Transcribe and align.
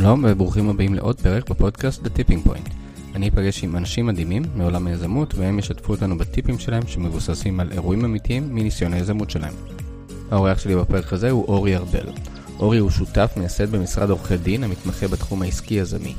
שלום 0.00 0.24
וברוכים 0.28 0.68
הבאים 0.70 0.94
לעוד 0.94 1.20
פרק 1.20 1.50
בפודקאסט 1.50 2.02
The 2.02 2.08
Tipping 2.08 2.48
Point. 2.48 2.70
אני 3.14 3.28
אפגש 3.28 3.64
עם 3.64 3.76
אנשים 3.76 4.06
מדהימים 4.06 4.42
מעולם 4.54 4.86
היזמות 4.86 5.34
והם 5.34 5.58
ישתפו 5.58 5.92
אותנו 5.92 6.18
בטיפים 6.18 6.58
שלהם 6.58 6.86
שמבוססים 6.86 7.60
על 7.60 7.72
אירועים 7.72 8.04
אמיתיים 8.04 8.54
מניסיון 8.54 8.92
היזמות 8.92 9.30
שלהם. 9.30 9.52
האורח 10.30 10.58
שלי 10.58 10.76
בפרק 10.76 11.12
הזה 11.12 11.30
הוא 11.30 11.44
אורי 11.44 11.76
ארבל. 11.76 12.06
אורי 12.58 12.78
הוא 12.78 12.90
שותף 12.90 13.32
מייסד 13.36 13.70
במשרד 13.70 14.10
עורכי 14.10 14.36
דין 14.36 14.64
המתמחה 14.64 15.08
בתחום 15.08 15.42
העסקי-יזמי. 15.42 16.14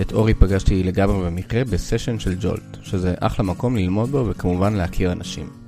את 0.00 0.12
אורי 0.12 0.34
פגשתי 0.34 0.82
לגמרי 0.82 1.26
במקרה 1.26 1.64
בסשן 1.64 2.18
של 2.18 2.36
ג'ולט, 2.40 2.76
שזה 2.82 3.14
אחלה 3.20 3.44
מקום 3.44 3.76
ללמוד 3.76 4.10
בו 4.10 4.26
וכמובן 4.28 4.74
להכיר 4.74 5.12
אנשים. 5.12 5.59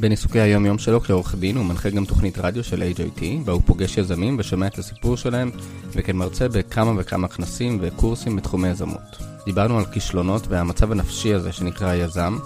בין 0.00 0.10
עיסוקי 0.10 0.40
היום 0.40 0.66
יום 0.66 0.78
שלו 0.78 1.00
כעורך 1.00 1.34
דין 1.34 1.56
הוא 1.56 1.64
מנחה 1.64 1.90
גם 1.90 2.04
תוכנית 2.04 2.38
רדיו 2.38 2.64
של 2.64 2.82
HIT, 2.82 3.22
בה 3.44 3.52
הוא 3.52 3.62
פוגש 3.66 3.98
יזמים 3.98 4.36
ושומע 4.38 4.66
את 4.66 4.78
הסיפור 4.78 5.16
שלהם, 5.16 5.50
וכמרצה 5.92 6.48
בכמה 6.48 6.92
וכמה 6.96 7.28
כנסים 7.28 7.78
וקורסים 7.80 8.36
בתחומי 8.36 8.68
יזמות. 8.68 9.16
דיברנו 9.44 9.78
על 9.78 9.84
כישלונות 9.84 10.46
והמצב 10.48 10.92
הנפשי 10.92 11.34
הזה 11.34 11.52
שנקרא 11.52 11.94
יזם, 11.94 12.38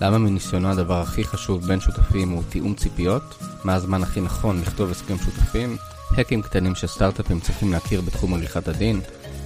למה 0.00 0.18
מניסיונו 0.18 0.68
הדבר 0.68 1.00
הכי 1.00 1.24
חשוב 1.24 1.66
בין 1.66 1.80
שותפים 1.80 2.30
הוא 2.30 2.42
תיאום 2.48 2.74
ציפיות, 2.74 3.34
מה 3.64 3.74
הזמן 3.74 4.02
הכי 4.02 4.20
נכון 4.20 4.60
לכתוב 4.60 4.90
הסכם 4.90 5.16
שותפים, 5.18 5.76
האקים 6.10 6.42
קטנים 6.42 6.74
שסטארט-אפים 6.74 7.40
צריכים 7.40 7.72
להכיר 7.72 8.00
בתחום 8.00 8.34
עריכת 8.34 8.68
הדין, 8.68 9.00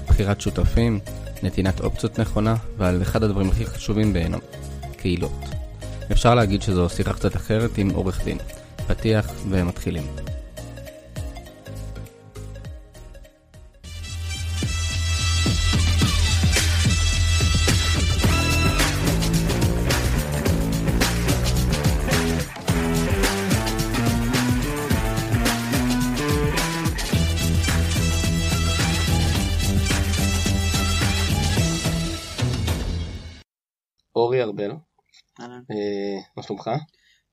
בחירת 0.09 0.41
שותפים, 0.41 0.99
נתינת 1.43 1.81
אופציות 1.81 2.21
נכונה, 2.21 2.55
ועל 2.79 3.03
אחד 3.03 3.23
הדברים 3.23 3.49
הכי 3.49 3.67
חשובים 3.67 4.13
בעיניו, 4.13 4.41
קהילות. 4.97 5.58
אפשר 6.13 6.35
להגיד 6.35 6.63
שזו 6.63 6.89
שיחה 6.89 7.13
קצת 7.13 7.37
אחרת 7.37 7.79
עם 7.79 7.91
עורך 7.91 8.25
דין. 8.25 8.39
פתיח 8.87 9.27
ומתחילים. 9.51 10.05
אורי 34.17 34.43
ארבל, 34.43 34.71
אהלן. 35.41 35.61
אה, 35.71 36.21
מה 36.37 36.43
שלומך? 36.43 36.71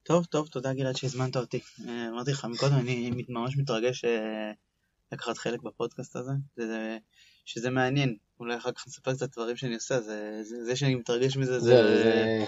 טוב, 0.04 0.26
טוב, 0.26 0.48
תודה 0.48 0.74
גלעד 0.74 0.96
שהזמנת 0.96 1.38
אותי. 1.38 1.60
אה, 1.88 2.10
אמרתי 2.10 2.32
לך 2.32 2.46
מקודם, 2.46 2.74
אני 2.74 3.12
ממש 3.30 3.58
מתרגש 3.58 4.06
אה, 4.06 4.52
לקחת 5.12 5.38
חלק 5.38 5.62
בפודקאסט 5.62 6.16
הזה, 6.16 6.32
זה- 6.58 6.98
שזה 7.46 7.70
מעניין. 7.70 8.16
אולי 8.40 8.58
אחר 8.58 8.72
כך 8.72 8.88
נספר 8.88 9.14
קצת 9.14 9.32
דברים 9.34 9.56
שאני 9.58 9.74
עושה, 9.76 10.02
זה- 10.02 10.40
זה 10.44 10.64
זה 10.66 10.76
שאני 10.76 10.96
מתרגש 10.96 11.38
מזה, 11.38 11.60
זה 11.60 11.70
זה 12.04 12.46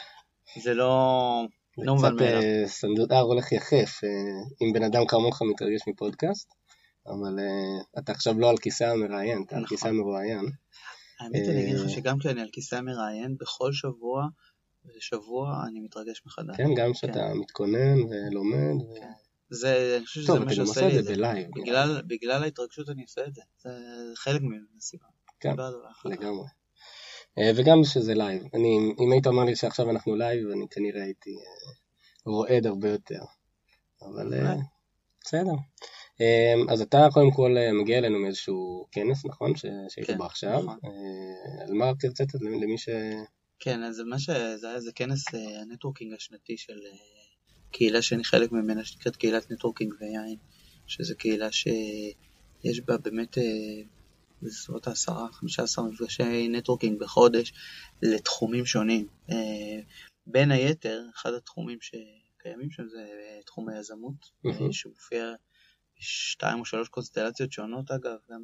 זה 0.63 0.73
לא 0.73 1.41
זה 1.77 1.85
לא 1.85 1.95
מובן 1.95 2.09
קצת 2.15 2.21
מאליו. 2.21 2.41
אה, 2.41 2.63
סנדלר 2.67 3.19
הולך 3.19 3.51
יחף, 3.51 3.99
אם 4.61 4.73
בן 4.73 4.83
אדם 4.83 5.01
כמוך 5.07 5.41
מתרגש 5.41 5.81
מפודקאסט, 5.87 6.47
אבל 7.07 7.39
אתה 7.99 8.11
עכשיו 8.11 8.39
לא 8.39 8.49
על 8.49 8.57
כיסא 8.57 8.83
המראיין, 8.83 9.43
אתה 9.47 9.55
על 9.55 9.63
נכון. 9.63 9.77
כיסא 9.77 9.87
המרואיין. 9.87 10.45
האמת, 11.19 11.41
אני 11.49 11.63
אגיד 11.63 11.75
לך 11.75 11.89
שגם 11.89 12.19
כשאני 12.19 12.41
על 12.41 12.49
כיסא 12.51 12.75
המראיין, 12.75 13.35
בכל 13.39 13.73
שבוע 13.73 14.25
ושבוע 14.97 15.63
אני 15.67 15.79
מתרגש 15.79 16.21
מחדש. 16.25 16.57
כן, 16.57 16.73
גם 16.77 16.93
שאתה 16.93 17.33
מתכונן 17.33 17.97
ולומד. 18.09 18.81
ו- 18.81 18.95
כן. 18.99 19.11
זה, 19.49 19.95
אני 19.97 20.05
חושב 20.05 20.21
שזה 20.21 20.27
טוב, 20.27 20.37
מה 20.37 20.43
אתה 20.43 20.49
גם 20.51 20.55
שעושה 20.55 20.71
עושה 20.71 20.87
את 20.87 20.93
לי 20.93 20.93
זה 20.93 20.99
את 20.99 21.05
זה. 21.05 21.13
בלייב. 21.15 21.47
בגלל- 21.55 22.01
בגלל 22.07 22.43
ההתרגשות 22.43 22.89
אני 22.89 23.01
עושה 23.01 23.21
את 23.27 23.33
זה. 23.35 23.41
זה 23.57 23.69
חלק 24.15 24.41
מהסיבה. 24.41 25.05
כן. 25.39 25.53
לגמרי. 26.05 26.45
אה, 27.37 27.51
וגם 27.55 27.83
שזה 27.83 28.13
לייב. 28.13 28.43
אני, 28.53 28.77
אם 28.99 29.11
היית 29.11 29.27
אומר 29.27 29.43
לי 29.43 29.55
שעכשיו 29.55 29.89
אנחנו 29.89 30.15
לייב, 30.15 30.49
אני 30.49 30.65
כנראה 30.71 31.03
הייתי 31.03 31.29
אה, 31.29 31.71
רועד 32.25 32.65
הרבה 32.67 32.89
יותר. 32.89 33.19
אבל 34.01 34.33
אה. 34.33 34.55
בסדר. 35.25 35.51
אז 36.69 36.81
אתה 36.81 37.07
קודם 37.13 37.31
כל 37.31 37.55
מגיע 37.81 37.97
אלינו 37.97 38.19
מאיזשהו 38.19 38.87
כנס, 38.91 39.25
נכון? 39.25 39.55
שהיית 39.55 40.07
כן, 40.07 40.17
בו 40.17 40.23
עכשיו. 40.23 40.57
נכון. 40.63 40.79
על 41.61 41.73
מה 41.73 41.91
הרצית 41.99 42.29
למי 42.61 42.77
ש... 42.77 42.89
כן, 43.59 43.83
אז 43.83 43.99
מה 43.99 44.19
שזה 44.19 44.69
היה 44.69 44.79
זה 44.79 44.91
כנס 44.91 45.35
אה, 45.35 45.61
ה 45.61 45.66
networking 45.66 46.13
השנתי 46.13 46.57
של 46.57 46.79
אה, 46.85 46.97
קהילה 47.71 48.01
שאני 48.01 48.23
חלק 48.23 48.51
ממנה, 48.51 48.85
שנקראת 48.85 49.15
קהילת 49.15 49.51
Networking 49.51 49.93
Wine, 49.99 50.37
שזו 50.87 51.15
קהילה 51.17 51.51
שיש 51.51 52.79
בה 52.85 52.97
באמת 52.97 53.37
אה, 53.37 53.43
בסביבות 54.41 54.87
העשרה, 54.87 55.31
חמישה 55.31 55.63
עשר 55.63 55.81
מפגשי 55.81 56.47
networking 56.47 56.99
בחודש 56.99 57.53
לתחומים 58.01 58.65
שונים. 58.65 59.07
בין 60.27 60.51
היתר, 60.51 61.01
אחד 61.15 61.33
התחומים 61.33 61.77
שקיימים 61.81 62.71
שם 62.71 62.87
זה 62.87 63.07
תחום 63.45 63.69
היזמות. 63.69 64.31
אה, 64.45 64.73
שמופיע 64.73 65.33
בשתיים 65.99 66.59
או 66.59 66.65
שלוש 66.65 66.89
קונסטלציות 66.89 67.51
שונות 67.51 67.91
אגב, 67.91 68.17
גם 68.31 68.43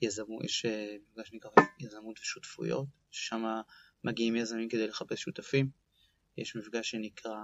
ביזמות, 0.00 0.44
יש 0.44 0.66
מפגש 0.66 1.28
שנקרא 1.28 1.50
יזמות 1.80 2.18
ושותפויות, 2.18 2.86
ששם 3.10 3.44
מגיעים 4.04 4.36
יזמים 4.36 4.68
כדי 4.68 4.86
לחפש 4.86 5.20
שותפים. 5.20 5.70
יש 6.38 6.56
מפגש 6.56 6.90
שנקרא 6.90 7.36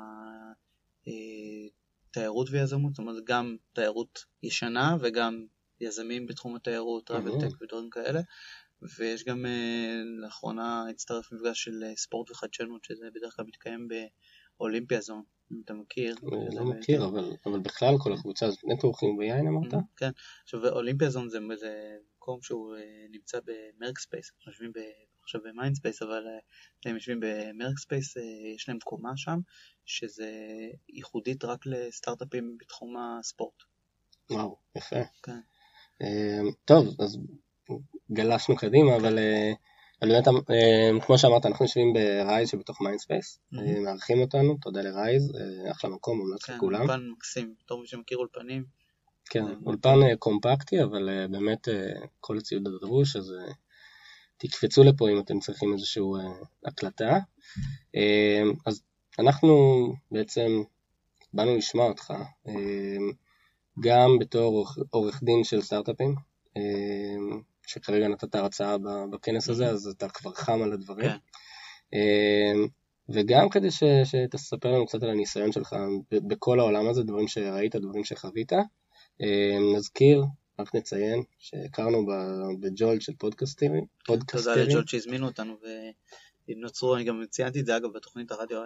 אה, 1.08 1.68
תיירות 2.10 2.48
ויזמות, 2.50 2.94
זאת 2.94 2.98
אומרת 2.98 3.24
גם 3.24 3.56
תיירות 3.72 4.24
ישנה 4.42 4.96
וגם 5.00 5.46
יזמים 5.80 6.26
בתחום 6.26 6.56
התיירות. 6.56 7.06
travel-tech 7.06 7.62
ודברים 7.62 7.90
כאלה. 7.90 8.20
ויש 8.98 9.24
גם 9.24 9.46
אה, 9.46 10.02
לאחרונה 10.20 10.84
הצטרף 10.90 11.32
מפגש 11.32 11.64
של 11.64 11.84
אה, 11.84 11.96
ספורט 11.96 12.30
וחדשנות, 12.30 12.84
שזה 12.84 13.08
בדרך 13.14 13.36
כלל 13.36 13.44
מתקיים 13.44 13.88
ב 14.58 14.64
Olympia 14.64 15.00
Zone, 15.00 15.22
אם 15.52 15.60
אתה 15.64 15.74
מכיר. 15.74 16.16
אני 16.32 16.56
לא 16.56 16.64
מכיר, 16.64 17.04
אבל, 17.04 17.32
אבל 17.46 17.60
בכלל 17.60 17.94
כל 17.98 18.12
הקבוצה 18.12 18.46
הזאת, 18.46 18.60
Networking 18.64 19.18
Wine 19.18 19.46
אמרת? 19.46 19.82
כן, 19.96 20.10
עכשיו 20.42 20.66
Olympia 20.68 21.10
Zone 21.10 21.28
זה, 21.28 21.38
זה 21.56 21.96
מקום 22.16 22.42
שהוא 22.42 22.76
אה, 22.76 23.06
נמצא 23.10 23.38
ב 23.44 23.98
Merkspace, 23.98 24.30
אנחנו 24.36 24.52
יושבים 24.52 24.72
ב, 24.72 24.78
עכשיו 25.24 25.40
ב 25.44 25.76
Mindspace, 25.76 26.02
אבל 26.02 26.26
אה, 26.26 26.90
הם 26.90 26.94
יושבים 26.94 27.20
ב 27.20 27.78
Merkspace, 27.78 28.16
אה, 28.16 28.22
יש 28.56 28.68
להם 28.68 28.78
קומה 28.84 29.12
שם, 29.16 29.38
שזה 29.84 30.30
ייחודית 30.88 31.44
רק 31.44 31.66
לסטארט-אפים 31.66 32.56
בתחום 32.60 32.94
הספורט. 32.96 33.54
וואו, 34.30 34.56
יפה. 34.76 35.02
כן. 35.22 35.40
אה, 36.02 36.50
טוב, 36.64 36.86
אז 37.00 37.18
גלשנו 38.12 38.56
קדימה, 38.56 38.96
אבל 38.96 39.18
אה, 39.18 39.52
אבל 40.02 40.12
באמת, 40.12 40.24
כמו 41.06 41.18
שאמרת, 41.18 41.46
אנחנו 41.46 41.64
יושבים 41.64 41.92
ב 41.92 42.04
Rise 42.04 42.48
שבתוך 42.48 42.80
Mindspace. 42.80 43.38
מארחים 43.84 44.20
אותנו, 44.20 44.56
תודה 44.62 44.82
ל 44.82 44.91
Rise, 44.91 45.32
אחלה 45.70 45.90
מקום, 45.90 46.18
מומלץ 46.18 46.44
כן, 46.44 46.56
לכולם. 46.56 46.80
אולפן 46.80 47.08
מקסים, 47.16 47.54
בתור 47.64 47.80
מי 47.80 47.86
שמכיר 47.86 48.18
אולפנים, 48.18 48.64
כן, 49.30 49.44
אולפן 49.66 50.16
קומפקטי, 50.18 50.82
אבל 50.82 51.26
באמת 51.30 51.68
כל 52.20 52.38
הציוד 52.38 52.66
הדרוש, 52.66 53.16
אז 53.16 53.32
תקפצו 54.36 54.84
לפה 54.84 55.08
אם 55.10 55.18
אתם 55.18 55.40
צריכים 55.40 55.72
איזושהי 55.72 56.02
הקלטה. 56.64 57.18
אה, 57.96 58.42
אז 58.66 58.82
אנחנו 59.18 59.56
בעצם 60.10 60.62
באנו 61.32 61.56
לשמוע 61.56 61.88
אותך, 61.88 62.14
אה, 62.48 62.96
גם 63.80 64.18
בתור 64.20 64.66
עורך- 64.90 65.22
דין 65.22 65.44
של 65.44 65.62
סטארט-אפים, 65.62 66.14
אה, 66.56 67.36
שכרגע 67.66 68.08
נתת 68.08 68.34
הרצאה 68.34 68.76
בכנס 69.10 69.48
הזה, 69.48 69.66
אז 69.66 69.86
אתה 69.86 70.08
כבר 70.08 70.32
חם 70.34 70.62
על 70.62 70.72
הדברים. 70.72 71.10
כן. 71.10 71.16
אה, 71.94 72.52
וגם 73.08 73.48
כדי 73.48 73.70
ש, 73.70 73.82
שתספר 74.04 74.72
לנו 74.72 74.86
קצת 74.86 75.02
על 75.02 75.10
הניסיון 75.10 75.52
שלך 75.52 75.76
בכל 76.10 76.60
העולם 76.60 76.88
הזה, 76.88 77.02
דברים 77.02 77.28
שראית, 77.28 77.76
דברים 77.76 78.04
שחווית. 78.04 78.52
אה, 79.22 79.58
נזכיר, 79.76 80.24
רק 80.58 80.74
נציין, 80.74 81.22
שהכרנו 81.38 82.06
ב- 82.06 82.60
בג'ולט 82.66 83.02
של 83.02 83.12
פודקאסטרים. 83.18 83.72
תודה 84.04 84.18
פודקאסטרים. 84.20 84.68
לג'ולט 84.68 84.88
שהזמינו 84.88 85.26
אותנו 85.26 85.56
ונוצרו, 86.48 86.96
אני 86.96 87.04
גם 87.04 87.22
ציינתי 87.30 87.60
את 87.60 87.66
זה 87.66 87.76
אגב 87.76 87.88
בתוכנית 87.94 88.30
הרדיו 88.32 88.58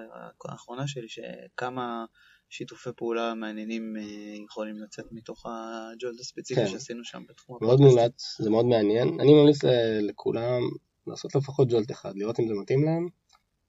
האחרונה 0.44 0.88
שלי, 0.88 1.06
שכמה 1.08 2.04
שיתופי 2.50 2.90
פעולה 2.96 3.34
מעניינים 3.34 3.96
אה, 3.96 4.02
יכולים 4.44 4.78
לצאת 4.78 5.04
מתוך 5.12 5.46
הג'ולט 5.46 6.20
הספציפי 6.20 6.60
כן. 6.60 6.68
שעשינו 6.68 7.04
שם 7.04 7.22
בתחום 7.28 7.58
מאוד 7.60 7.74
הפודקאסט. 7.74 7.96
מומלץ, 7.98 8.36
זה 8.40 8.50
מאוד 8.50 8.66
מעניין. 8.66 9.20
אני 9.20 9.34
ממליץ 9.34 9.58
לכולם 10.02 10.60
לעשות 11.06 11.34
לפחות 11.34 11.68
ג'ולט 11.70 11.90
אחד, 11.90 12.12
לראות 12.16 12.40
אם 12.40 12.48
זה 12.48 12.54
מתאים 12.54 12.84
להם, 12.84 13.08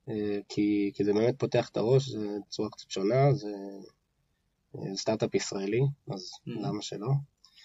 אה, 0.10 0.40
כי, 0.50 0.92
כי 0.94 1.04
זה 1.04 1.14
באמת 1.14 1.36
פותח 1.40 1.70
את 1.70 1.78
הראש, 1.78 2.10
זה 2.10 2.28
צורה 2.50 2.70
קצת 2.70 2.90
שונה, 2.90 3.34
זה 3.34 3.54
אה, 4.76 4.96
סטארט-אפ 4.96 5.36
ישראלי, 5.36 5.82
אז 6.14 6.32
Mhm. 6.48 6.52
למה 6.62 6.82
שלא? 6.82 7.08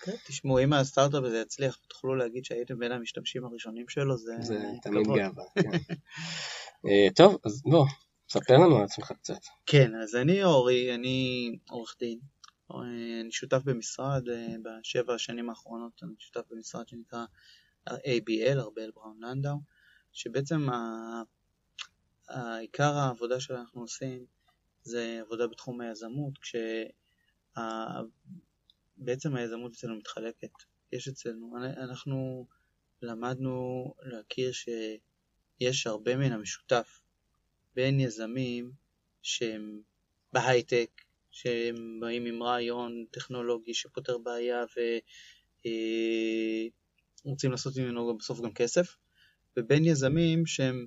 כן, 0.05 0.13
תשמעו, 0.27 0.59
אם 0.59 0.73
הסטארט-אפ 0.73 1.25
הזה 1.25 1.39
יצליח 1.39 1.79
ותוכלו 1.85 2.15
להגיד 2.15 2.45
שהייתם 2.45 2.79
בין 2.79 2.93
המשתמשים 2.93 3.45
הראשונים 3.45 3.89
שלו, 3.89 4.17
זה 4.17 4.33
זה 4.41 4.63
תמיד. 4.83 5.07
גאווה. 5.07 5.45
כן. 5.55 5.71
אה, 6.87 7.09
טוב, 7.17 7.39
אז 7.45 7.63
בוא, 7.63 7.87
ספר 8.29 8.55
לנו 8.55 8.77
על 8.77 8.85
עצמך 8.85 9.13
קצת. 9.13 9.41
כן, 9.67 9.91
אז 10.03 10.17
אני 10.17 10.45
אורי, 10.45 10.95
אני 10.95 11.51
עורך 11.71 11.97
דין. 12.01 12.19
אה, 12.71 12.77
אני 13.21 13.33
שותף 13.33 13.61
במשרד, 13.65 14.29
אה, 14.29 14.55
בשבע 14.63 15.15
השנים 15.15 15.51
האחרונות 15.51 16.01
אני 16.03 16.13
שותף 16.19 16.47
במשרד 16.51 16.89
שנקרא 16.89 17.25
ABL, 17.89 18.59
ארבל 18.59 18.91
בראון 18.95 19.19
לנדאו, 19.21 19.57
שבעצם 20.13 20.69
העיקר 22.29 22.93
העבודה 22.95 23.41
שאנחנו 23.41 23.81
עושים 23.81 24.25
זה 24.83 25.21
עבודה 25.21 25.47
בתחום 25.47 25.81
היזמות, 25.81 26.33
כשבעצם 28.97 29.37
היזמות 29.37 29.73
אצלנו 29.73 29.97
מתחלקת. 29.97 30.51
יש 30.93 31.09
אצלנו, 31.09 31.57
אנחנו 31.77 32.47
למדנו 33.03 33.85
להכיר 34.03 34.53
שיש 34.53 35.87
הרבה 35.87 36.17
מן 36.17 36.33
המשותף 36.33 37.01
בין 37.75 38.01
יזמים 38.01 38.73
שהם 39.23 39.81
בהייטק, 40.33 40.91
שהם 41.31 42.01
באים 42.01 42.27
עם 42.27 42.43
רעיון 42.43 43.05
טכנולוגי 43.11 43.75
שפותר 43.75 44.19
בעיה 44.19 44.65
ורוצים 47.25 47.51
אה, 47.51 47.55
לעשות 47.55 47.77
ממנו 47.77 48.19
בסוף 48.19 48.41
גם 48.41 48.53
כסף, 48.53 48.97
ובין 49.57 49.85
יזמים 49.85 50.47
שהם 50.47 50.87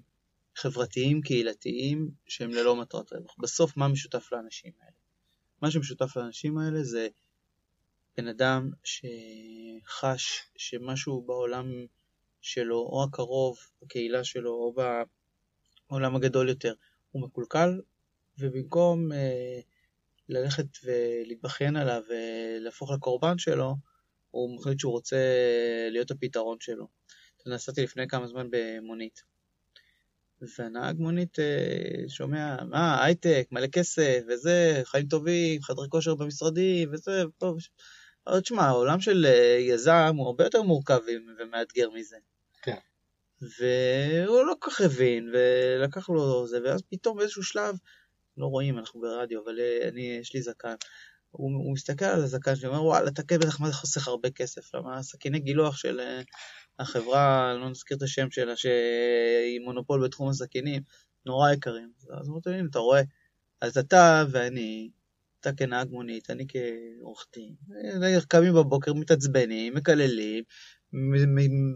חברתיים, 0.55 1.21
קהילתיים, 1.21 2.11
שהם 2.27 2.51
ללא 2.51 2.75
מטרת 2.75 3.13
רווח. 3.13 3.35
בסוף 3.39 3.77
מה 3.77 3.87
משותף 3.87 4.29
לאנשים 4.31 4.71
האלה? 4.79 4.91
מה 5.61 5.71
שמשותף 5.71 6.17
לאנשים 6.17 6.57
האלה 6.57 6.83
זה 6.83 7.07
בן 8.17 8.27
אדם 8.27 8.69
שחש 8.83 10.43
שמשהו 10.57 11.21
בעולם 11.21 11.85
שלו, 12.41 12.77
או 12.77 13.03
הקרוב, 13.03 13.57
בקהילה 13.81 14.23
שלו, 14.23 14.51
או 14.51 14.75
בעולם 15.89 16.15
הגדול 16.15 16.49
יותר, 16.49 16.73
הוא 17.11 17.21
מקולקל, 17.21 17.81
ובמקום 18.39 19.11
אה, 19.11 19.59
ללכת 20.29 20.65
ולהתבכיין 20.83 21.75
עליו 21.75 22.01
ולהפוך 22.09 22.91
לקורבן 22.91 23.37
שלו, 23.37 23.75
הוא 24.31 24.55
מחליט 24.55 24.79
שהוא 24.79 24.91
רוצה 24.91 25.17
להיות 25.91 26.11
הפתרון 26.11 26.57
שלו. 26.59 26.87
נסעתי 27.45 27.83
לפני 27.83 28.07
כמה 28.07 28.27
זמן 28.27 28.47
במונית. 28.51 29.23
והנהג 30.41 30.97
מונית 30.99 31.39
אה, 31.39 32.09
שומע, 32.09 32.63
מה, 32.63 33.03
הייטק, 33.03 33.47
מלא 33.51 33.67
כסף, 33.67 34.19
וזה, 34.27 34.81
חיים 34.83 35.07
טובים, 35.07 35.61
חדרי 35.61 35.87
כושר 35.89 36.15
במשרדים, 36.15 36.89
וזה, 36.93 37.23
ושם. 37.55 37.71
אבל 38.27 38.41
תשמע, 38.41 38.63
העולם 38.63 38.99
של 38.99 39.25
אה, 39.25 39.57
יזם 39.59 40.15
הוא 40.17 40.27
הרבה 40.27 40.43
יותר 40.43 40.61
מורכב 40.61 40.99
ומאתגר 41.39 41.89
מזה. 41.89 42.17
כן. 42.61 42.77
והוא 43.41 44.45
לא 44.45 44.53
כל 44.59 44.71
כך 44.71 44.81
הבין, 44.81 45.31
ולקח 45.33 46.09
לו 46.09 46.47
זה, 46.47 46.59
ואז 46.63 46.81
פתאום 46.89 47.17
באיזשהו 47.17 47.43
שלב, 47.43 47.75
לא 48.37 48.45
רואים, 48.45 48.79
אנחנו 48.79 49.01
ברדיו, 49.01 49.43
אבל 49.43 49.59
אה, 49.59 49.87
אני, 49.87 50.17
יש 50.21 50.33
לי 50.33 50.41
זקן. 50.41 50.75
הוא, 51.31 51.51
הוא 51.51 51.73
מסתכל 51.73 52.05
על 52.05 52.23
הזקן 52.23 52.55
שלי, 52.55 52.67
אומר, 52.67 52.83
וואלה, 52.83 53.11
תקן 53.11 53.37
בטח 53.39 53.59
מה 53.59 53.67
זה 53.67 53.73
חוסך 53.73 54.07
הרבה 54.07 54.29
כסף, 54.29 54.75
למה 54.75 55.03
סכיני 55.03 55.39
גילוח 55.39 55.77
של 55.77 56.01
החברה, 56.79 57.53
לא 57.53 57.69
נזכיר 57.69 57.97
את 57.97 58.01
השם 58.01 58.31
שלה, 58.31 58.55
שהיא 58.55 59.59
מונופול 59.65 60.05
בתחום 60.05 60.29
הסכינים, 60.29 60.81
נורא 61.25 61.51
יקרים. 61.51 61.91
אז 62.19 62.29
אמרתי, 62.29 62.49
הנה, 62.49 62.67
אתה 62.69 62.79
רואה, 62.79 63.01
אז 63.61 63.77
אתה 63.77 64.23
ואני, 64.31 64.89
אתה 65.41 65.53
כנהג 65.53 65.87
מונית, 65.91 66.29
אני 66.29 66.45
כעורך 66.47 67.25
דין, 67.35 67.55
קמים 68.27 68.53
בבוקר, 68.53 68.93
מתעצבנים, 68.93 69.75
מקללים, 69.75 70.43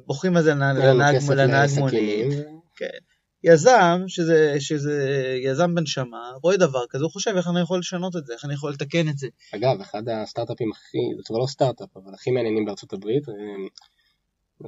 בוכים 0.05 0.37
על 0.37 0.43
זה 0.43 0.53
לנהג 0.53 1.69
מונית. 1.77 2.33
כן. 2.75 2.97
יזם, 3.43 4.03
שזה, 4.07 4.55
שזה 4.59 5.25
יזם 5.43 5.75
בנשמה, 5.75 6.31
רואה 6.43 6.57
דבר 6.57 6.83
כזה, 6.89 7.03
הוא 7.03 7.11
חושב 7.11 7.31
איך 7.37 7.47
אני 7.47 7.61
יכול 7.61 7.79
לשנות 7.79 8.15
את 8.15 8.25
זה, 8.25 8.33
איך 8.33 8.45
אני 8.45 8.53
יכול 8.53 8.71
לתקן 8.71 9.09
את 9.09 9.17
זה. 9.17 9.27
אגב, 9.55 9.81
אחד 9.81 10.09
הסטארט-אפים 10.09 10.71
הכי, 10.71 10.97
זה 11.17 11.23
כבר 11.25 11.37
לא 11.37 11.47
סטארט-אפ, 11.47 11.97
אבל 11.97 12.13
הכי 12.13 12.31
מעניינים 12.31 12.65
בארצות 12.65 12.93
הברית, 12.93 13.23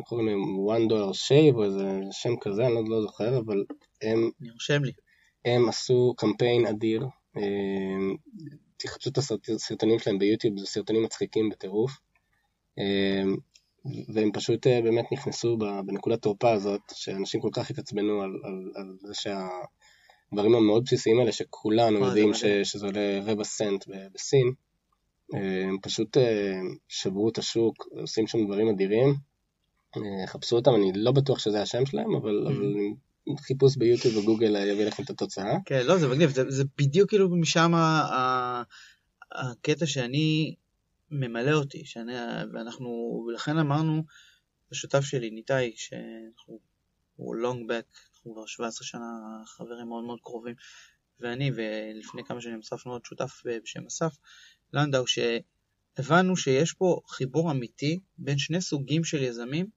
קוראים 0.03 0.27
להם 0.27 0.41
one 0.67 0.91
dollar 0.91 1.13
shave 1.27 1.55
או 1.55 1.63
איזה 1.63 1.99
שם 2.11 2.33
כזה, 2.41 2.65
אני 2.65 2.89
לא 2.89 3.01
זוכר, 3.01 3.37
אבל 3.37 3.63
הם... 4.01 4.29
אני 4.41 4.51
רושם 4.51 4.83
לי. 4.83 4.91
הם 5.45 5.69
עשו 5.69 6.13
קמפיין 6.17 6.65
אדיר, 6.65 7.05
תחפשו 8.83 9.09
את 9.09 9.17
הסרטונים 9.55 9.99
שלהם 9.99 10.19
ביוטיוב, 10.19 10.59
זה 10.59 10.65
סרטונים 10.65 11.03
מצחיקים 11.03 11.49
בטירוף. 11.49 11.99
והם 13.85 14.31
פשוט 14.33 14.67
אה, 14.67 14.81
באמת 14.81 15.05
נכנסו 15.11 15.57
בנקודת 15.57 16.21
תורפה 16.21 16.51
הזאת, 16.51 16.81
שאנשים 16.93 17.41
כל 17.41 17.49
כך 17.53 17.69
התעצבנו 17.69 18.21
על, 18.21 18.31
על, 18.43 18.71
על 18.75 18.97
זה 19.01 19.13
שהדברים 19.13 20.55
המאוד 20.55 20.83
בסיסיים 20.83 21.19
האלה, 21.19 21.31
שכולנו 21.31 22.05
יודעים 22.05 22.33
ש, 22.33 22.45
שזה 22.45 22.85
עולה 22.85 23.19
רבע 23.25 23.43
סנט 23.43 23.85
בסין, 24.13 24.51
אה, 25.33 25.63
הם 25.63 25.77
פשוט 25.81 26.17
אה, 26.17 26.59
שברו 26.87 27.29
את 27.29 27.37
השוק, 27.37 27.87
עושים 28.01 28.27
שם 28.27 28.45
דברים 28.45 28.69
אדירים. 28.69 29.13
חפשו 30.27 30.55
אותם, 30.55 30.75
אני 30.75 30.91
לא 30.95 31.11
בטוח 31.11 31.39
שזה 31.39 31.61
השם 31.61 31.85
שלהם, 31.85 32.15
אבל, 32.15 32.47
mm. 32.47 32.51
אבל 32.51 32.75
חיפוש 33.39 33.77
ביוטיוב 33.77 34.17
וגוגל 34.17 34.55
יביא 34.55 34.85
לכם 34.85 35.03
את 35.03 35.09
התוצאה. 35.09 35.53
כן, 35.65 35.85
לא, 35.85 35.97
זה 35.97 36.07
מגניב, 36.07 36.29
זה, 36.29 36.43
זה 36.51 36.63
בדיוק 36.77 37.09
כאילו 37.09 37.29
משם 37.35 37.71
הקטע 39.31 39.85
שאני 39.85 40.55
ממלא 41.11 41.51
אותי, 41.51 41.85
שאני, 41.85 42.13
ואנחנו, 42.53 43.23
ולכן 43.27 43.57
אמרנו, 43.57 44.03
השותף 44.71 45.01
שלי, 45.01 45.29
ניתאי, 45.29 45.73
שאנחנו, 45.75 46.59
הוא 47.15 47.35
long 47.35 47.69
back, 47.69 47.99
אנחנו 48.15 48.33
כבר 48.33 48.45
17 48.45 48.87
שנה 48.87 49.05
חברים 49.45 49.87
מאוד 49.87 50.03
מאוד 50.03 50.19
קרובים, 50.23 50.55
ואני, 51.19 51.51
ולפני 51.55 52.23
כמה 52.23 52.41
שנים 52.41 52.55
הוספנו 52.55 52.91
עוד 52.91 53.05
שותף 53.05 53.41
בשם 53.45 53.85
אסף, 53.85 54.13
לנדאו, 54.73 55.03
שהבנו 55.07 56.37
שיש 56.37 56.73
פה 56.73 57.01
חיבור 57.07 57.51
אמיתי 57.51 57.99
בין 58.17 58.37
שני 58.37 58.61
סוגים 58.61 59.03
של 59.03 59.23
יזמים, 59.23 59.67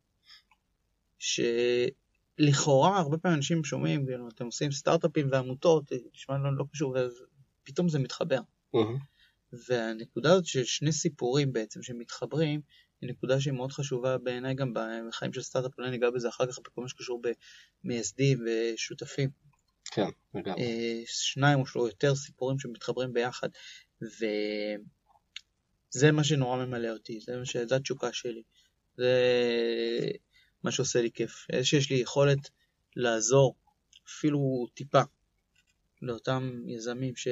שלכאורה 2.41 2.99
הרבה 2.99 3.19
פעמים 3.19 3.37
אנשים 3.37 3.65
שומעים, 3.65 4.07
כאילו, 4.07 4.29
אתם 4.29 4.45
עושים 4.45 4.73
סטארט-אפים 4.73 5.29
ועמותות, 5.31 5.93
נשמע 6.15 6.35
לנו 6.35 6.57
לא 6.57 6.65
קשור, 6.73 6.97
ופתאום 7.63 7.89
זה 7.89 7.99
מתחבר. 7.99 8.41
Mm-hmm. 8.77 9.59
והנקודה 9.69 10.33
הזאת 10.33 10.47
של 10.47 10.65
שני 10.65 10.93
סיפורים 10.93 11.53
בעצם 11.53 11.83
שמתחברים, 11.83 12.61
היא 13.01 13.11
נקודה 13.11 13.41
שהיא 13.41 13.55
מאוד 13.55 13.73
חשובה 13.73 14.19
בעיניי 14.19 14.55
גם 14.55 14.73
בחיים 15.09 15.33
של 15.33 15.43
סטארט-אפ, 15.43 15.79
אולי 15.79 15.91
ניגע 15.91 16.11
בזה 16.11 16.29
אחר 16.29 16.47
כך 16.47 16.59
בכל 16.59 16.83
מה 16.83 16.89
שקשור 16.89 17.23
במייסדים 17.85 18.39
ושותפים. 18.47 19.31
כן, 19.91 20.09
לגמרי. 20.35 20.63
אה, 20.63 21.03
שניים 21.07 21.59
או 21.77 21.87
יותר 21.87 22.15
סיפורים 22.15 22.59
שמתחברים 22.59 23.13
ביחד, 23.13 23.49
וזה 24.03 24.79
מה 26.13 26.25
שנורא 26.25 26.65
ממלא 26.65 26.89
אותי, 26.89 27.21
זה, 27.21 27.33
ש... 27.45 27.57
זה 27.57 27.77
התשוקה 27.77 28.13
שלי. 28.13 28.43
זה 28.97 29.13
מה 30.67 30.73
שעושה 30.73 31.03
לי 31.03 31.11
כיף. 31.11 31.47
זה 31.53 31.65
שיש 31.65 31.91
לי 31.91 31.97
יכולת 31.97 32.51
לעזור, 32.97 33.57
אפילו 34.09 34.67
טיפה, 34.75 35.03
לאותם 36.03 36.63
יזמים 36.67 37.17
ש... 37.17 37.29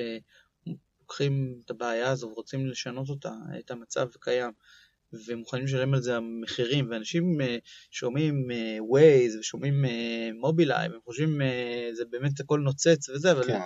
לוקחים 1.00 1.60
את 1.64 1.70
הבעיה 1.70 2.10
הזו 2.10 2.26
ורוצים 2.26 2.66
לשנות 2.66 3.08
אותה, 3.08 3.32
את 3.58 3.70
המצב 3.70 4.08
הקיים, 4.14 4.52
ומוכנים 5.26 5.64
לשלם 5.64 5.94
על 5.94 6.00
זה 6.00 6.16
המחירים, 6.16 6.90
ואנשים 6.90 7.40
uh, 7.40 7.44
שומעים 7.90 8.50
uh, 8.50 8.94
Waze 8.94 9.38
ושומעים 9.40 9.84
מובילאיי, 10.40 10.86
uh, 10.86 10.90
והם 10.90 11.00
חושבים 11.04 11.40
זה 11.92 12.04
באמת 12.10 12.40
הכל 12.40 12.60
נוצץ 12.60 13.08
וזה, 13.08 13.32
אבל 13.32 13.46
כן, 13.46 13.60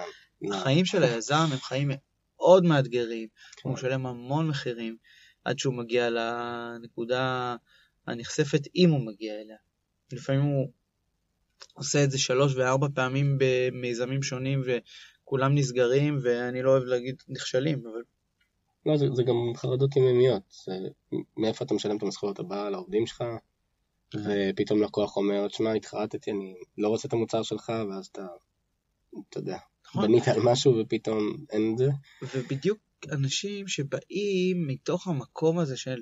החיים 0.53 0.85
של 0.85 1.03
היזם 1.03 1.47
הם 1.53 1.59
חיים 1.59 1.91
מאוד 2.39 2.65
מאתגרים, 2.65 3.29
כן. 3.57 3.69
הוא 3.69 3.75
משלם 3.75 4.07
המון 4.07 4.49
מחירים 4.49 4.97
עד 5.45 5.59
שהוא 5.59 5.75
מגיע 5.75 6.11
לנקודה 6.11 7.57
הנחשפת, 8.11 8.61
אם 8.77 8.91
הוא 8.91 9.07
מגיע 9.07 9.35
אליה. 9.35 9.57
לפעמים 10.13 10.43
הוא 10.43 10.69
עושה 11.75 12.05
את 12.05 12.11
זה 12.11 12.19
שלוש 12.19 12.55
וארבע 12.57 12.87
פעמים 12.95 13.39
במיזמים 13.39 14.23
שונים, 14.23 14.63
כולם 15.25 15.55
נסגרים, 15.55 16.19
ואני 16.23 16.63
לא 16.63 16.71
אוהב 16.71 16.83
להגיד 16.83 17.23
נכשלים, 17.29 17.83
אבל... 17.87 18.03
לא, 18.87 18.97
זה, 18.97 19.07
זה 19.13 19.23
גם 19.23 19.37
חרדות 19.57 19.97
יומיומיות. 19.97 20.43
מאיפה 21.37 21.65
אתה 21.65 21.75
משלם 21.75 21.97
את 21.97 22.03
המשכורת 22.03 22.39
הבאה 22.39 22.71
לעובדים 22.71 23.07
שלך, 23.07 23.25
ופתאום 24.15 24.83
לקוח 24.83 25.17
אומר, 25.17 25.49
תשמע, 25.49 25.73
התחרטתי, 25.73 26.31
אני 26.31 26.55
לא 26.79 26.89
רוצה 26.89 27.09
את 27.09 27.13
המוצר 27.13 27.43
שלך, 27.43 27.73
ואז 27.91 28.07
אתה, 28.07 28.27
אתה 29.29 29.39
יודע, 29.39 29.59
נכון. 29.85 30.07
בנית 30.07 30.29
על 30.29 30.41
משהו 30.45 30.75
ופתאום 30.81 31.37
אין 31.51 31.73
את 31.73 31.79
זה. 31.79 31.91
ובדיוק 32.35 32.79
אנשים 33.13 33.69
שבאים 33.69 34.67
מתוך 34.67 35.09
המקום 35.09 35.59
הזה 35.59 35.77
של... 35.77 36.01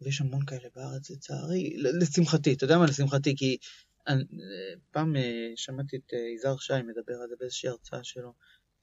ויש 0.00 0.20
המון 0.20 0.44
כאלה 0.46 0.68
בארץ 0.76 1.10
לצערי, 1.10 1.76
לשמחתי, 1.76 2.52
אתה 2.52 2.64
יודע 2.64 2.78
מה 2.78 2.86
לשמחתי? 2.86 3.36
כי 3.36 3.56
פעם 4.90 5.16
אה, 5.16 5.52
שמעתי 5.56 5.96
את 5.96 6.14
אה, 6.14 6.18
יזהר 6.36 6.56
שי 6.56 6.82
מדבר 6.82 7.14
על 7.22 7.28
זה 7.28 7.34
באיזושהי 7.40 7.68
הרצאה 7.68 8.04
שלו. 8.04 8.32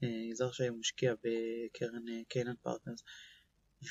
אה, 0.03 0.09
יזהר 0.31 0.51
שי 0.51 0.69
משקיע 0.69 1.13
בקרן 1.13 2.23
Canaan 2.29 2.53
Partners, 2.61 3.03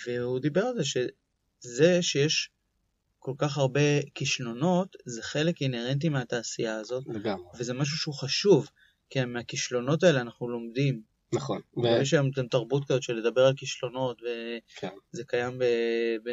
והוא 0.07 0.40
דיבר 0.40 0.62
על 0.64 0.76
זה 0.76 0.85
שזה 0.85 2.02
שיש 2.02 2.50
כל 3.19 3.35
כך 3.38 3.59
הרבה 3.59 3.81
כישלונות, 4.14 4.97
זה 5.04 5.23
חלק 5.23 5.62
אינהרנטי 5.62 6.09
מהתעשייה 6.09 6.76
הזאת, 6.76 7.04
לגמרי. 7.07 7.45
וזה 7.59 7.75
משהו 7.75 7.97
שהוא 7.97 8.14
חשוב, 8.14 8.71
כי 9.11 9.25
מהכישלונות 9.25 10.02
האלה 10.02 10.21
אנחנו 10.21 10.49
לומדים. 10.49 11.13
נכון. 11.35 11.61
ו... 11.76 11.87
יש 11.87 12.14
היום 12.14 12.31
תרבות 12.50 12.85
כזאת 12.85 13.03
של 13.03 13.12
לדבר 13.12 13.41
על 13.41 13.55
כישלונות, 13.57 14.23
כן. 14.76 14.88
וזה 15.14 15.25
קיים 15.26 15.59
ב... 15.59 15.64
ב... 16.25 16.29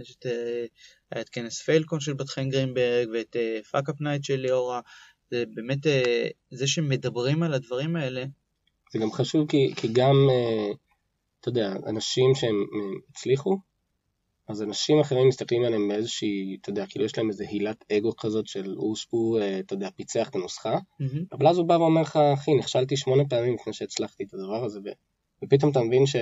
יש 0.00 0.16
את... 0.18 0.26
אה, 0.26 0.64
היה 1.10 1.22
את 1.22 1.28
כנס 1.28 1.62
FailCon 1.62 2.00
של 2.00 2.12
בת 2.12 2.28
חיים 2.28 2.48
גרינברג, 2.48 3.08
ואת 3.12 3.36
Fuckup 3.70 4.00
Night 4.00 4.24
של 4.24 4.36
ליאורה. 4.36 4.80
זה 5.30 5.44
באמת, 5.54 5.86
אה, 5.86 6.28
זה 6.50 6.66
שמדברים 6.66 7.42
על 7.42 7.54
הדברים 7.54 7.96
האלה. 7.96 8.24
זה 8.92 8.98
גם 8.98 9.12
חשוב 9.12 9.48
כי, 9.48 9.72
כי 9.76 9.88
גם, 9.92 10.14
אה, 10.30 10.72
אתה 11.40 11.48
יודע, 11.48 11.72
אנשים 11.86 12.34
שהם 12.34 12.66
הצליחו, 13.10 13.58
אז 14.50 14.62
אנשים 14.62 15.00
אחרים 15.00 15.28
מסתכלים 15.28 15.64
עליהם 15.64 15.88
באיזושהי, 15.88 16.56
אתה 16.60 16.70
יודע, 16.70 16.86
כאילו 16.86 17.04
יש 17.04 17.18
להם 17.18 17.28
איזה 17.28 17.44
הילת 17.48 17.84
אגו 17.92 18.16
כזאת 18.16 18.46
של 18.46 18.74
הוא, 18.76 18.96
הוא 19.10 19.40
אתה 19.60 19.74
יודע, 19.74 19.90
פיצח 19.90 20.28
את 20.28 20.34
הנוסחה, 20.34 20.76
mm-hmm. 20.76 21.04
אבל 21.32 21.46
אז 21.46 21.58
הוא 21.58 21.66
בא 21.66 21.74
ואומר 21.74 22.02
לך, 22.02 22.16
אחי, 22.16 22.54
נכשלתי 22.54 22.96
שמונה 22.96 23.24
פעמים 23.28 23.54
לפני 23.54 23.72
שהצלחתי 23.72 24.24
את 24.24 24.34
הדבר 24.34 24.64
הזה, 24.64 24.80
ופתאום 25.44 25.70
אתה 25.70 25.80
מבין 25.80 26.06
ש... 26.06 26.16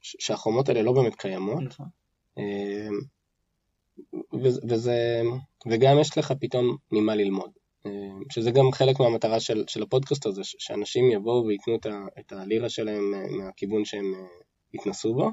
שהחומות 0.00 0.68
האלה 0.68 0.82
לא 0.82 0.92
באמת 0.92 1.14
קיימות. 1.14 1.62
נכון. 1.62 1.86
אה, 2.38 2.88
וזה, 4.68 5.22
וגם 5.70 5.98
יש 6.00 6.18
לך 6.18 6.32
פתאום 6.40 6.76
ממה 6.92 7.14
ללמוד. 7.14 7.50
אה, 7.86 7.90
שזה 8.30 8.50
גם 8.50 8.72
חלק 8.72 9.00
מהמטרה 9.00 9.40
של, 9.40 9.64
של 9.66 9.82
הפודקאסט 9.82 10.26
הזה, 10.26 10.40
שאנשים 10.44 11.10
יבואו 11.10 11.44
וייתנו 11.46 11.74
את, 11.76 11.86
ה, 11.86 12.06
את 12.18 12.32
הלירה 12.32 12.68
שלהם 12.68 13.12
מהכיוון 13.38 13.84
שהם 13.84 14.14
התנסו 14.74 15.14
בו. 15.14 15.30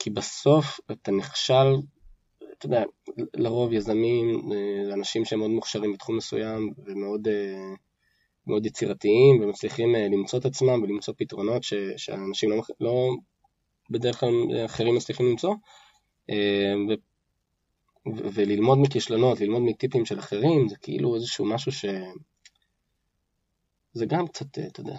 כי 0.00 0.10
בסוף 0.10 0.80
אתה 0.90 1.12
נכשל, 1.12 1.76
אתה 2.58 2.66
יודע, 2.66 2.82
לרוב 3.34 3.72
יזמים, 3.72 4.52
אה, 4.52 4.94
אנשים 4.94 5.24
שהם 5.24 5.38
מאוד 5.38 5.50
מוכשרים 5.50 5.92
בתחום 5.92 6.16
מסוים 6.16 6.72
ומאוד 6.84 7.28
אה, 7.28 7.74
מאוד 8.46 8.66
יצירתיים 8.66 9.40
ומצליחים 9.42 9.94
אה, 9.94 10.08
למצוא 10.08 10.38
את 10.38 10.44
עצמם 10.44 10.82
ולמצוא 10.82 11.14
פתרונות 11.18 11.62
ש, 11.62 11.74
שאנשים 11.96 12.50
לא, 12.50 12.62
לא 12.80 13.10
בדרך 13.90 14.20
כלל 14.20 14.64
אחרים 14.64 14.94
מצליחים 14.94 15.26
למצוא 15.26 15.54
ו, 16.88 16.92
וללמוד 18.06 18.78
מכישלונות, 18.78 19.40
ללמוד 19.40 19.62
מטיפים 19.62 20.06
של 20.06 20.18
אחרים, 20.18 20.68
זה 20.68 20.76
כאילו 20.76 21.14
איזשהו 21.14 21.44
משהו 21.44 21.72
ש... 21.72 21.84
זה 23.92 24.06
גם 24.06 24.26
קצת, 24.28 24.58
אתה 24.58 24.80
יודע. 24.80 24.98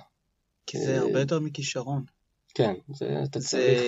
כי 0.65 0.77
זה 0.77 0.99
הרבה 0.99 1.19
יותר 1.19 1.39
מכישרון. 1.39 2.03
כן, 2.53 2.73
זה, 2.93 3.23
אתה 3.23 3.39
צריך... 3.39 3.81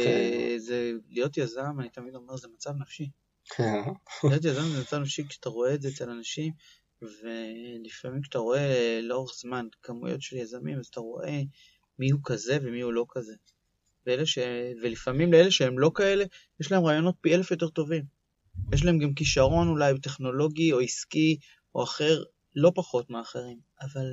זה, 0.63 0.91
להיות 1.09 1.37
יזם, 1.37 1.79
אני 1.79 1.89
תמיד 1.89 2.15
אומר, 2.15 2.37
זה 2.37 2.47
מצב 2.47 2.71
נפשי. 2.77 3.09
להיות 4.29 4.45
יזם 4.45 4.61
זה 4.61 4.81
מצב 4.81 4.97
נפשי 4.97 5.27
כשאתה 5.27 5.49
רואה 5.49 5.73
את 5.73 5.81
זה 5.81 5.89
אצל 5.89 6.09
אנשים, 6.09 6.53
ולפעמים 7.01 8.21
כשאתה 8.21 8.37
רואה 8.37 8.99
לאורך 9.01 9.33
זמן 9.41 9.67
כמויות 9.81 10.21
של 10.21 10.35
יזמים, 10.35 10.79
אז 10.79 10.85
אתה 10.85 10.99
רואה 10.99 11.41
מי 11.99 12.09
הוא 12.09 12.19
כזה 12.23 12.57
ומי 12.61 12.81
הוא 12.81 12.93
לא 12.93 13.05
כזה. 13.09 13.33
ואלה 14.05 14.25
ש... 14.25 14.37
ולפעמים 14.83 15.33
לאלה 15.33 15.51
שהם 15.51 15.79
לא 15.79 15.91
כאלה, 15.95 16.25
יש 16.59 16.71
להם 16.71 16.85
רעיונות 16.85 17.15
פי 17.21 17.35
אלף 17.35 17.51
יותר 17.51 17.69
טובים. 17.69 18.03
יש 18.73 18.85
להם 18.85 18.99
גם 18.99 19.13
כישרון 19.13 19.67
אולי 19.67 19.99
טכנולוגי 19.99 20.73
או 20.73 20.79
עסקי 20.79 21.37
או 21.75 21.83
אחר, 21.83 22.23
לא 22.55 22.71
פחות 22.75 23.09
מאחרים, 23.09 23.59
אבל 23.81 24.05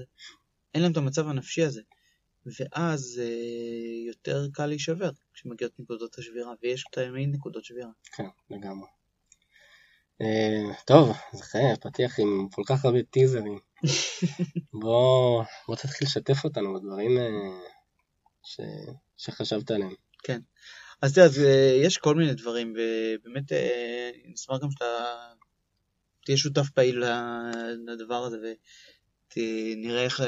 אין 0.74 0.82
להם 0.82 0.92
את 0.92 0.96
המצב 0.96 1.28
הנפשי 1.28 1.62
הזה. 1.62 1.82
ואז 2.46 3.20
אה, 3.22 4.06
יותר 4.06 4.46
קל 4.52 4.66
להישבר 4.66 5.10
כשמגיעות 5.34 5.80
נקודות 5.80 6.18
השבירה, 6.18 6.52
ויש 6.62 6.84
תמיד 6.92 7.34
נקודות 7.34 7.64
שבירה. 7.64 7.90
כן, 8.16 8.26
לגמרי. 8.50 8.86
אה, 10.20 10.74
טוב, 10.86 11.16
אז 11.32 11.40
אחרי 11.40 11.62
פתיח 11.80 12.20
עם 12.20 12.48
כל 12.52 12.62
כך 12.66 12.84
הרבה 12.84 13.02
טיזרים. 13.02 13.58
בוא, 14.80 15.44
בוא 15.68 15.76
תתחיל 15.76 16.08
לשתף 16.08 16.44
אותנו 16.44 16.74
בדברים 16.74 17.18
אה, 17.18 17.60
ש, 18.42 18.60
שחשבת 19.16 19.70
עליהם. 19.70 19.94
כן. 20.22 20.40
אז 21.02 21.14
תראה, 21.14 21.26
אה, 21.26 21.80
יש 21.84 21.98
כל 21.98 22.14
מיני 22.14 22.34
דברים, 22.34 22.74
ובאמת 22.76 23.52
נשמח 24.24 24.60
גם 24.62 24.70
שאתה 24.70 24.86
תהיה 26.24 26.36
שותף 26.36 26.70
פעיל 26.70 27.04
לדבר 27.86 28.24
הזה, 28.24 28.36
נראה 29.76 30.04
איך, 30.04 30.20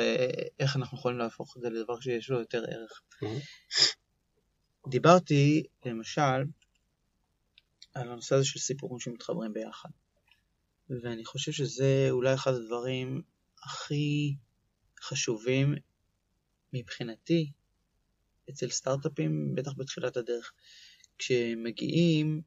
איך 0.61 0.77
אנחנו 0.77 0.99
יכולים 0.99 1.19
להפוך 1.19 1.57
את 1.57 1.63
זה 1.63 1.71
לדבר 1.71 2.01
שיש 2.01 2.31
לו 2.31 2.39
יותר 2.39 2.65
ערך. 2.69 3.03
Mm-hmm. 3.15 4.91
דיברתי, 4.91 5.63
למשל, 5.85 6.43
על 7.95 8.11
הנושא 8.11 8.35
הזה 8.35 8.45
של 8.45 8.59
סיפורים 8.59 9.01
שמתחברים 9.01 9.53
ביחד. 9.53 9.89
ואני 11.03 11.25
חושב 11.25 11.53
שזה 11.53 12.07
אולי 12.11 12.35
אחד 12.35 12.55
הדברים 12.55 13.23
הכי 13.65 14.35
חשובים 15.03 15.75
מבחינתי 16.73 17.53
אצל 18.51 18.69
סטארט-אפים, 18.69 19.55
בטח 19.55 19.73
בתחילת 19.77 20.17
הדרך. 20.17 20.53
כשמגיעים 21.19 22.43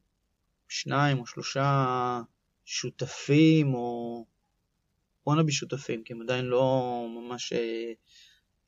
שניים 0.68 1.18
או 1.18 1.26
שלושה 1.26 2.20
שותפים 2.64 3.74
או 3.74 4.24
וואנאבי 5.26 5.52
שותפים, 5.52 6.02
כי 6.04 6.12
הם 6.12 6.22
עדיין 6.22 6.44
לא 6.44 7.06
ממש 7.16 7.52
אה, 7.52 7.92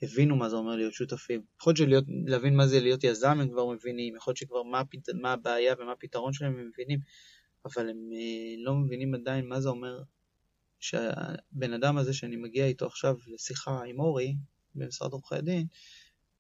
הבינו 0.03 0.37
מה 0.37 0.49
זה 0.49 0.57
אומר 0.57 0.77
להיות 0.77 0.93
שותפים. 0.93 1.43
יכול 1.61 1.75
להיות 1.79 2.05
שלהבין 2.27 2.57
מה 2.57 2.67
זה 2.67 2.81
להיות 2.81 3.05
יזם 3.05 3.41
הם 3.41 3.49
כבר 3.49 3.67
מבינים, 3.67 4.17
יכול 4.17 4.31
להיות 4.31 4.37
שכבר 4.37 4.63
מה, 4.63 4.81
הפת... 4.81 5.09
מה 5.15 5.33
הבעיה 5.33 5.75
ומה 5.79 5.93
הפתרון 5.93 6.33
שלהם 6.33 6.59
הם 6.59 6.69
מבינים, 6.69 7.01
אבל 7.65 7.91
הם 7.91 8.11
אה, 8.13 8.55
לא 8.65 8.75
מבינים 8.75 9.15
עדיין 9.15 9.49
מה 9.49 9.61
זה 9.61 9.69
אומר 9.69 10.03
שהבן 10.81 11.73
אדם 11.75 11.97
הזה 11.97 12.15
שאני 12.15 12.37
מגיע 12.37 12.67
איתו 12.67 12.87
עכשיו 12.87 13.17
לשיחה 13.27 13.81
עם 13.87 14.01
אורי 14.01 14.37
במשרד 14.75 15.13
עורכי 15.13 15.35
הדין, 15.35 15.67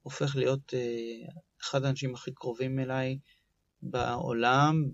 הופך 0.02 0.36
להיות 0.36 0.74
אה, 0.74 1.28
אחד 1.62 1.84
האנשים 1.84 2.14
הכי 2.14 2.32
קרובים 2.34 2.78
אליי 2.78 3.18
בעולם, 3.82 4.90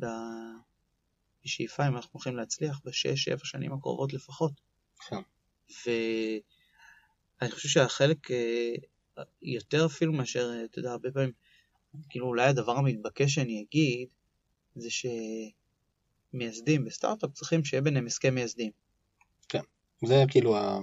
בשאיפה 1.45 1.89
אם 1.89 1.97
אנחנו 1.97 2.11
הולכים 2.13 2.37
להצליח 2.37 2.81
בשש, 2.85 3.25
שבע 3.25 3.45
שנים 3.45 3.73
הקרובות 3.73 4.13
לפחות. 4.13 4.74
כן. 5.09 5.21
ואני 5.87 7.51
חושב 7.51 7.69
שהחלק 7.69 8.31
אה, 8.31 8.73
יותר 9.43 9.87
אפילו 9.87 10.13
מאשר, 10.13 10.51
אה, 10.55 10.65
אתה 10.65 10.79
יודע, 10.79 10.91
הרבה 10.91 11.11
פעמים, 11.11 11.33
כאילו 12.09 12.27
אולי 12.27 12.47
הדבר 12.47 12.77
המתבקש 12.77 13.35
שאני 13.35 13.65
אגיד, 13.69 14.09
זה 14.77 14.89
שמייסדים 16.33 16.85
בסטארט-אפ 16.85 17.31
צריכים 17.33 17.65
שיהיה 17.65 17.81
ביניהם 17.83 18.07
הסכם 18.07 18.35
מייסדים. 18.35 18.71
כן, 19.49 19.63
זה 20.07 20.25
כאילו 20.29 20.57
ה... 20.57 20.79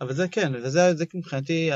אבל 0.00 0.14
זה 0.14 0.28
כן, 0.28 0.52
וזה 0.54 0.94
זה 0.94 1.04
מבחינתי 1.14 1.70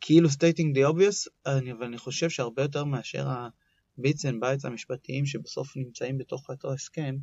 כאילו 0.00 0.28
stating 0.28 0.76
the 0.76 0.92
obvious, 0.92 1.30
אני, 1.46 1.72
אבל 1.72 1.84
אני 1.84 1.98
חושב 1.98 2.30
שהרבה 2.30 2.62
יותר 2.62 2.84
מאשר 2.84 3.28
ה-bits 3.28 4.20
and 4.22 4.42
bytes 4.42 4.66
המשפטיים 4.66 5.26
שבסוף 5.26 5.76
נמצאים 5.76 6.18
בתוך 6.18 6.50
אותו 6.50 6.72
הסכם, 6.72 7.16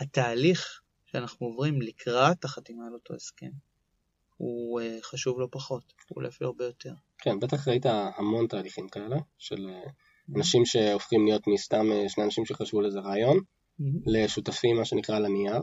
התהליך 0.00 0.80
שאנחנו 1.12 1.46
עוברים 1.46 1.82
לקראת 1.82 2.44
החתימה 2.44 2.86
על 2.86 2.94
אותו 2.94 3.14
הסכם, 3.14 3.50
הוא 4.36 4.80
uh, 4.80 4.84
חשוב 5.02 5.40
לא 5.40 5.48
פחות, 5.50 5.92
הוא 6.08 6.22
אפילו 6.28 6.50
הרבה 6.50 6.64
יותר. 6.64 6.92
כן, 7.18 7.40
בטח 7.40 7.68
ראית 7.68 7.86
המון 8.18 8.46
תהליכים 8.46 8.88
כאלה, 8.88 9.16
של 9.38 9.70
uh, 9.70 9.90
אנשים 10.36 10.66
שהופכים 10.66 11.26
להיות 11.26 11.46
מסתם 11.46 11.86
uh, 11.90 12.08
שני 12.08 12.24
אנשים 12.24 12.46
שחשבו 12.46 12.80
לזה 12.80 13.00
רעיון. 13.00 13.40
לשותפים, 14.06 14.76
מה 14.76 14.84
שנקרא, 14.84 15.16
על 15.16 15.24
הנייר. 15.24 15.62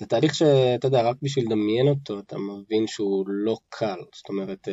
זה 0.00 0.06
תהליך 0.08 0.34
שאתה 0.34 0.86
יודע, 0.86 1.02
רק 1.02 1.16
בשביל 1.22 1.44
לדמיין 1.44 1.88
אותו, 1.88 2.18
אתה 2.18 2.36
מבין 2.38 2.86
שהוא 2.86 3.24
לא 3.28 3.56
קל, 3.68 3.98
זאת 4.14 4.28
אומרת, 4.28 4.68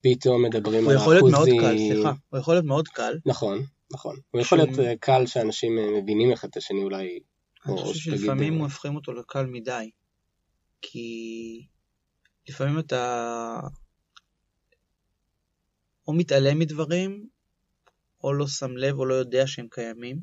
פתאום 0.00 0.42
מדברים 0.42 0.88
על 0.88 0.96
האחוזים. 0.96 1.20
הוא 1.20 1.30
יכול 1.30 1.30
להיות 1.30 1.48
מאוד 1.48 1.60
קל, 1.60 1.78
סליחה, 1.78 2.12
הוא 2.30 2.38
יכול 2.38 2.54
להיות 2.54 2.64
מאוד 2.64 2.88
קל. 2.88 3.18
נכון, 3.26 3.58
נכון. 3.92 4.16
הוא 4.30 4.40
יכול 4.40 4.58
להיות 4.58 4.98
קל 5.00 5.26
שאנשים 5.26 5.78
מבינים 6.02 6.32
אחד 6.32 6.48
את 6.48 6.56
השני 6.56 6.82
אולי 6.82 7.20
אני 7.66 7.76
חושב 7.76 8.00
שלפעמים 8.00 8.54
הוא 8.54 8.62
הופכים 8.62 8.96
אותו 8.96 9.12
לקל 9.12 9.46
מדי, 9.46 9.90
כי 10.82 11.66
לפעמים 12.48 12.78
אתה 12.78 13.60
או 16.08 16.12
מתעלם 16.12 16.58
מדברים, 16.58 17.28
או 18.24 18.32
לא 18.32 18.46
שם 18.46 18.76
לב 18.76 18.98
או 18.98 19.06
לא 19.06 19.14
יודע 19.14 19.46
שהם 19.46 19.66
קיימים. 19.70 20.20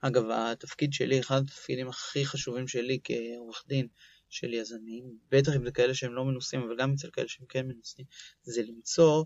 אגב, 0.00 0.24
התפקיד 0.30 0.92
שלי, 0.92 1.20
אחד 1.20 1.42
התפקידים 1.42 1.88
הכי 1.88 2.26
חשובים 2.26 2.68
שלי 2.68 3.00
כעורך 3.04 3.64
דין 3.68 3.88
של 4.28 4.54
יזמים, 4.54 5.18
בטח 5.30 5.52
אם 5.56 5.64
זה 5.64 5.70
כאלה 5.70 5.94
שהם 5.94 6.14
לא 6.14 6.24
מנוסים, 6.24 6.60
אבל 6.60 6.76
גם 6.78 6.92
אצל 6.92 7.10
כאלה 7.10 7.28
שהם 7.28 7.46
כן 7.48 7.66
מנוסים, 7.66 8.04
זה 8.42 8.62
למצוא 8.62 9.24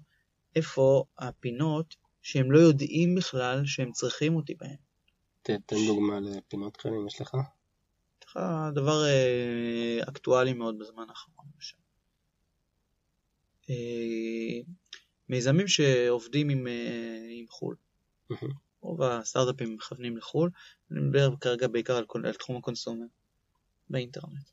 איפה 0.57 1.05
הפינות 1.19 1.95
שהם 2.23 2.52
לא 2.52 2.59
יודעים 2.59 3.14
בכלל 3.14 3.62
שהם 3.67 3.93
צריכים 3.93 4.37
אותי 4.37 4.55
בהן. 4.55 4.76
תן 5.42 5.76
דוגמה 5.87 6.20
לפינות 6.20 6.76
כאלה 6.76 6.97
אם 6.97 7.06
יש 7.06 7.20
לך. 7.20 7.37
לך 8.30 8.38
דבר 8.75 9.04
אה, 9.04 10.00
אקטואלי 10.09 10.52
מאוד 10.52 10.78
בזמן 10.78 11.04
האחרון. 11.09 11.47
אה, 13.70 14.75
מיזמים 15.28 15.68
שעובדים 15.68 16.49
עם, 16.49 16.66
אה, 16.66 17.26
עם 17.30 17.47
חו"ל. 17.49 17.76
רוב 18.80 19.02
הסטארט-אפים 19.02 19.75
מכוונים 19.75 20.16
לחו"ל, 20.16 20.50
אני 20.90 21.00
מדבר 21.00 21.37
כרגע 21.40 21.68
בעיקר 21.68 21.97
על, 21.97 22.04
על 22.25 22.32
תחום 22.32 22.56
הקונסומר 22.56 23.06
באינטרנט. 23.90 24.50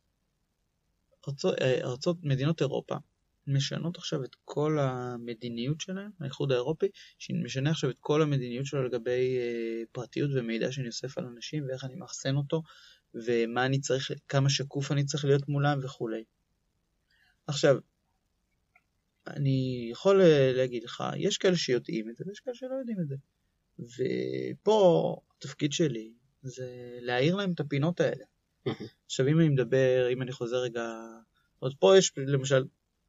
ארצות, 1.27 1.55
ארצות, 1.83 2.17
מדינות 2.23 2.61
אירופה 2.61 2.95
משנות 3.47 3.97
עכשיו 3.97 4.23
את 4.23 4.35
כל 4.45 4.79
המדיניות 4.79 5.81
שלהם, 5.81 6.11
האיחוד 6.19 6.51
האירופי, 6.51 6.87
שמשנה 7.17 7.69
עכשיו 7.69 7.89
את 7.89 7.95
כל 7.99 8.21
המדיניות 8.21 8.65
שלו 8.65 8.83
לגבי 8.83 9.37
אה, 9.37 9.83
פרטיות 9.91 10.31
ומידע 10.33 10.71
שאני 10.71 10.87
אוסף 10.87 11.17
על 11.17 11.25
אנשים 11.25 11.65
ואיך 11.67 11.83
אני 11.83 11.95
מאחסן 11.95 12.35
אותו 12.35 12.63
ומה 13.13 13.65
אני 13.65 13.79
צריך, 13.79 14.11
כמה 14.27 14.49
שקוף 14.49 14.91
אני 14.91 15.05
צריך 15.05 15.25
להיות 15.25 15.49
מולם 15.49 15.79
וכולי. 15.83 16.23
עכשיו, 17.47 17.77
אני 19.27 19.89
יכול 19.91 20.21
אה, 20.21 20.51
להגיד 20.53 20.83
לך, 20.83 21.03
יש 21.17 21.37
כאלה 21.37 21.57
שיודעים 21.57 22.09
את 22.09 22.15
זה 22.15 22.23
ויש 22.27 22.39
כאלה 22.39 22.55
שלא 22.55 22.75
יודעים 22.79 22.97
את 22.99 23.07
זה. 23.07 23.15
ופה 23.79 25.15
התפקיד 25.37 25.71
שלי 25.71 26.13
זה 26.41 26.97
להאיר 27.01 27.35
להם 27.35 27.51
את 27.51 27.59
הפינות 27.59 27.99
האלה. 27.99 28.25
עכשיו 29.05 29.27
אם 29.27 29.39
אני 29.39 29.49
מדבר, 29.49 30.07
אם 30.13 30.21
אני 30.21 30.31
חוזר 30.31 30.57
רגע, 30.57 30.93
עוד 31.59 31.75
פה 31.79 31.97
יש 31.97 32.11
למשל 32.17 32.63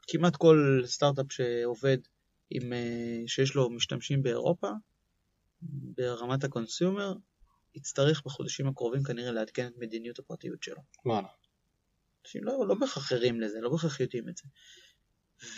כמעט 0.09 0.37
כל 0.37 0.83
סטארט-אפ 0.85 1.33
שעובד 1.33 1.99
עם, 2.51 2.73
אה, 2.73 3.23
שיש 3.27 3.55
לו 3.55 3.71
משתמשים 3.71 4.23
באירופה, 4.23 4.71
ברמת 5.63 6.45
ה 6.45 6.52
consumer, 6.52 7.15
יצטרך 7.75 8.23
בחודשים 8.25 8.69
הקרובים 8.69 9.03
כנראה 9.03 9.33
לעדכן 9.33 9.67
את 9.67 9.73
מדיניות 9.77 10.19
הפרטיות 10.19 10.63
שלו. 10.63 10.83
וואלה. 11.05 11.29
אנשים 12.25 12.45
לא, 12.45 12.69
לא 12.69 12.75
בהכרח 12.75 13.13
ערים 13.13 13.41
לזה, 13.41 13.61
לא 13.61 13.71
בהכרח 13.71 14.01
יודעים 14.01 14.29
את 14.29 14.37
זה. 14.37 14.45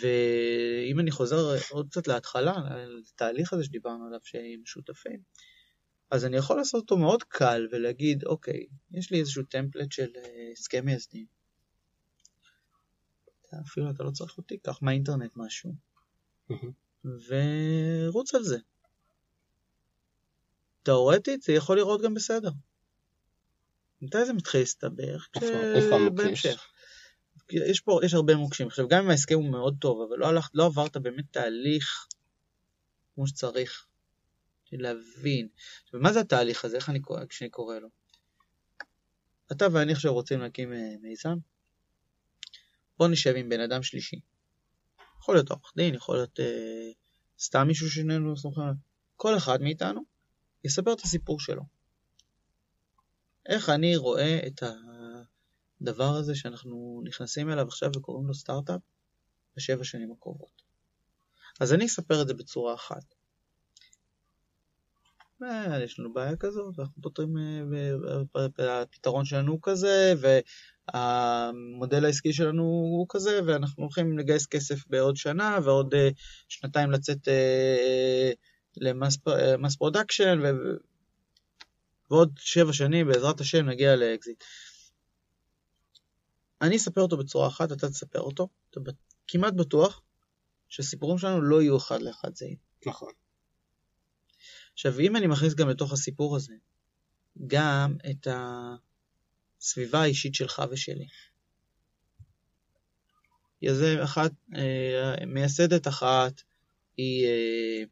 ואם 0.01 0.99
אני 0.99 1.11
חוזר 1.11 1.55
עוד 1.69 1.87
קצת 1.89 2.07
להתחלה, 2.07 2.53
לתהליך 2.99 3.53
הזה 3.53 3.63
שדיברנו 3.63 4.05
עליו 4.07 4.19
שעם 4.23 4.65
שותפים, 4.65 5.19
אז 6.11 6.25
אני 6.25 6.37
יכול 6.37 6.57
לעשות 6.57 6.81
אותו 6.81 6.97
מאוד 6.97 7.23
קל 7.23 7.67
ולהגיד, 7.71 8.23
אוקיי, 8.25 8.65
יש 8.91 9.11
לי 9.11 9.19
איזשהו 9.19 9.43
טמפלט 9.43 9.91
של 9.91 10.11
אה, 10.15 10.51
הסכם 10.51 10.85
מייסדים. 10.85 11.25
אפילו 13.65 13.91
אתה 13.91 14.03
לא 14.03 14.11
צריך 14.11 14.37
אותי, 14.37 14.57
קח 14.57 14.81
מהאינטרנט 14.81 15.31
משהו, 15.35 15.75
ורוץ 17.05 18.35
על 18.35 18.43
זה. 18.43 18.57
תאורטית 20.83 21.41
זה 21.41 21.53
יכול 21.53 21.77
לראות 21.77 22.01
גם 22.01 22.13
בסדר. 22.13 22.51
מתי 24.01 24.25
זה 24.25 24.33
מתחיל 24.33 24.59
להסתבך? 24.59 25.27
איפה 25.75 25.95
המוקש? 25.95 26.45
יש 27.51 27.79
פה, 27.79 27.99
יש 28.03 28.13
הרבה 28.13 28.35
מוקשים. 28.35 28.67
עכשיו, 28.67 28.87
גם 28.87 29.03
אם 29.03 29.09
ההסכם 29.09 29.35
הוא 29.35 29.51
מאוד 29.51 29.75
טוב, 29.79 30.07
אבל 30.09 30.19
לא, 30.19 30.27
הלכת, 30.27 30.49
לא 30.53 30.65
עברת 30.65 30.97
באמת 30.97 31.25
תהליך 31.31 32.07
כמו 33.15 33.27
שצריך, 33.27 33.87
להבין. 34.71 35.47
עכשיו, 35.83 35.99
מה 35.99 36.13
זה 36.13 36.19
התהליך 36.19 36.65
הזה? 36.65 36.75
איך 36.75 36.89
אני 36.89 36.99
קורא, 36.99 37.25
כשאני 37.25 37.49
קורא 37.49 37.79
לו? 37.79 37.87
אתה 39.51 39.67
ואני 39.71 39.91
עכשיו 39.91 40.13
רוצים 40.13 40.39
להקים 40.39 40.73
אה, 40.73 40.95
מיזם, 41.01 41.37
בוא 43.01 43.07
נשב 43.07 43.33
עם 43.37 43.49
בן 43.49 43.59
אדם 43.59 43.83
שלישי. 43.83 44.19
יכול 45.19 45.35
להיות 45.35 45.51
עורך 45.51 45.73
דין, 45.75 45.95
יכול 45.95 46.15
להיות 46.15 46.39
אה, 46.39 46.91
סתם 47.39 47.67
מישהו 47.67 47.91
שאיננו 47.91 48.37
סומכים 48.37 48.63
עליו. 48.63 48.75
כל 49.15 49.37
אחד 49.37 49.61
מאיתנו 49.61 50.01
יספר 50.63 50.93
את 50.93 51.01
הסיפור 51.01 51.39
שלו. 51.39 51.61
איך 53.45 53.69
אני 53.69 53.97
רואה 53.97 54.39
את 54.47 54.63
הדבר 55.81 56.15
הזה 56.15 56.35
שאנחנו 56.35 57.01
נכנסים 57.05 57.49
אליו 57.49 57.67
עכשיו 57.67 57.89
וקוראים 57.95 58.27
לו 58.27 58.33
סטארט-אפ 58.33 58.81
בשבע 59.57 59.83
שנים 59.83 60.11
הקרובות. 60.11 60.61
אז 61.59 61.73
אני 61.73 61.85
אספר 61.85 62.21
את 62.21 62.27
זה 62.27 62.33
בצורה 62.33 62.73
אחת. 62.73 63.15
אה, 65.43 65.83
יש 65.83 65.99
לנו 65.99 66.13
בעיה 66.13 66.35
כזאת, 66.35 66.73
ואנחנו 66.79 67.01
פותרים, 67.01 67.35
אה, 68.57 68.81
הפתרון 68.81 69.25
שלנו 69.25 69.51
הוא 69.51 69.59
כזה, 69.63 70.13
והמודל 70.93 72.05
העסקי 72.05 72.33
שלנו 72.33 72.63
הוא 72.63 73.05
כזה, 73.09 73.39
ואנחנו 73.47 73.83
הולכים 73.83 74.17
לגייס 74.17 74.45
כסף 74.45 74.87
בעוד 74.87 75.15
שנה, 75.15 75.59
ועוד 75.63 75.93
אה, 75.93 76.09
שנתיים 76.47 76.91
לצאת 76.91 77.27
ל 78.77 78.97
mass 78.97 79.75
production, 79.75 80.39
ועוד 82.11 82.33
שבע 82.37 82.73
שנים 82.73 83.07
בעזרת 83.07 83.39
השם 83.39 83.69
נגיע 83.69 83.95
לאקזיט. 83.95 84.43
אני 86.61 86.77
אספר 86.77 87.01
אותו 87.01 87.17
בצורה 87.17 87.47
אחת, 87.47 87.71
אתה 87.71 87.89
תספר 87.89 88.19
אותו, 88.19 88.47
אתה 88.69 88.79
כמעט 89.27 89.53
בטוח 89.53 90.01
שהסיפורים 90.69 91.17
שלנו 91.17 91.41
לא 91.41 91.61
יהיו 91.61 91.77
אחד 91.77 92.01
לאחד 92.01 92.35
זהים. 92.35 92.57
נכון. 92.85 93.20
עכשיו, 94.73 94.99
אם 94.99 95.15
אני 95.15 95.27
מכניס 95.27 95.53
גם 95.53 95.69
לתוך 95.69 95.93
הסיפור 95.93 96.35
הזה, 96.35 96.53
גם 97.47 97.95
את 98.09 98.27
הסביבה 99.59 100.01
האישית 100.01 100.35
שלך 100.35 100.61
ושלי. 100.71 101.07
יזם 103.61 103.97
אחת, 104.03 104.31
אה, 104.55 105.25
מייסדת 105.25 105.87
אחת, 105.87 106.41
היא 106.97 107.25
אה, 107.25 107.83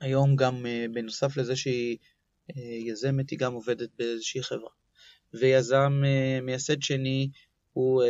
היום 0.00 0.36
גם, 0.36 0.66
אה, 0.66 0.86
בנוסף 0.92 1.36
לזה 1.36 1.56
שהיא 1.56 1.98
יזמת, 2.86 3.30
היא 3.30 3.38
גם 3.38 3.52
עובדת 3.52 3.88
באיזושהי 3.98 4.42
חברה. 4.42 4.70
ויזם 5.34 6.02
מייסד 6.42 6.82
שני, 6.82 7.30
הוא 7.72 8.04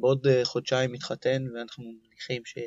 בעוד 0.00 0.26
חודשיים 0.44 0.92
מתחתן, 0.92 1.44
ואנחנו 1.54 1.84
מניחים 1.84 2.42
ש... 2.44 2.58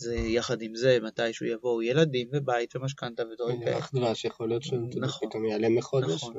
זה 0.00 0.14
יחד 0.14 0.62
עם 0.62 0.74
זה, 0.74 0.98
מתישהו 1.02 1.46
יבואו 1.46 1.82
ילדים 1.82 2.28
ובית 2.32 2.76
ומשכנתה 2.76 3.22
ודברים 3.26 3.64
כאלה. 3.64 3.78
ירח 3.78 3.90
דבש 3.94 4.24
יכול 4.24 4.48
להיות 4.48 4.62
שהוא 4.62 4.90
פתאום 5.20 5.44
יעלה 5.44 5.68
מחודש. 5.68 6.24
נכון. 6.24 6.34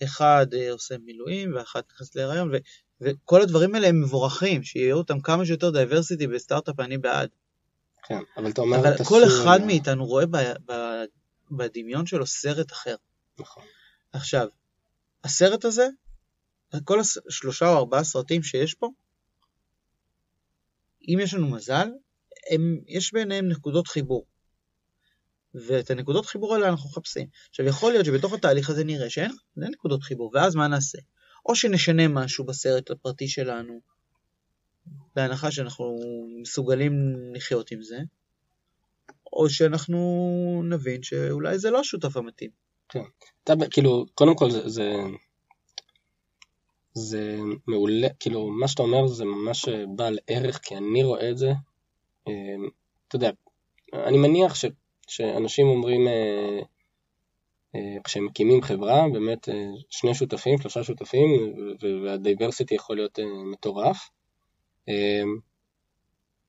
ואחד 0.00 0.46
אה, 0.54 0.72
עושה 0.72 0.94
מילואים 1.04 1.54
ואחת 1.56 1.84
נכנסת 1.92 2.16
להיריון, 2.16 2.50
וכל 3.00 3.42
הדברים 3.42 3.74
האלה 3.74 3.88
הם 3.88 4.02
מבורכים, 4.02 4.62
שיהיו 4.62 4.96
אותם 4.96 5.20
כמה 5.20 5.46
שיותר 5.46 5.70
diversity 5.70 6.26
בסטארט-אפ, 6.26 6.80
אני 6.80 6.98
בעד. 6.98 7.28
כן, 8.02 8.20
אבל 8.36 8.50
אתה 8.50 8.60
אומר... 8.60 8.78
אבל 8.78 9.04
כל 9.04 9.20
אחד 9.24 9.60
מאיתנו 9.66 10.06
רואה 10.06 10.24
בדמיון 11.50 12.06
שלו 12.06 12.26
סרט 12.26 12.72
אחר. 12.72 12.94
נכון. 13.40 13.62
עכשיו, 14.12 14.48
הסרט 15.24 15.64
הזה, 15.64 15.88
כל 16.84 17.00
השלושה 17.00 17.68
או 17.68 17.76
ארבעה 17.78 18.04
סרטים 18.04 18.42
שיש 18.42 18.74
פה, 18.74 18.88
אם 21.08 21.18
יש 21.20 21.34
לנו 21.34 21.50
מזל, 21.50 21.88
הם, 22.50 22.80
יש 22.86 23.12
ביניהם 23.12 23.48
נקודות 23.48 23.86
חיבור. 23.86 24.26
ואת 25.54 25.90
הנקודות 25.90 26.26
חיבור 26.26 26.54
האלה 26.54 26.68
אנחנו 26.68 26.90
מחפשים. 26.90 27.26
עכשיו 27.50 27.66
יכול 27.66 27.92
להיות 27.92 28.06
שבתוך 28.06 28.32
התהליך 28.32 28.70
הזה 28.70 28.84
נראה 28.84 29.10
שאין 29.10 29.30
נקודות 29.56 30.02
חיבור, 30.02 30.30
ואז 30.34 30.54
מה 30.54 30.68
נעשה? 30.68 30.98
או 31.46 31.54
שנשנה 31.54 32.08
משהו 32.08 32.44
בסרט 32.44 32.90
הפרטי 32.90 33.28
שלנו, 33.28 33.80
בהנחה 35.16 35.50
שאנחנו 35.50 35.96
מסוגלים 36.42 36.92
לחיות 37.34 37.70
עם 37.70 37.82
זה, 37.82 37.98
או 39.32 39.50
שאנחנו 39.50 40.62
נבין 40.64 41.02
שאולי 41.02 41.58
זה 41.58 41.70
לא 41.70 41.80
השותף 41.80 42.16
המתאים. 42.16 42.50
כן. 42.88 43.02
אתה, 43.44 43.52
כאילו, 43.70 44.06
קודם 44.14 44.36
כל 44.36 44.50
זה, 44.50 44.68
זה, 44.68 44.92
זה 46.94 47.38
מעולה, 47.66 48.08
כאילו 48.20 48.48
מה 48.48 48.68
שאתה 48.68 48.82
אומר 48.82 49.06
זה 49.06 49.24
ממש 49.24 49.68
בעל 49.96 50.18
ערך 50.26 50.60
כי 50.62 50.76
אני 50.76 51.04
רואה 51.04 51.30
את 51.30 51.38
זה, 51.38 51.52
אמ, 52.26 52.68
אתה 53.08 53.16
יודע, 53.16 53.30
אני 53.94 54.18
מניח 54.18 54.54
ש, 54.54 54.64
שאנשים 55.08 55.66
אומרים 55.66 56.08
אה, 56.08 56.58
אה, 57.74 57.96
כשהם 58.04 58.26
מקימים 58.26 58.62
חברה, 58.62 59.08
באמת 59.12 59.48
אה, 59.48 59.54
שני 59.90 60.14
שותפים, 60.14 60.58
שלושה 60.58 60.84
שותפים 60.84 61.54
והדייברסיטי 62.04 62.74
יכול 62.74 62.96
להיות 62.96 63.18
מטורף. 63.52 64.10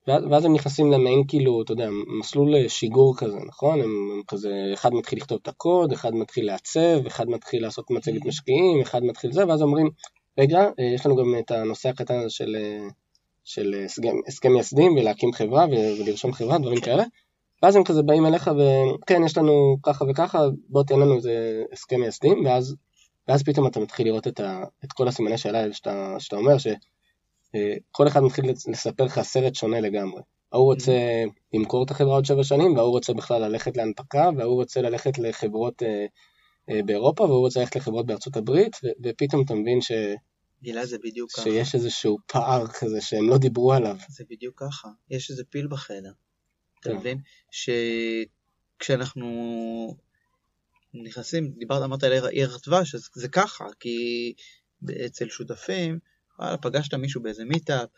ואז 0.08 0.46
הם 0.46 0.54
נכנסים 0.54 0.92
למעין 0.92 1.24
כאילו, 1.28 1.62
אתה 1.62 1.72
יודע, 1.72 1.90
מסלול 2.20 2.68
שיגור 2.68 3.18
כזה, 3.18 3.38
נכון? 3.48 3.82
הם 3.82 4.22
כזה, 4.28 4.50
אחד 4.74 4.94
מתחיל 4.94 5.20
לכתוב 5.20 5.40
את 5.42 5.48
הקוד, 5.48 5.92
אחד 5.92 6.16
מתחיל 6.16 6.46
לעצב, 6.46 7.06
אחד 7.08 7.30
מתחיל 7.30 7.62
לעשות 7.62 7.92
מצגת 7.92 8.26
משקיעים, 8.26 8.82
אחד 8.82 9.04
מתחיל 9.04 9.32
זה, 9.32 9.48
ואז 9.48 9.62
אומרים, 9.62 9.90
רגע, 10.38 10.60
אה, 10.80 10.84
יש 10.96 11.06
לנו 11.06 11.16
גם 11.16 11.36
את 11.40 11.52
הנושא 11.52 11.90
הקטן 11.90 12.20
הזה 12.20 12.30
של, 12.30 12.56
אה, 12.56 12.88
של 13.44 13.86
הסכם 14.28 14.52
מייסדים 14.52 14.96
ולהקים 14.96 15.34
חברה 15.34 15.66
ולרשום 15.72 16.34
חברה, 16.34 16.58
דברים 16.58 16.82
כאלה. 16.82 17.04
ואז 17.64 17.76
הם 17.76 17.84
כזה 17.84 18.02
באים 18.04 18.26
אליך 18.26 18.52
וכן, 18.58 19.24
יש 19.26 19.38
לנו 19.38 19.78
ככה 19.84 20.06
וככה, 20.10 20.40
בוא 20.70 20.84
תן 20.84 21.00
לנו 21.00 21.16
איזה 21.16 21.64
הסכם 21.74 22.00
מייסדים, 22.00 22.46
ואז, 22.46 22.76
ואז 23.28 23.44
פתאום 23.44 23.68
אתה 23.68 23.80
מתחיל 23.80 24.08
לראות 24.08 24.28
את, 24.28 24.40
ה, 24.40 24.64
את 24.86 24.94
כל 24.94 25.08
הסימני 25.08 25.38
שאלה 25.38 25.60
האלה 25.60 25.74
שאתה, 25.74 26.16
שאתה 26.20 26.36
אומר, 26.36 26.58
שכל 26.58 28.04
אה, 28.04 28.08
אחד 28.08 28.20
מתחיל 28.20 28.46
לספר 28.68 29.04
לך 29.04 29.22
סרט 29.22 29.56
שונה 29.56 29.80
לגמרי. 29.80 30.22
ההוא 30.52 30.66
רוצה 30.66 31.24
למכור 31.54 31.84
את 31.84 31.92
החברה 31.92 32.14
עוד 32.14 32.26
שבע 32.26 32.44
שנים, 32.44 32.76
וההוא 32.76 32.92
רוצה 32.92 33.14
בכלל 33.14 33.42
ללכת 33.42 33.78
להנפקה, 33.78 34.30
וההוא 34.38 34.56
רוצה 34.56 34.82
ללכת 34.82 35.20
לחברות 35.20 35.84
אה, 35.84 36.06
באירופה 36.86 37.24
והוא 37.24 37.40
רוצה 37.40 37.60
ללכת 37.60 37.76
לחברות 37.76 38.06
בארצות 38.06 38.36
הברית, 38.36 38.78
ופתאום 39.04 39.46
אתה 39.46 39.54
מבין 39.54 39.82
ש... 39.82 39.92
גילה 40.62 40.86
זה 40.86 40.98
בדיוק 41.04 41.32
ככה. 41.32 41.42
שיש 41.42 41.76
איזשהו 41.76 42.18
פער 42.28 42.68
כזה 42.68 43.02
שהם 43.02 43.30
לא 43.30 43.38
דיברו 43.38 43.74
עליו. 43.74 43.96
זה 44.10 44.24
בדיוק 44.30 44.64
ככה, 44.64 44.90
יש 45.10 45.32
איזה 45.32 45.44
פיל 45.50 45.68
בחדר. 45.68 46.12
אתה 46.80 46.90
כן. 46.90 46.96
מבין? 46.96 47.18
שכשאנחנו 48.80 49.28
נכנסים, 50.94 51.52
דיברת, 51.58 51.84
אמרת 51.84 52.04
על 52.04 52.14
ערך 52.34 52.68
דבש, 52.68 52.96
אז 52.96 53.10
זה 53.14 53.28
ככה, 53.28 53.66
כי 53.80 54.34
אצל 55.06 55.30
שותפים, 55.30 56.00
וואלה, 56.40 56.58
פגשת 56.58 56.94
מישהו 56.94 57.22
באיזה 57.22 57.46
מיטאפ, 57.46 57.90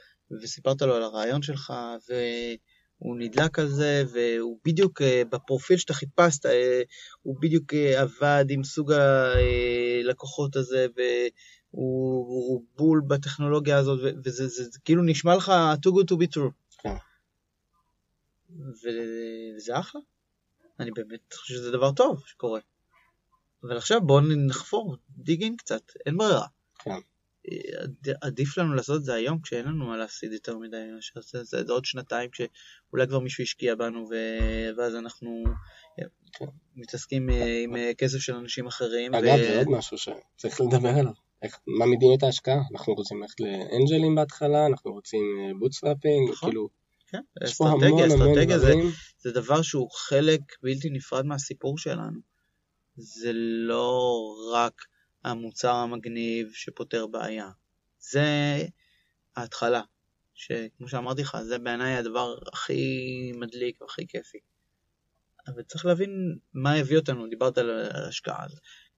וסיפרת 0.42 0.82
לו 0.82 0.96
על 0.96 1.04
הרעיון 1.04 1.42
שלך, 1.42 1.74
והוא 3.04 3.16
נדלק 3.18 3.60
על 3.60 3.68
זה, 3.68 4.04
והוא 4.14 4.60
בדיוק 4.66 5.02
אה, 5.02 5.22
בפרופיל 5.30 5.78
שאתה 5.78 5.94
חיפשת, 5.94 6.46
אה, 6.46 6.82
הוא 7.22 7.36
בדיוק 7.42 7.74
אה, 7.74 8.02
עבד 8.02 8.46
עם 8.50 8.64
סוג 8.64 8.92
הלקוחות 8.92 10.56
הזה, 10.56 10.88
והוא 10.96 12.26
הוא 12.28 12.64
בול 12.76 13.02
בטכנולוגיה 13.08 13.78
הזאת, 13.78 14.00
וזה 14.26 14.48
זה, 14.48 14.64
זה, 14.64 14.80
כאילו 14.86 15.04
נשמע 15.04 15.36
לך 15.36 15.52
too 15.86 15.90
good 15.90 16.14
to 16.14 16.18
be 16.18 16.38
true. 16.38 16.52
כן. 16.78 16.96
וזה 18.60 19.80
אחלה. 19.80 20.02
אני 20.80 20.92
באמת 20.92 21.34
חושב 21.34 21.54
שזה 21.54 21.72
דבר 21.72 21.92
טוב 21.92 22.24
שקורה. 22.26 22.60
אבל 23.64 23.78
עכשיו 23.78 24.02
בואו 24.02 24.22
נחפור, 24.48 24.96
דיג 25.10 25.44
אין 25.44 25.56
קצת, 25.58 25.92
אין 26.06 26.18
ברירה. 26.18 26.48
כן. 26.80 27.00
עד- 27.82 28.16
עדיף 28.22 28.58
לנו 28.58 28.74
לעשות 28.74 29.00
את 29.00 29.04
זה 29.04 29.14
היום 29.14 29.42
כשאין 29.42 29.66
לנו 29.66 29.86
מה 29.86 29.98
להפסיד 29.98 30.32
יותר 30.34 30.58
מדי, 30.58 30.92
מאשר 30.96 31.22
זה, 31.22 31.44
זה, 31.44 31.64
זה 31.64 31.74
עוד 31.74 31.86
שנתיים 31.86 32.30
כשאולי 32.30 33.08
כבר 33.08 33.20
מישהו 33.20 33.44
השקיע 33.44 33.76
בנו 33.76 34.08
ו... 34.10 34.16
ואז 34.78 34.96
אנחנו 34.96 35.44
כן. 36.34 36.46
מתעסקים 36.76 37.30
אה, 37.30 37.62
עם 37.64 37.76
אה, 37.76 37.92
כסף 37.98 38.18
של 38.18 38.36
אנשים 38.36 38.68
אחרים. 38.68 39.16
אגב, 39.16 39.38
זה 39.38 39.58
עוד 39.58 39.70
משהו 39.70 39.98
שצריך 39.98 40.62
לדבר 40.62 40.90
עליו. 40.90 41.14
איך, 41.42 41.60
מה 41.68 41.86
מדיניות 41.86 42.24
ההשקעה? 42.24 42.62
אנחנו 42.74 42.94
רוצים 42.94 43.22
ללכת 43.22 43.40
לאנג'לים 43.40 44.16
בהתחלה, 44.16 44.66
אנחנו 44.66 44.92
רוצים 44.92 45.22
bootstrapping, 45.60 46.30
נכון. 46.32 46.50
כאילו, 46.50 46.70
כן, 47.08 47.22
אסטרטגיה, 47.44 48.08
אסטרטגיה 48.08 48.60
זה. 48.60 48.74
זה 49.20 49.32
דבר 49.32 49.62
שהוא 49.62 49.92
חלק 49.92 50.42
בלתי 50.62 50.90
נפרד 50.90 51.26
מהסיפור 51.26 51.78
שלנו. 51.78 52.20
זה 52.96 53.32
לא 53.34 54.10
רק 54.54 54.86
המוצר 55.24 55.76
המגניב 55.76 56.52
שפותר 56.54 57.08
בעיה. 57.08 57.50
זה 58.00 58.58
ההתחלה, 59.36 59.82
שכמו 60.34 60.88
שאמרתי 60.88 61.22
לך, 61.22 61.38
זה 61.42 61.60
בעיניי 61.60 61.96
הדבר 61.96 62.36
הכי 62.54 63.32
מדליק 63.36 63.82
והכי 63.82 64.08
כיפי. 64.08 64.38
אבל 65.48 65.64
צריך 65.64 65.86
להבין 65.86 66.38
מה 66.54 66.74
הביא 66.74 66.98
אותנו, 66.98 67.28
דיברת 67.28 67.58
על 67.58 67.90
השקעה, 68.08 68.46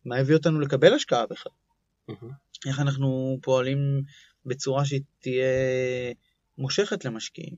מה 0.05 0.17
הביא 0.17 0.35
אותנו 0.35 0.59
לקבל 0.59 0.93
השקעה 0.93 1.25
בכלל. 1.25 1.51
מהמם. 2.07 2.31
איך 2.67 2.79
אנחנו 2.79 3.39
פועלים 3.41 4.03
בצורה 4.45 4.85
שהיא 4.85 5.01
תהיה 5.19 5.45
מושכת 6.57 7.05
למשקיעים. 7.05 7.55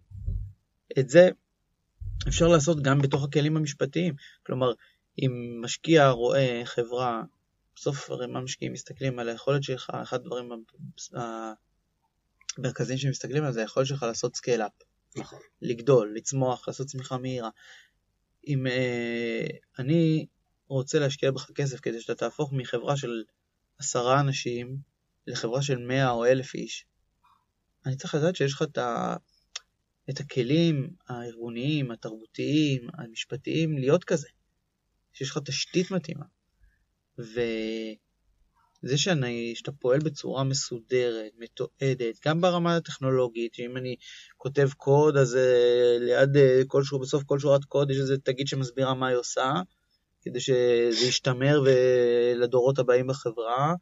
את 0.99 1.09
זה 1.09 1.29
אפשר 2.27 2.47
לעשות 2.47 2.81
גם 2.81 3.01
בתוך 3.01 3.23
הכלים 3.23 3.57
המשפטיים. 3.57 4.15
כלומר, 4.43 4.73
אם 5.19 5.61
משקיע 5.63 6.09
רואה 6.09 6.61
חברה, 6.65 7.23
בסוף 7.77 8.09
הרי 8.09 8.27
מה 8.27 8.41
משקיעים 8.41 8.73
מסתכלים 8.73 9.19
על 9.19 9.29
היכולת 9.29 9.63
שלך, 9.63 9.89
אחד 10.03 10.19
הדברים 10.19 10.49
המרכזיים 12.57 12.99
שמסתכלים 12.99 13.43
על 13.43 13.53
זה, 13.53 13.61
היכולת 13.61 13.87
שלך 13.87 14.03
לעשות 14.03 14.35
scale-up, 14.35 14.71
נכון. 15.17 15.39
לגדול, 15.61 16.13
לצמוח, 16.15 16.67
לעשות 16.67 16.87
צמיחה 16.87 17.17
מהירה. 17.17 17.49
אם 18.47 18.67
אה, 18.67 19.47
אני 19.79 20.25
רוצה 20.67 20.99
להשקיע 20.99 21.31
בך 21.31 21.51
כסף 21.55 21.79
כדי 21.79 22.01
שאתה 22.01 22.15
תהפוך 22.15 22.53
מחברה 22.53 22.97
של 22.97 23.23
עשרה 23.79 24.19
אנשים 24.19 24.77
לחברה 25.27 25.61
של 25.61 25.77
מאה 25.77 26.09
או 26.09 26.25
אלף 26.25 26.55
איש, 26.55 26.85
אני 27.85 27.95
צריך 27.95 28.15
לדעת 28.15 28.35
שיש 28.35 28.53
לך 28.53 28.61
את, 28.61 28.77
ה... 28.77 29.15
את 30.09 30.19
הכלים 30.19 30.89
הארגוניים, 31.09 31.91
התרבותיים, 31.91 32.87
המשפטיים 32.93 33.77
להיות 33.77 34.03
כזה. 34.03 34.27
שיש 35.13 35.29
לך 35.29 35.37
תשתית 35.45 35.91
מתאימה. 35.91 36.25
וזה 37.19 38.97
שאני, 38.97 39.53
שאתה 39.55 39.71
פועל 39.71 39.99
בצורה 39.99 40.43
מסודרת, 40.43 41.31
מתועדת, 41.37 42.25
גם 42.25 42.41
ברמה 42.41 42.75
הטכנולוגית, 42.75 43.53
שאם 43.53 43.77
אני 43.77 43.95
כותב 44.37 44.69
קוד, 44.77 45.17
אז 45.17 45.35
אה, 45.35 45.97
ליד 45.99 46.37
אה, 46.37 46.61
כל 46.67 46.83
שורה, 46.83 47.01
בסוף 47.01 47.23
כל 47.23 47.39
שורת 47.39 47.65
קוד 47.65 47.91
יש 47.91 47.97
איזה 47.97 48.17
תגיד 48.17 48.47
שמסבירה 48.47 48.93
מה 48.93 49.07
היא 49.07 49.17
עושה, 49.17 49.53
כדי 50.21 50.39
שזה 50.39 51.05
ישתמר 51.07 51.63
לדורות 52.35 52.79
הבאים 52.79 53.07
בחברה, 53.07 53.73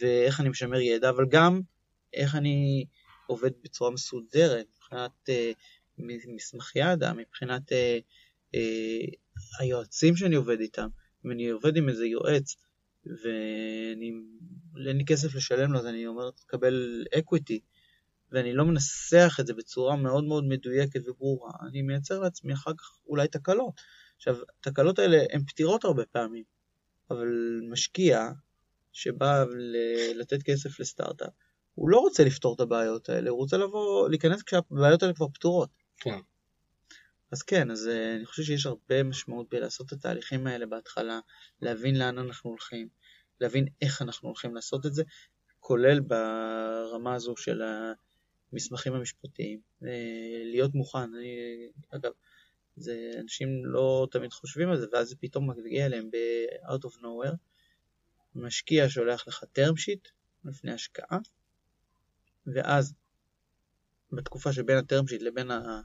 ואיך 0.00 0.40
אני 0.40 0.48
משמר 0.48 0.80
ידע, 0.80 1.10
אבל 1.10 1.24
גם 1.30 1.60
איך 2.12 2.34
אני 2.34 2.84
עובד 3.26 3.50
בצורה 3.64 3.90
מסודרת, 3.90 4.66
מבחינת 4.76 5.28
אה, 5.28 5.52
מ- 5.98 6.34
מסמכי 6.34 6.78
ידע, 6.78 7.12
מבחינת 7.12 7.72
אה, 7.72 7.98
אה, 8.54 9.06
היועצים 9.60 10.16
שאני 10.16 10.34
עובד 10.34 10.60
איתם. 10.60 10.88
אם 11.26 11.30
אני 11.30 11.48
עובד 11.48 11.76
עם 11.76 11.88
איזה 11.88 12.06
יועץ 12.06 12.56
ואני, 13.06 14.12
אין 14.88 14.96
לי 14.96 15.04
כסף 15.04 15.34
לשלם 15.34 15.72
לו, 15.72 15.78
אז 15.78 15.86
אני 15.86 16.06
אומר, 16.06 16.30
תקבל 16.30 17.04
אקוויטי, 17.18 17.60
ואני 18.32 18.52
לא 18.52 18.64
מנסח 18.64 19.36
את 19.40 19.46
זה 19.46 19.54
בצורה 19.54 19.96
מאוד 19.96 20.24
מאוד 20.24 20.44
מדויקת 20.44 21.00
וברורה, 21.08 21.50
אני 21.68 21.82
מייצר 21.82 22.20
לעצמי 22.20 22.52
אחר 22.52 22.72
כך 22.74 22.98
אולי 23.06 23.28
תקלות. 23.28 23.74
עכשיו, 24.16 24.36
התקלות 24.60 24.98
האלה 24.98 25.24
הן 25.32 25.44
פתירות 25.44 25.84
הרבה 25.84 26.06
פעמים, 26.06 26.44
אבל 27.10 27.28
משקיע 27.70 28.30
שבא 28.92 29.44
לתת 30.14 30.42
כסף 30.42 30.80
לסטארט-אפ, 30.80 31.32
הוא 31.74 31.88
לא 31.88 31.98
רוצה 31.98 32.24
לפתור 32.24 32.54
את 32.54 32.60
הבעיות 32.60 33.08
האלה, 33.08 33.30
הוא 33.30 33.38
רוצה 33.38 33.56
לבוא, 33.56 34.08
להיכנס 34.08 34.42
כשהבעיות 34.42 35.02
האלה 35.02 35.14
כבר 35.14 35.28
פתורות. 35.28 35.70
כן. 35.96 36.18
אז 37.30 37.42
כן, 37.42 37.70
אז 37.70 37.86
uh, 37.86 38.16
אני 38.16 38.26
חושב 38.26 38.42
שיש 38.42 38.66
הרבה 38.66 39.02
משמעות 39.02 39.48
בלעשות 39.50 39.86
את 39.86 39.92
התהליכים 39.92 40.46
האלה 40.46 40.66
בהתחלה, 40.66 41.20
להבין 41.62 41.98
לאן 41.98 42.18
אנחנו 42.18 42.50
הולכים, 42.50 42.88
להבין 43.40 43.66
איך 43.82 44.02
אנחנו 44.02 44.28
הולכים 44.28 44.54
לעשות 44.54 44.86
את 44.86 44.94
זה, 44.94 45.02
כולל 45.60 46.00
ברמה 46.00 47.14
הזו 47.14 47.34
של 47.36 47.62
המסמכים 48.52 48.94
המשפטיים. 48.94 49.60
Uh, 49.82 49.86
להיות 50.44 50.74
מוכן, 50.74 51.14
אני, 51.14 51.36
אגב, 51.90 52.12
זה, 52.76 53.10
אנשים 53.20 53.66
לא 53.66 54.08
תמיד 54.10 54.32
חושבים 54.32 54.68
על 54.68 54.80
זה, 54.80 54.86
ואז 54.92 55.08
זה 55.08 55.16
פתאום 55.20 55.50
מגיע 55.50 55.86
אליהם 55.86 56.10
ב-out 56.10 56.86
of 56.86 57.00
nowhere. 57.00 57.36
משקיע 58.34 58.88
שולח 58.88 59.28
לך 59.28 59.44
term 59.58 59.72
sheet 59.72 60.10
לפני 60.44 60.72
השקעה, 60.72 61.18
ואז 62.46 62.94
בתקופה 64.12 64.52
שבין 64.52 64.76
ה-term 64.76 65.10
sheet 65.10 65.24
לבין 65.24 65.50
ה... 65.50 65.80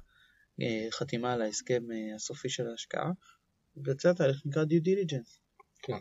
חתימה 0.92 1.34
על 1.34 1.42
ההסכם 1.42 1.92
אה, 1.92 2.16
הסופי 2.16 2.50
של 2.50 2.68
ההשקעה, 2.68 3.12
מתבצע 3.76 4.14
תהליך 4.14 4.42
נקרא 4.46 4.64
due 4.64 4.84
diligence. 4.86 5.40
כן. 5.82 5.98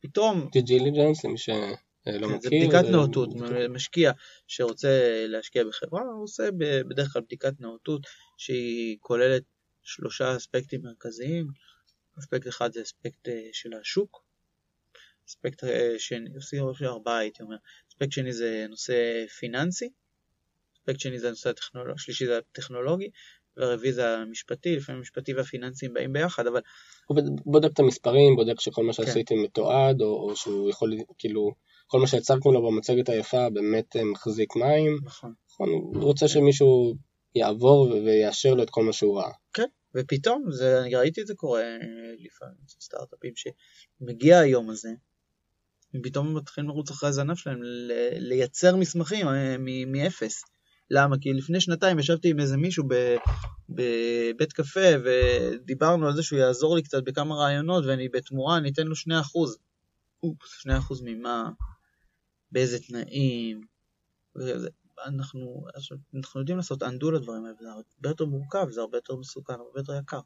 פתאום- 0.00 0.48
due 0.56 0.62
diligence 0.62 1.20
למי 1.28 1.38
שלא 1.38 1.54
כן, 2.04 2.24
מכיר. 2.24 2.40
זה 2.40 2.48
בדיקת 2.48 2.90
נאותות, 2.90 3.28
משקיע 3.70 4.12
שרוצה 4.46 5.24
להשקיע 5.28 5.64
בחברה, 5.64 6.02
הוא 6.02 6.24
עושה 6.24 6.48
בדרך 6.88 7.12
כלל 7.12 7.22
בדיקת 7.22 7.60
נאותות 7.60 8.06
שהיא 8.36 8.96
כוללת 9.00 9.42
שלושה 9.82 10.36
אספקטים 10.36 10.82
מרכזיים, 10.82 11.46
אספקט 12.18 12.48
אחד 12.48 12.72
זה 12.72 12.82
אספקט 12.82 13.28
אה, 13.28 13.48
של 13.52 13.70
השוק, 13.80 14.24
אספקט 15.28 15.64
אה, 15.64 15.94
שני, 15.98 16.30
עושים 16.34 16.64
ארבעה 16.82 17.18
הייתי 17.18 17.42
אומר, 17.42 17.56
אספקט 17.90 18.12
שני 18.12 18.32
זה 18.32 18.66
נושא 18.68 19.26
פיננסי, 19.26 19.90
אספקט 20.76 21.00
שני 21.00 21.18
זה 21.18 21.26
הנושא 21.26 21.50
הטכנולוגי, 21.50 21.92
השלישי 21.94 22.26
זה 22.26 22.38
הטכנולוגי, 22.38 23.10
והרביעי 23.56 23.92
זה 23.92 24.08
המשפטי, 24.08 24.76
לפעמים 24.76 24.98
המשפטי 24.98 25.34
והפיננסים 25.34 25.94
באים 25.94 26.12
ביחד, 26.12 26.46
אבל 26.46 26.60
הוא 27.06 27.18
בודק 27.46 27.70
את 27.72 27.78
המספרים, 27.78 28.36
בודק 28.36 28.60
שכל 28.60 28.84
מה 28.84 28.92
כן. 28.92 29.06
שעשיתם 29.06 29.34
מתועד, 29.42 30.00
או, 30.00 30.30
או 30.30 30.36
שהוא 30.36 30.70
יכול, 30.70 30.92
כאילו, 31.18 31.50
כל 31.86 32.00
מה 32.00 32.06
שהצגתם 32.06 32.50
לו 32.52 32.66
במצגת 32.66 33.08
היפה 33.08 33.50
באמת 33.50 33.96
אה, 33.96 34.04
מחזיק 34.04 34.56
מים. 34.56 34.98
נכון. 35.04 35.32
נכון, 35.50 35.68
הוא 35.68 36.02
רוצה 36.02 36.28
שמישהו 36.28 36.94
יעבור 37.34 37.88
ויאשר 37.92 38.54
לו 38.54 38.62
את 38.62 38.70
כל 38.70 38.84
מה 38.84 38.92
שהוא 38.92 39.18
ראה. 39.18 39.32
ופתאום, 39.94 40.44
זה, 40.50 40.80
אני 40.82 40.94
ראיתי 40.94 41.20
את 41.20 41.26
זה 41.26 41.34
קורה 41.34 41.62
אה, 41.62 41.76
לפעמים 42.18 42.54
סטארט-אפים, 42.80 43.32
שמגיע 43.36 44.38
היום 44.38 44.70
הזה, 44.70 44.88
הם 45.94 46.02
פתאום 46.02 46.36
מתחילים 46.36 46.70
לרוץ 46.70 46.90
אחרי 46.90 47.08
הזנב 47.08 47.34
שלהם, 47.34 47.60
לייצר 48.18 48.76
מסמכים 48.76 49.28
אה, 49.28 49.56
מ- 49.58 49.92
מאפס. 49.92 50.42
למה? 50.90 51.16
כי 51.20 51.32
לפני 51.32 51.60
שנתיים 51.60 51.98
ישבתי 51.98 52.30
עם 52.30 52.40
איזה 52.40 52.56
מישהו 52.56 52.84
בבית 53.68 54.52
קפה 54.52 54.88
ודיברנו 55.04 56.06
על 56.06 56.16
זה 56.16 56.22
שהוא 56.22 56.38
יעזור 56.38 56.76
לי 56.76 56.82
קצת 56.82 57.02
בכמה 57.04 57.34
רעיונות 57.34 57.84
ואני 57.86 58.08
בתמורה 58.08 58.56
אני 58.56 58.70
אתן 58.70 58.86
לו 58.86 58.94
2%. 58.94 58.98
אופס, 60.22 60.66
2% 60.66 60.70
ממה? 61.04 61.50
באיזה 62.52 62.78
תנאים? 62.78 63.60
וזה, 64.36 64.68
אנחנו, 65.04 65.66
אנחנו 66.14 66.40
יודעים 66.40 66.56
לעשות 66.56 66.82
undo 66.82 67.10
לדברים 67.14 67.44
האלה, 67.44 67.56
זה 67.60 67.70
הרבה 67.70 68.08
יותר 68.08 68.24
מורכב, 68.24 68.70
זה 68.70 68.80
הרבה 68.80 68.98
יותר 68.98 69.16
מסוכן, 69.16 69.52
הרבה 69.52 69.80
יותר 69.80 69.94
יקר. 69.94 70.20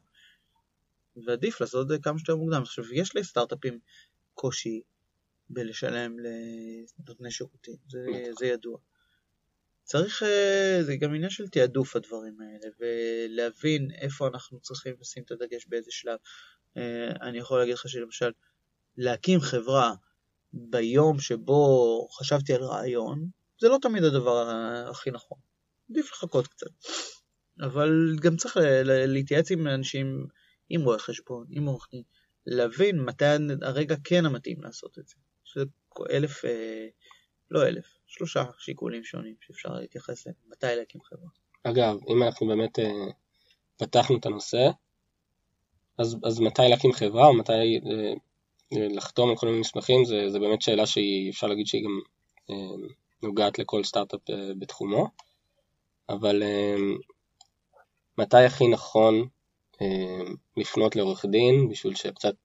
ועדיף 1.25 1.61
לעשות 1.61 1.83
את 1.83 1.87
זה 1.87 1.97
כמה 2.01 2.17
שיותר 2.19 2.35
מוקדם. 2.35 2.61
עכשיו, 2.61 2.93
יש 2.93 3.15
לסטארט-אפים 3.15 3.79
קושי 4.33 4.81
בלשלם 5.49 6.15
לנותני 6.19 7.31
שירותים, 7.31 7.75
זה, 7.87 8.05
זה 8.39 8.45
ידוע. 8.45 8.77
צריך, 9.89 10.23
אה, 10.23 10.79
זה 10.83 10.95
גם 10.95 11.13
עניין 11.15 11.29
של 11.29 11.47
תעדוף 11.47 11.95
הדברים 11.95 12.37
האלה, 12.41 12.73
ולהבין 12.79 13.91
איפה 13.91 14.27
אנחנו 14.27 14.59
צריכים 14.59 14.95
לשים 15.01 15.23
את 15.23 15.31
הדגש 15.31 15.65
באיזה 15.67 15.91
שלב. 15.91 16.17
אה, 16.77 17.11
אני 17.21 17.37
יכול 17.37 17.59
להגיד 17.59 17.73
לך 17.73 17.89
שלמשל, 17.89 18.31
להקים 18.97 19.39
חברה 19.39 19.93
ביום 20.53 21.19
שבו 21.19 22.07
חשבתי 22.11 22.53
על 22.53 22.63
רעיון, 22.63 23.29
זה 23.61 23.67
לא 23.67 23.77
תמיד 23.81 24.03
הדבר 24.03 24.49
הכי 24.89 25.11
נכון. 25.11 25.37
עדיף 25.91 26.11
לחכות 26.11 26.47
קצת. 26.47 26.71
אבל 27.61 28.15
גם 28.21 28.37
צריך 28.37 28.57
להתייעץ 28.83 29.51
עם 29.51 29.67
אנשים, 29.67 30.27
עם 30.69 30.81
רואי 30.81 30.99
חשבון, 30.99 31.45
עם 31.49 31.65
עורך 31.65 31.87
דין, 31.91 32.03
להבין 32.45 33.01
מתי 33.01 33.25
הרגע 33.61 33.95
כן 34.03 34.25
המתאים 34.25 34.63
לעשות 34.63 34.99
את 34.99 35.07
זה. 35.07 35.15
שזה 35.43 35.65
אלף, 36.09 36.45
אה, 36.45 36.87
לא 37.51 37.67
אלף, 37.67 37.85
שלושה 38.07 38.43
שיקולים 38.57 39.03
שונים 39.03 39.35
שאפשר 39.41 39.69
להתייחס 39.73 40.27
להם, 40.27 40.35
מתי 40.47 40.67
להקים 40.77 41.01
חברה. 41.01 41.29
אגב, 41.63 41.97
אם 42.09 42.23
אנחנו 42.23 42.47
באמת 42.47 42.79
אה, 42.79 43.05
פתחנו 43.77 44.17
את 44.17 44.25
הנושא, 44.25 44.69
אז, 45.97 46.17
אז 46.23 46.39
מתי 46.39 46.61
להקים 46.69 46.93
חברה 46.93 47.27
או 47.27 47.33
מתי 47.33 47.79
אה, 47.85 48.13
לחתום 48.71 49.29
על 49.29 49.35
כל 49.35 49.45
מיני 49.45 49.59
מסמכים, 49.59 50.05
זה, 50.05 50.29
זה 50.29 50.39
באמת 50.39 50.61
שאלה 50.61 50.85
שהיא, 50.85 51.29
אפשר 51.29 51.47
להגיד 51.47 51.67
שהיא 51.67 51.83
גם 51.83 51.99
אה, 52.49 52.87
נוגעת 53.23 53.59
לכל 53.59 53.83
סטארט-אפ 53.83 54.29
אה, 54.29 54.51
בתחומו, 54.59 55.07
אבל 56.09 56.43
אה, 56.43 56.75
מתי 58.17 58.43
הכי 58.43 58.67
נכון 58.67 59.27
אה, 59.81 60.21
לפנות 60.57 60.95
לעורך 60.95 61.25
דין 61.25 61.69
בשביל 61.69 61.95
שקצת 61.95 62.35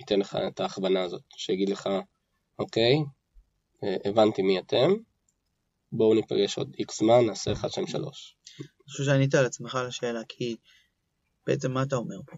ייתן 0.00 0.20
לך 0.20 0.38
את 0.48 0.60
ההכוונה 0.60 1.02
הזאת, 1.02 1.22
שיגיד 1.36 1.68
לך, 1.68 1.88
אוקיי, 2.58 2.94
אה, 2.94 3.02
הבנתי 3.82 4.42
מי 4.42 4.58
אתם, 4.58 4.90
בואו 5.92 6.14
ניפגש 6.14 6.58
עוד 6.58 6.74
איקס 6.78 6.98
זמן, 6.98 7.26
נעשה 7.26 7.52
1, 7.52 7.70
2, 7.70 7.86
3. 7.86 8.36
אני 8.60 8.66
חושב 8.88 9.04
שענית 9.04 9.34
על 9.34 9.46
עצמך 9.46 9.74
על 9.74 9.86
השאלה, 9.86 10.20
כי 10.28 10.56
בעצם 11.46 11.72
מה 11.72 11.82
אתה 11.82 11.96
אומר 11.96 12.20
פה? 12.26 12.36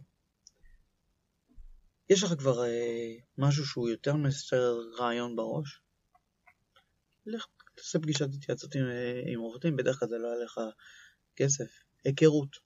יש 2.11 2.23
לך 2.23 2.33
כבר 2.39 2.65
אה, 2.65 3.15
משהו 3.39 3.67
שהוא 3.67 3.89
יותר 3.89 4.15
מסר 4.15 4.79
רעיון 4.99 5.37
בראש? 5.37 5.81
לך 7.27 7.47
תעשה 7.75 7.99
פגישת 7.99 8.29
התייעצות 8.35 8.75
עם, 8.75 8.83
אה, 8.83 9.23
עם 9.33 9.41
עורך 9.41 9.65
בדרך 9.77 9.99
כלל 9.99 10.09
זה 10.09 10.19
לא 10.19 10.29
יהיה 10.29 10.45
לך 10.45 10.61
כסף. 11.37 11.71
היכרות. 12.05 12.57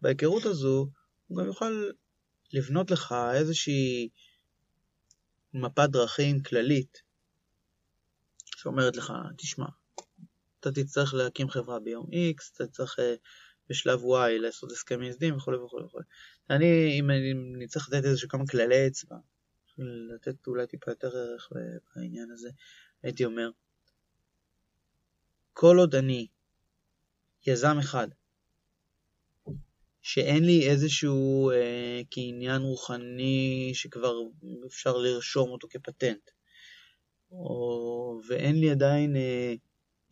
בהיכרות 0.00 0.44
הזו 0.44 0.90
הוא 1.26 1.38
גם 1.38 1.46
יוכל 1.46 1.90
לבנות 2.52 2.90
לך 2.90 3.14
איזושהי 3.34 4.08
מפת 5.54 5.88
דרכים 5.90 6.42
כללית 6.42 7.02
שאומרת 8.58 8.96
לך, 8.96 9.12
תשמע, 9.36 9.66
אתה 10.60 10.72
תצטרך 10.72 11.14
להקים 11.14 11.48
חברה 11.48 11.80
ביום 11.80 12.06
X, 12.06 12.56
אתה 12.56 12.66
צריך 12.66 12.98
אה, 12.98 13.14
בשלב 13.68 14.00
Y 14.00 14.40
לעשות 14.40 14.72
הסכם 14.72 15.00
מייסדים 15.00 15.36
וכו' 15.36 15.52
וכו' 15.64 15.84
וכו'. 15.84 15.98
אני, 16.50 16.98
אם 17.00 17.10
אני 17.10 17.66
צריך 17.68 17.88
לתת 17.88 18.04
איזה 18.04 18.26
כמה 18.28 18.46
כללי 18.46 18.86
אצבע, 18.86 19.16
לתת 20.14 20.46
אולי 20.46 20.66
טיפה 20.66 20.90
יותר 20.90 21.16
ערך 21.16 21.48
בעניין 21.96 22.30
הזה, 22.30 22.50
הייתי 23.02 23.24
אומר, 23.24 23.50
כל 25.52 25.76
עוד 25.78 25.94
אני 25.94 26.26
יזם 27.46 27.78
אחד, 27.78 28.08
שאין 30.02 30.44
לי 30.44 30.68
איזשהו 30.70 31.50
אה, 31.50 32.00
כעניין 32.10 32.62
רוחני 32.62 33.70
שכבר 33.74 34.14
אפשר 34.66 34.96
לרשום 34.96 35.50
אותו 35.50 35.68
כפטנט, 35.70 36.30
או, 37.30 38.20
ואין 38.28 38.60
לי 38.60 38.70
עדיין 38.70 39.16
אה, 39.16 39.54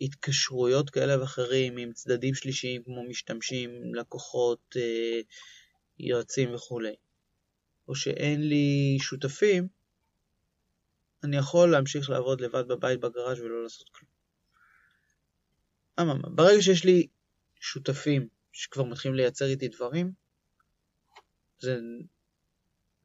התקשרויות 0.01 0.91
כאלה 0.91 1.21
ואחרים 1.21 1.77
עם 1.77 1.93
צדדים 1.93 2.35
שלישיים 2.35 2.83
כמו 2.85 3.05
משתמשים, 3.05 3.95
לקוחות, 3.95 4.77
אה, 4.77 5.21
יועצים 5.99 6.55
וכולי, 6.55 6.95
או 7.89 7.95
שאין 7.95 8.49
לי 8.49 8.97
שותפים, 9.01 9.69
אני 11.25 11.37
יכול 11.37 11.71
להמשיך 11.71 12.11
לעבוד 12.11 12.41
לבד 12.41 12.69
בבית 12.69 13.01
בגראז' 13.01 13.41
ולא 13.41 13.63
לעשות 13.63 13.89
כלום. 13.89 14.11
אממה, 16.01 16.29
ברגע 16.29 16.63
שיש 16.63 16.85
לי 16.85 17.07
שותפים 17.61 18.29
שכבר 18.53 18.85
מתחילים 18.85 19.17
לייצר 19.17 19.47
איתי 19.47 19.69
דברים, 19.69 20.13
זה 21.59 21.79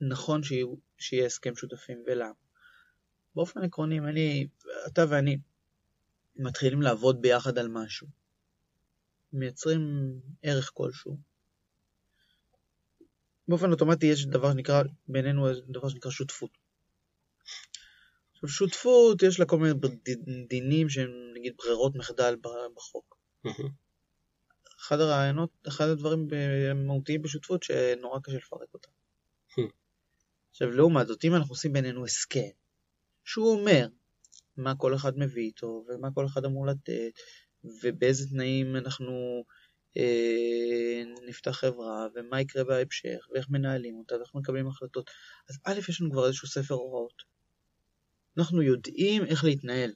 נכון 0.01 0.41
שיהיה, 0.43 1.25
הסכם 1.25 1.55
שותפים, 1.55 2.03
ולמה? 2.07 2.31
באופן 3.35 3.63
עקרוני, 3.63 3.97
אם 3.97 4.05
אני, 4.05 4.47
אתה 4.87 5.05
ואני 5.09 5.37
מתחילים 6.35 6.81
לעבוד 6.81 7.21
ביחד 7.21 7.57
על 7.57 7.67
משהו, 7.67 8.07
מייצרים 9.33 9.81
ערך 10.43 10.71
כלשהו, 10.73 11.17
באופן 13.47 13.71
אוטומטי 13.71 14.05
יש 14.05 14.25
דבר 14.25 14.51
שנקרא, 14.51 14.83
בינינו 15.07 15.47
דבר 15.67 15.89
שנקרא 15.89 16.11
שותפות. 16.11 16.57
עכשיו 18.33 18.49
שותפות 18.49 19.23
יש 19.23 19.39
לה 19.39 19.45
כל 19.45 19.59
מיני 19.59 19.73
דינים 20.47 20.89
שהם 20.89 21.09
נגיד 21.35 21.53
ברירות 21.57 21.95
מחדל 21.95 22.35
בחוק. 22.75 23.17
אחד 24.79 24.99
הרעיונות, 24.99 25.49
אחד 25.67 25.85
הדברים 25.85 26.27
מהותיים 26.75 27.21
בשותפות 27.21 27.63
שנורא 27.63 28.19
קשה 28.19 28.37
לפרק 28.37 28.73
אותם. 28.73 28.91
עכשיו 30.51 30.71
לעומת 30.71 31.07
זאת, 31.07 31.25
אם 31.25 31.35
אנחנו 31.35 31.51
עושים 31.51 31.73
בינינו 31.73 32.05
הסכם, 32.05 32.49
שהוא 33.25 33.51
אומר 33.51 33.87
מה 34.57 34.75
כל 34.75 34.95
אחד 34.95 35.17
מביא 35.17 35.43
איתו, 35.43 35.85
ומה 35.87 36.11
כל 36.13 36.25
אחד 36.25 36.45
אמור 36.45 36.67
לתת, 36.67 37.11
ובאיזה 37.83 38.29
תנאים 38.29 38.75
אנחנו 38.75 39.43
אה, 39.97 41.03
נפתח 41.27 41.51
חברה, 41.51 42.07
ומה 42.15 42.41
יקרה 42.41 42.63
בהמשך, 42.63 43.27
ואיך 43.33 43.49
מנהלים 43.49 43.95
אותה, 43.95 44.15
ואיך 44.15 44.35
מקבלים 44.35 44.67
החלטות. 44.67 45.09
אז 45.49 45.59
א', 45.65 45.79
יש 45.89 46.01
לנו 46.01 46.11
כבר 46.11 46.27
איזשהו 46.27 46.47
ספר 46.47 46.73
הוראות. 46.73 47.23
אנחנו 48.37 48.61
יודעים 48.61 49.25
איך 49.25 49.43
להתנהל. 49.43 49.91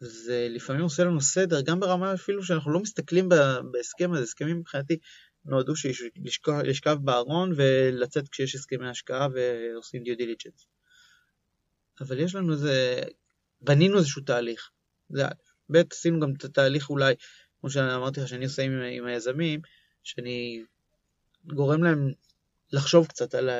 זה 0.00 0.46
לפעמים 0.50 0.82
עושה 0.82 1.04
לנו 1.04 1.20
סדר, 1.20 1.60
גם 1.60 1.80
ברמה 1.80 2.14
אפילו 2.14 2.42
שאנחנו 2.42 2.72
לא 2.72 2.80
מסתכלים 2.80 3.28
בהסכם 3.72 4.12
הזה, 4.12 4.22
הסכמים 4.22 4.58
מבחינתי 4.58 4.98
נועדו 5.44 5.72
לשכב 6.64 6.96
בארון 7.04 7.52
ולצאת 7.56 8.28
כשיש 8.28 8.54
הסכמי 8.54 8.88
השקעה 8.88 9.28
ועושים 9.34 10.02
דיו 10.02 10.16
דיליג'נס. 10.16 10.66
אבל 12.00 12.18
יש 12.18 12.34
לנו 12.34 12.52
איזה, 12.52 13.02
בנינו 13.60 13.98
איזשהו 13.98 14.22
תהליך, 14.22 14.70
זה 15.08 15.26
א', 15.26 15.32
ב', 15.70 15.82
עשינו 15.92 16.20
גם 16.20 16.32
את 16.36 16.44
התהליך 16.44 16.90
אולי, 16.90 17.14
כמו 17.60 17.70
שאמרתי 17.70 18.20
לך 18.20 18.28
שאני 18.28 18.44
עושה 18.44 18.62
עם, 18.62 18.72
עם 18.92 19.06
היזמים, 19.06 19.60
שאני 20.02 20.62
גורם 21.44 21.82
להם 21.82 22.12
לחשוב 22.72 23.06
קצת 23.06 23.34
על, 23.34 23.50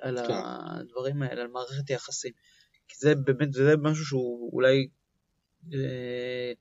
על 0.00 0.26
כן. 0.26 0.34
הדברים 0.44 1.22
האלה, 1.22 1.42
על 1.42 1.48
מערכת 1.48 1.90
יחסים. 1.90 2.32
כי 2.88 2.96
זה 2.98 3.14
באמת, 3.14 3.52
זה 3.52 3.76
משהו 3.76 4.04
שהוא 4.04 4.52
אולי 4.52 4.88
אה, 5.72 6.52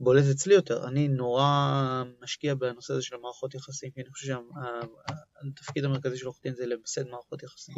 בולט 0.00 0.24
אצלי 0.30 0.54
יותר. 0.54 0.88
אני 0.88 1.08
נורא 1.08 2.02
משקיע 2.22 2.54
בנושא 2.54 2.92
הזה 2.92 3.02
של 3.02 3.14
המערכות 3.14 3.54
יחסים, 3.54 3.90
כי 3.90 4.00
אני 4.00 4.10
חושב 4.10 4.26
שהתפקיד 4.26 5.84
המרכזי 5.84 6.16
של 6.16 6.26
עורך 6.26 6.38
דין 6.42 6.54
זה 6.54 6.66
למסד 6.66 7.08
מערכות 7.08 7.42
יחסים. 7.42 7.74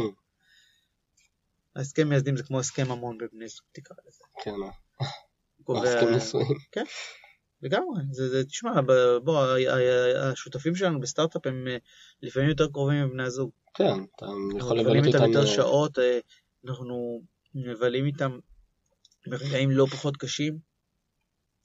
ההסכם 1.77 2.09
מייסדים 2.09 2.37
זה 2.37 2.43
כמו 2.43 2.59
הסכם 2.59 2.91
המון 2.91 3.19
בבני 3.19 3.49
זוג, 3.49 3.65
תקרא 3.73 3.97
לזה. 4.07 4.25
כן, 4.45 4.55
הסכם 5.77 6.15
נישואים. 6.15 6.59
כן, 6.73 6.85
לגמרי. 7.63 8.03
זה, 8.11 8.29
זה, 8.29 8.45
תשמע, 8.45 8.81
בוא, 9.25 9.47
השותפים 10.23 10.75
שלנו 10.75 11.01
בסטארט-אפ 11.01 11.47
הם 11.47 11.69
אה, 11.69 11.77
לפעמים 12.23 12.49
יותר 12.49 12.69
קרובים 12.73 13.05
מבני 13.05 13.23
הזוג. 13.23 13.51
כן, 13.75 14.05
אתה 14.17 14.27
יכול 14.59 14.79
לבלות 14.79 15.07
איתם 15.07 15.25
יותר 15.25 15.47
שעות, 15.47 15.99
אה, 15.99 16.19
אנחנו 16.67 17.23
מבלים 17.55 18.07
איתם 18.07 18.39
ברגעים 19.27 19.71
לא 19.71 19.87
פחות 19.87 20.17
קשים. 20.17 20.59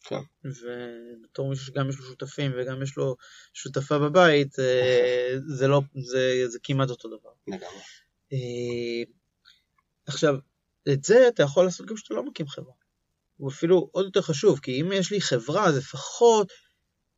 כן. 0.03 0.19
ובתור 0.43 1.49
מישהו 1.49 1.65
שגם 1.65 1.89
יש 1.89 1.97
לו 1.97 2.05
שותפים 2.05 2.51
וגם 2.57 2.81
יש 2.81 2.97
לו 2.97 3.15
שותפה 3.53 3.99
בבית, 3.99 4.59
אה, 4.59 5.35
זה 5.47 5.67
לא, 5.67 5.81
זה, 5.95 6.43
זה 6.47 6.59
כמעט 6.63 6.89
אותו 6.89 7.07
דבר. 7.07 7.29
לגמרי. 7.47 7.81
עכשיו, 10.07 10.35
את 10.93 11.03
זה 11.03 11.27
אתה 11.27 11.43
יכול 11.43 11.65
לעשות 11.65 11.85
גם 11.85 11.95
כשאתה 11.95 12.13
לא 12.13 12.23
מקים 12.23 12.47
חברה. 12.47 12.73
הוא 13.37 13.49
אפילו 13.49 13.89
עוד 13.91 14.05
יותר 14.05 14.21
חשוב, 14.21 14.59
כי 14.59 14.81
אם 14.81 14.91
יש 14.91 15.11
לי 15.11 15.21
חברה, 15.21 15.65
אז 15.65 15.77
לפחות 15.77 16.51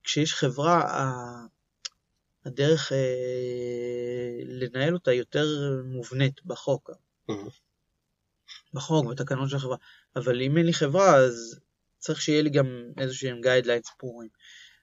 כשיש 0.03 0.33
חברה, 0.33 1.03
הדרך 2.45 2.91
אה, 2.91 2.97
לנהל 4.45 4.93
אותה 4.93 5.13
יותר 5.13 5.45
מובנית 5.85 6.45
בחוק. 6.45 6.91
בחוק, 8.73 9.05
בתקנון 9.05 9.49
של 9.49 9.55
החברה. 9.55 9.77
אבל 10.15 10.41
אם 10.41 10.57
אין 10.57 10.65
לי 10.65 10.73
חברה, 10.73 11.15
אז 11.15 11.59
צריך 11.97 12.21
שיהיה 12.21 12.41
לי 12.41 12.49
גם 12.49 12.91
איזשהם 12.97 13.41
guidelines 13.41 13.85
ברורים. 13.99 14.29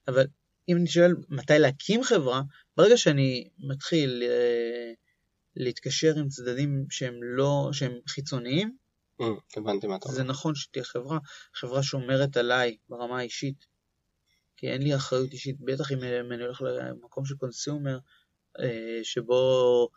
אבל 0.09 0.27
אם 0.69 0.77
אני 0.77 0.87
שואל 0.87 1.15
מתי 1.29 1.59
להקים 1.59 2.05
חברה, 2.05 2.43
ברגע 2.77 2.97
שאני 2.97 3.49
מתחיל 3.59 4.23
אה, 4.23 4.93
להתקשר 5.57 6.15
עם 6.17 6.29
צדדים 6.29 6.87
שהם 6.91 7.15
לא, 7.23 7.69
שהם 7.73 7.93
חיצוניים, 8.09 8.77
Mm, 9.21 9.25
הבנתי 9.57 9.87
מה 9.87 9.97
אתה 9.97 10.05
אומר. 10.05 10.17
זה 10.17 10.25
נכון 10.25 10.55
שתהיה 10.55 10.85
חברה, 10.85 11.19
חברה 11.55 11.83
שומרת 11.83 12.37
עליי 12.37 12.77
ברמה 12.89 13.19
האישית, 13.19 13.67
כי 14.57 14.69
אין 14.69 14.83
לי 14.83 14.97
אחריות 14.97 15.33
אישית, 15.33 15.57
בטח 15.61 15.93
אם 15.93 15.99
אני 16.33 16.43
הולך 16.43 16.63
למקום 16.63 17.25
של 17.25 17.35
קונסיומר, 17.35 17.99
אה, 18.61 19.01
שבו, 19.03 19.89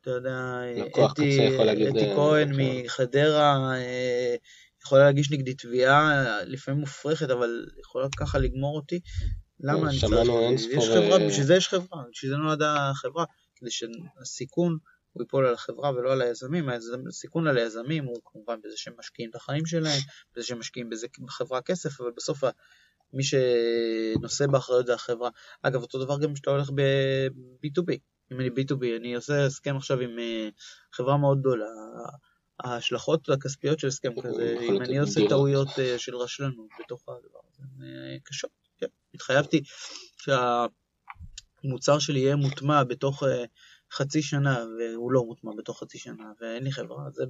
אתה 0.00 0.10
יודע, 0.10 0.60
אתי, 1.12 1.58
אתי 1.88 2.14
כהן 2.14 2.48
כן. 2.48 2.60
מחדרה, 2.84 3.74
אה, 3.74 4.36
יכולה 4.82 5.04
להגיש 5.04 5.30
נגדי 5.30 5.54
תביעה, 5.54 6.24
לפעמים 6.44 6.80
מופרכת, 6.80 7.30
אבל 7.30 7.66
יכולה 7.80 8.08
ככה 8.16 8.38
לגמור 8.38 8.76
אותי. 8.76 9.00
למה 9.60 9.90
אני 9.90 10.00
צריך... 10.00 10.12
יש 10.70 10.88
חברה, 10.88 11.20
אה, 11.20 11.26
בשביל 11.28 11.46
זה 11.46 11.54
יש 11.54 11.68
חברה, 11.68 12.02
בשביל 12.12 12.30
זה 12.30 12.36
נולדה 12.36 12.90
החברה, 12.90 13.24
כדי 13.62 13.70
שהסיכון 13.70 14.78
הוא 15.12 15.22
ייפול 15.22 15.46
על 15.46 15.54
החברה 15.54 15.90
ולא 15.90 16.12
על 16.12 16.22
היזמים. 16.22 16.68
היזמ- 16.68 17.08
הסיכון 17.08 17.46
על 17.46 17.58
היזמים 17.58 18.04
הוא 18.04 18.20
כמובן 18.24 18.56
בזה 18.64 18.76
שהם 18.76 18.94
משקיעים 18.98 19.30
את 19.30 19.34
החיים 19.34 19.66
שלהם, 19.66 20.00
בזה 20.36 20.46
שהם 20.46 20.58
משקיעים 20.58 20.90
בזה 20.90 21.06
בחברה 21.18 21.62
כסף, 21.62 22.00
אבל 22.00 22.10
בסוף 22.16 22.44
מי 23.12 23.22
שנושא 23.24 24.46
באחריות 24.46 24.86
זה 24.86 24.94
החברה. 24.94 25.30
אגב, 25.62 25.82
אותו 25.82 26.04
דבר 26.04 26.18
גם 26.18 26.34
כשאתה 26.34 26.50
הולך 26.50 26.70
ב-B2B. 26.74 27.92
אם 28.32 28.40
אני 28.40 28.48
B2B, 28.48 28.84
אני 29.00 29.14
עושה 29.14 29.46
הסכם 29.46 29.76
עכשיו 29.76 30.00
עם 30.00 30.18
אה, 30.18 30.48
חברה 30.92 31.16
מאוד 31.16 31.40
גדולה. 31.40 31.66
ההשלכות 32.60 33.28
הכספיות 33.28 33.78
של 33.78 33.86
הסכם 33.86 34.20
כזה, 34.22 34.56
אם 34.62 34.82
אני 34.82 34.98
עושה. 34.98 35.20
טעויות 35.28 35.68
אה, 35.78 35.98
של 35.98 36.16
רשלנות 36.16 36.66
בתוך 36.80 37.08
הדבר 37.08 37.40
הזה, 37.48 37.62
הן 37.62 37.82
אה, 37.84 38.16
קשות. 38.24 38.50
כן. 38.78 38.86
התחייבתי 39.14 39.62
שהמוצר 41.62 41.98
שלי 41.98 42.20
יהיה 42.20 42.36
מוטמע 42.36 42.84
בתוך 42.84 43.22
אה, 43.22 43.44
חצי 43.92 44.22
שנה, 44.22 44.64
והוא 44.78 45.12
לא 45.12 45.24
מוטמע 45.24 45.50
בתוך 45.58 45.80
חצי 45.80 45.98
שנה, 45.98 46.24
ואין 46.40 46.64
לי 46.64 46.72
חברה. 46.72 47.10
זה 47.12 47.24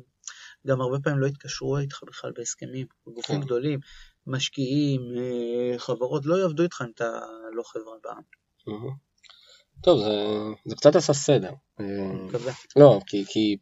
גם 0.67 0.81
הרבה 0.81 0.99
פעמים 1.03 1.19
לא 1.19 1.27
יתקשרו 1.27 1.79
איתך 1.79 2.03
בכלל 2.07 2.33
בהסכמים. 2.37 2.87
גופים 3.07 3.41
כן. 3.41 3.47
גדולים, 3.47 3.81
משקיעים, 4.27 5.01
אה, 5.19 5.79
חברות, 5.79 6.27
לא 6.27 6.37
יעבדו 6.37 6.63
איתך 6.63 6.83
אם 6.87 6.91
אתה 6.95 7.11
לא 7.53 7.63
חברה 7.63 7.95
בעם. 8.05 8.23
טוב, 9.83 9.99
זה, 9.99 10.25
זה 10.65 10.77
קצת 10.77 10.97
עשה 10.97 11.13
סדר. 11.13 11.51
אה, 11.81 12.13
מקווה. 12.13 12.53
לא, 12.77 13.01
כי, 13.07 13.25
כי, 13.29 13.57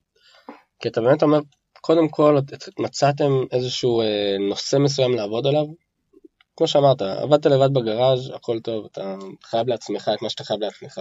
כי 0.81 0.89
אתה 0.89 1.01
באמת 1.01 1.23
אומר, 1.23 1.39
קודם 1.81 2.09
כל 2.09 2.39
את- 2.39 2.79
מצאתם 2.79 3.33
איזשהו 3.53 4.03
נושא 4.49 4.77
מסוים 4.77 5.15
לעבוד 5.15 5.47
עליו. 5.47 5.65
כמו 6.61 6.69
שאמרת, 6.69 7.03
עבדת 7.03 7.47
לבד 7.47 7.75
בגראז', 7.75 8.31
הכל 8.35 8.61
טוב, 8.61 8.87
אתה 8.93 9.17
חייב 9.45 9.69
לעצמך 9.69 10.11
את 10.15 10.23
מה 10.23 10.31
שאתה 10.31 10.45
חייב 10.45 10.61
לעצמך. 10.61 11.01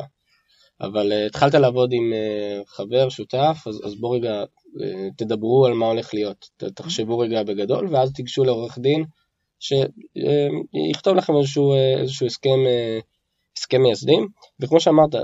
אבל 0.81 1.11
אה, 1.11 1.25
התחלת 1.25 1.53
לעבוד 1.53 1.89
עם 1.93 2.13
אה, 2.13 2.61
חבר, 2.67 3.09
שותף, 3.09 3.63
אז, 3.67 3.81
אז 3.85 3.95
בוא 3.95 4.15
רגע 4.15 4.43
אה, 4.81 5.07
תדברו 5.17 5.65
על 5.65 5.73
מה 5.73 5.85
הולך 5.85 6.13
להיות. 6.13 6.49
תחשבו 6.75 7.19
רגע 7.19 7.43
בגדול, 7.43 7.87
ואז 7.91 8.11
תיגשו 8.13 8.43
לעורך 8.43 8.79
דין 8.79 9.05
שיכתוב 9.59 11.15
לכם 11.15 11.37
איזשהו, 11.37 11.73
איזשהו 11.97 12.25
הסכם, 12.25 12.59
הסכם 13.57 13.81
מייסדים. 13.81 14.27
וכמו 14.59 14.79
שאמרת, 14.79 15.15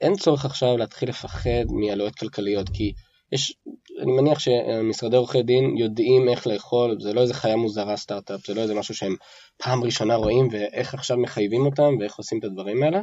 אין 0.00 0.16
צורך 0.16 0.44
עכשיו 0.44 0.76
להתחיל 0.76 1.08
לפחד 1.08 1.64
מעלויות 1.68 2.14
כלכליות, 2.14 2.68
כי 2.68 2.92
יש, 3.32 3.56
אני 4.02 4.12
מניח 4.12 4.38
שמשרדי 4.38 5.16
עורכי 5.16 5.42
דין 5.42 5.76
יודעים 5.76 6.28
איך 6.28 6.46
לאכול, 6.46 7.00
זה 7.00 7.12
לא 7.12 7.20
איזה 7.20 7.34
חיה 7.34 7.56
מוזרה 7.56 7.96
סטארט-אפ, 7.96 8.46
זה 8.46 8.54
לא 8.54 8.60
איזה 8.60 8.74
משהו 8.74 8.94
שהם 8.94 9.16
פעם 9.56 9.84
ראשונה 9.84 10.14
רואים 10.14 10.48
ואיך 10.50 10.94
עכשיו 10.94 11.16
מחייבים 11.16 11.66
אותם 11.66 11.96
ואיך 12.00 12.16
עושים 12.16 12.38
את 12.38 12.44
הדברים 12.44 12.82
האלה. 12.82 13.00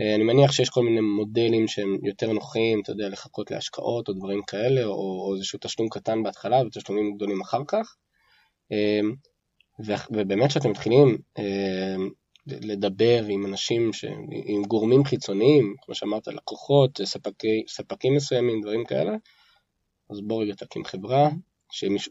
אה, 0.00 0.14
אני 0.14 0.24
מניח 0.24 0.52
שיש 0.52 0.70
כל 0.70 0.82
מיני 0.82 1.00
מודלים 1.00 1.68
שהם 1.68 1.98
יותר 2.02 2.32
נוחים, 2.32 2.80
אתה 2.80 2.92
יודע, 2.92 3.08
לחכות 3.08 3.50
להשקעות 3.50 4.08
או 4.08 4.12
דברים 4.12 4.42
כאלה, 4.42 4.84
או, 4.84 4.92
או 4.92 5.34
איזשהו 5.34 5.58
תשלום 5.62 5.88
קטן 5.88 6.22
בהתחלה 6.22 6.62
ותשלומים 6.66 7.14
גדולים 7.14 7.40
אחר 7.40 7.62
כך. 7.68 7.96
אה, 8.72 9.00
ובאמת 10.10 10.50
כשאתם 10.50 10.70
מתחילים 10.70 11.18
אה, 11.38 11.96
לדבר 12.46 13.24
עם 13.28 13.46
אנשים, 13.46 13.92
ש... 13.92 14.04
עם 14.44 14.62
גורמים 14.62 15.04
חיצוניים, 15.04 15.74
כמו 15.82 15.94
שאמרת, 15.94 16.28
לקוחות, 16.28 17.00
ספקי, 17.04 17.64
ספקים 17.68 18.14
מסוימים, 18.14 18.60
דברים 18.60 18.84
כאלה, 18.84 19.16
אז 20.12 20.20
בוא 20.20 20.42
רגע 20.42 20.54
תקים 20.54 20.84
חברה, 20.84 21.28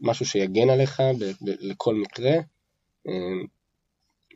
משהו 0.02 0.26
שיגן 0.26 0.70
עליך 0.70 1.00
ב... 1.00 1.24
ב... 1.24 1.50
לכל 1.60 1.94
מקרה, 1.94 2.32
אה, 3.08 3.12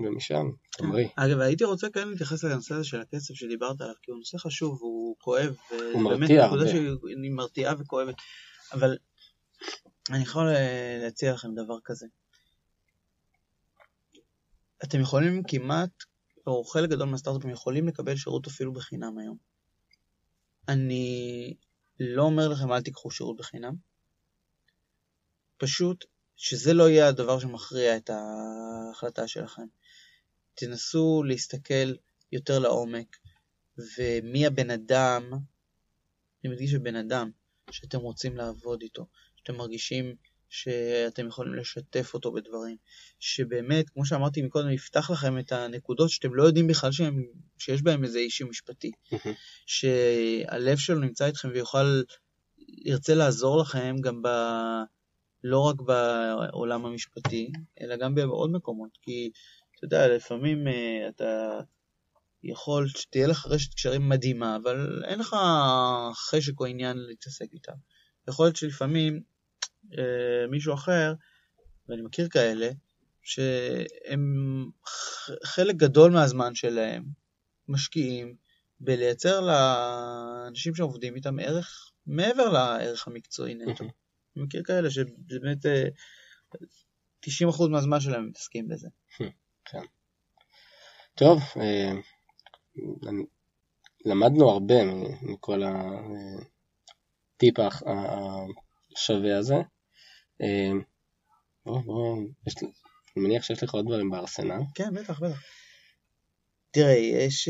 ומשם, 0.01 0.51
תמריא. 0.79 1.09
אגב, 1.17 1.41
הייתי 1.41 1.65
רוצה 1.65 1.91
כן 1.91 2.09
להתייחס 2.09 2.45
לנושא 2.45 2.75
הזה 2.75 2.85
של 2.85 3.01
הכסף 3.01 3.35
שדיברת 3.35 3.81
עליו, 3.81 3.95
כי 4.03 4.11
הוא 4.11 4.19
נושא 4.19 4.39
חשוב, 4.39 4.79
הוא 4.81 5.17
כואב, 5.19 5.57
הוא 5.93 6.03
מרתיע 6.03 6.45
הרבה. 6.45 6.69
שהיא 6.69 7.31
מרתיעה 7.31 7.75
וכואבת, 7.79 8.15
אבל 8.73 8.97
אני 10.11 10.23
יכול 10.23 10.49
אה, 10.49 10.99
להציע 11.03 11.33
לכם 11.33 11.55
דבר 11.55 11.79
כזה. 11.85 12.07
אתם 14.85 15.01
יכולים 15.01 15.43
כמעט, 15.49 15.91
או 16.47 16.65
חלק 16.65 16.91
גדול 16.91 17.09
מהסטארט-אפים 17.09 17.51
יכולים 17.51 17.89
לקבל 17.89 18.17
שירות 18.17 18.47
אפילו 18.47 18.73
בחינם 18.73 19.19
היום. 19.19 19.37
אני 20.69 21.55
לא 22.01 22.23
אומר 22.23 22.49
לכם 22.49 22.73
אל 22.73 22.83
תיקחו 22.83 23.11
שירות 23.11 23.37
בחינם, 23.37 23.75
פשוט 25.57 26.05
שזה 26.37 26.75
לא 26.75 26.89
יהיה 26.89 27.09
הדבר 27.09 27.39
שמכריע 27.39 27.97
את 27.97 28.11
ההחלטה 28.11 29.29
שלכם. 29.29 29.67
תנסו 30.55 31.23
להסתכל 31.27 31.95
יותר 32.33 32.59
לעומק, 32.59 33.17
ומי 33.79 34.47
הבן 34.47 34.71
אדם, 34.71 35.31
אני 36.45 36.53
מדגיש 36.53 36.75
הבן 36.75 36.97
אדם, 36.97 37.31
שאתם 37.71 37.99
רוצים 37.99 38.37
לעבוד 38.37 38.83
איתו, 38.83 39.07
שאתם 39.37 39.57
מרגישים 39.57 40.17
שאתם 40.57 41.27
יכולים 41.27 41.55
לשתף 41.55 42.15
אותו 42.15 42.33
בדברים, 42.33 42.77
שבאמת, 43.21 43.91
כמו 43.91 44.07
שאמרתי 44.07 44.43
מקודם, 44.43 44.71
יפתח 44.71 45.11
לכם 45.11 45.39
את 45.39 45.53
הנקודות 45.53 46.11
שאתם 46.11 46.35
לא 46.35 46.43
יודעים 46.43 46.67
בכלל 46.67 46.93
שהם, 46.93 47.23
שיש 47.59 47.83
בהם 47.83 48.05
איזה 48.05 48.19
אישי 48.19 48.45
משפטי, 48.45 48.91
שהלב 49.67 50.77
שלו 50.77 50.99
נמצא 51.01 51.27
איתכם 51.27 51.49
ויוכל, 51.53 52.03
ירצה 52.69 53.15
לעזור 53.15 53.61
לכם 53.61 53.97
גם 54.01 54.23
ב... 54.23 54.29
לא 55.45 55.61
רק 55.61 55.77
בעולם 55.81 56.87
המשפטי, 56.87 57.51
אלא 57.81 57.97
גם 57.97 58.15
בעוד 58.15 58.51
מקומות, 58.53 58.99
כי 59.03 59.31
אתה 59.77 59.85
יודע, 59.85 60.09
לפעמים 60.09 60.67
uh, 60.67 61.09
אתה 61.09 61.61
יכול 62.43 62.89
שתהיה 62.89 63.27
לך 63.27 63.47
רשת 63.47 63.75
קשרים 63.75 64.09
מדהימה, 64.09 64.57
אבל 64.57 65.05
אין 65.05 65.19
לך 65.19 65.37
חשק 66.15 66.61
או 66.61 66.67
עניין 66.67 66.97
להתעסק 66.97 67.47
איתה. 67.53 67.73
יכול 68.29 68.47
להיות 68.47 68.57
שלפעמים 68.57 69.23
uh, 69.93 69.97
מישהו 70.51 70.75
אחר, 70.75 71.15
ואני 71.89 72.03
מכיר 72.03 72.29
כאלה, 72.29 72.69
שהם 73.23 74.67
חלק 75.45 75.77
גדול 75.77 76.13
מהזמן 76.13 76.55
שלהם 76.55 77.05
משקיעים 77.69 78.37
בלייצר 78.81 79.41
לאנשים 79.41 80.75
שעובדים 80.75 81.17
איתם 81.17 81.39
ערך 81.39 81.93
מעבר 82.07 82.49
לערך 82.49 83.09
המקצועי 83.09 83.55
נטו. 83.55 83.85
אני 83.85 84.45
מכיר 84.45 84.63
כאלה 84.63 84.91
שבאמת 84.91 85.67
90% 87.27 87.29
מהזמן 87.71 88.01
שלהם 88.01 88.27
מתעסקים 88.29 88.69
בזה. 88.69 88.89
כן. 89.65 89.83
טוב, 91.15 91.43
למדנו 94.05 94.51
הרבה 94.51 94.75
מכל 95.23 95.63
הטיפ 97.37 97.55
השווה 98.97 99.39
הזה. 99.39 99.55
בוא, 101.65 101.81
בוא, 101.85 102.17
אני 102.17 103.25
מניח 103.25 103.43
שיש 103.43 103.63
לך 103.63 103.75
עוד 103.75 103.87
דברים 103.87 104.11
בארסנל. 104.11 104.61
כן, 104.75 104.95
בטח, 104.95 105.21
בטח. 105.21 105.43
תראה, 106.71 106.95
יש, 106.95 107.49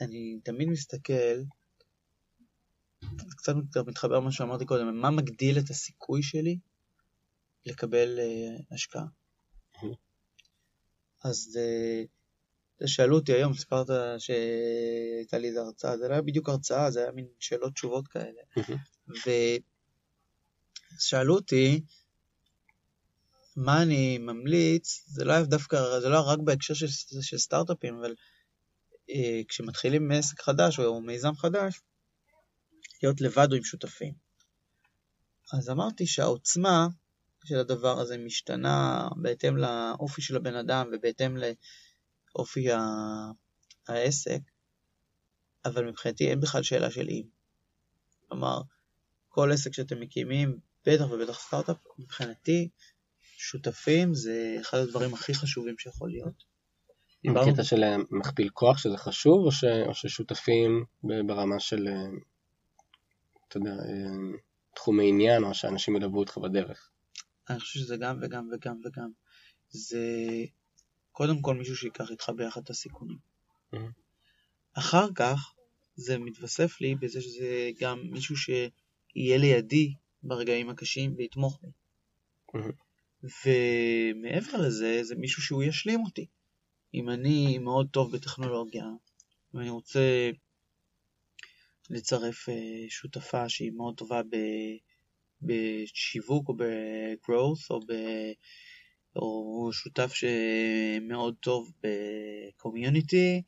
אני 0.00 0.38
תמיד 0.44 0.68
מסתכל, 0.68 1.42
קצת 3.36 3.52
מתחבר 3.86 4.16
למה 4.16 4.32
שאמרתי 4.32 4.64
קודם, 4.64 5.00
מה 5.00 5.10
מגדיל 5.10 5.58
את 5.58 5.70
הסיכוי 5.70 6.22
שלי 6.22 6.58
לקבל 7.66 8.18
uh, 8.18 8.74
השקעה. 8.74 9.06
אז 11.24 11.58
uh, 12.82 12.86
שאלו 12.86 13.16
אותי 13.16 13.32
היום, 13.32 13.54
סיפרת 13.54 13.86
שהייתה 14.18 15.38
לי 15.38 15.48
איזו 15.48 15.60
הרצאה, 15.60 15.98
זה 15.98 16.08
לא 16.08 16.12
היה 16.12 16.22
בדיוק 16.22 16.48
הרצאה, 16.48 16.90
זה 16.90 17.02
היה 17.02 17.12
מין 17.12 17.26
שאלות 17.40 17.72
תשובות 17.72 18.08
כאלה. 18.08 18.42
ושאלו 20.96 21.34
אותי, 21.34 21.80
מה 23.56 23.82
אני 23.82 24.18
ממליץ, 24.18 25.04
זה 25.06 25.24
לא 25.24 25.32
היה 25.32 25.42
דווקא, 25.42 26.00
זה 26.00 26.08
לא 26.08 26.14
היה 26.14 26.32
רק 26.32 26.38
בהקשר 26.44 26.74
של, 26.74 26.86
של 27.22 27.38
סטארט-אפים, 27.38 27.98
אבל 27.98 28.14
uh, 29.10 29.14
כשמתחילים 29.48 30.10
עסק 30.10 30.40
חדש 30.40 30.78
או 30.78 31.00
מיזם 31.00 31.36
חדש, 31.36 31.80
להיות 33.02 33.20
לבד 33.20 33.48
או 33.50 33.56
עם 33.56 33.64
שותפים. 33.64 34.14
אז 35.52 35.70
אמרתי 35.70 36.06
שהעוצמה 36.06 36.86
של 37.44 37.58
הדבר 37.58 38.00
הזה 38.00 38.18
משתנה 38.18 39.08
בהתאם 39.16 39.56
לאופי 39.56 40.22
של 40.22 40.36
הבן 40.36 40.54
אדם 40.54 40.86
ובהתאם 40.92 41.36
לאופי 42.34 42.66
העסק, 43.88 44.40
אבל 45.64 45.84
מבחינתי 45.88 46.30
אין 46.30 46.40
בכלל 46.40 46.62
שאלה 46.62 46.90
של 46.90 47.08
אם. 47.08 47.26
כלומר, 48.28 48.60
כל 49.28 49.52
עסק 49.52 49.72
שאתם 49.72 50.00
מקימים, 50.00 50.58
בטח 50.86 51.10
ובטח 51.10 51.40
סטארט-אפ, 51.40 51.76
מבחינתי 51.98 52.68
שותפים 53.22 54.14
זה 54.14 54.56
אחד 54.60 54.78
הדברים 54.78 55.14
הכי 55.14 55.34
חשובים 55.34 55.74
שיכול 55.78 56.10
להיות. 56.10 56.44
דיברנו... 57.22 57.52
קטע 57.52 57.64
של 57.64 57.82
מכפיל 58.10 58.48
כוח 58.48 58.78
שזה 58.78 58.96
חשוב, 58.96 59.44
או, 59.44 59.52
ש... 59.52 59.64
או 59.64 59.94
ששותפים 59.94 60.84
ברמה 61.02 61.60
של, 61.60 61.88
אתה 63.48 63.56
יודע, 63.56 63.70
תחומי 64.74 65.08
עניין, 65.08 65.44
או 65.44 65.54
שאנשים 65.54 65.96
ילוו 65.96 66.18
אותך 66.18 66.38
בדרך? 66.38 66.90
אני 67.50 67.60
חושב 67.60 67.80
שזה 67.80 67.96
גם 67.96 68.18
וגם 68.22 68.48
וגם 68.52 68.80
וגם. 68.84 69.10
זה 69.68 70.04
קודם 71.12 71.42
כל 71.42 71.54
מישהו 71.54 71.76
שיקח 71.76 72.10
איתך 72.10 72.30
ביחד 72.36 72.60
את 72.64 72.70
הסיכונים. 72.70 73.18
אחר 74.72 75.06
כך 75.14 75.52
זה 75.96 76.18
מתווסף 76.18 76.80
לי 76.80 76.94
בזה 76.94 77.20
שזה 77.20 77.70
גם 77.80 78.00
מישהו 78.10 78.36
שיהיה 78.36 79.38
לידי 79.38 79.94
ברגעים 80.22 80.70
הקשים 80.70 81.14
ויתמוך 81.16 81.60
בי. 81.62 81.68
ומעבר 83.46 84.56
לזה, 84.66 85.04
זה 85.04 85.14
מישהו 85.16 85.42
שהוא 85.42 85.62
ישלים 85.62 86.00
אותי. 86.04 86.26
אם 86.94 87.10
אני 87.10 87.58
מאוד 87.58 87.88
טוב 87.90 88.12
בטכנולוגיה, 88.12 88.84
ואני 89.54 89.70
רוצה 89.70 90.30
לצרף 91.90 92.48
אה, 92.48 92.84
שותפה 92.88 93.48
שהיא 93.48 93.72
מאוד 93.72 93.94
טובה 93.96 94.22
ב- 94.22 94.76
בשיווק 95.42 96.48
או 96.48 96.56
ב-growth 96.56 97.66
או, 97.70 97.80
ב- 97.80 98.32
או 99.16 99.70
שותף 99.72 100.12
שמאוד 100.14 101.34
טוב 101.40 101.72
ב-community, 101.82 103.42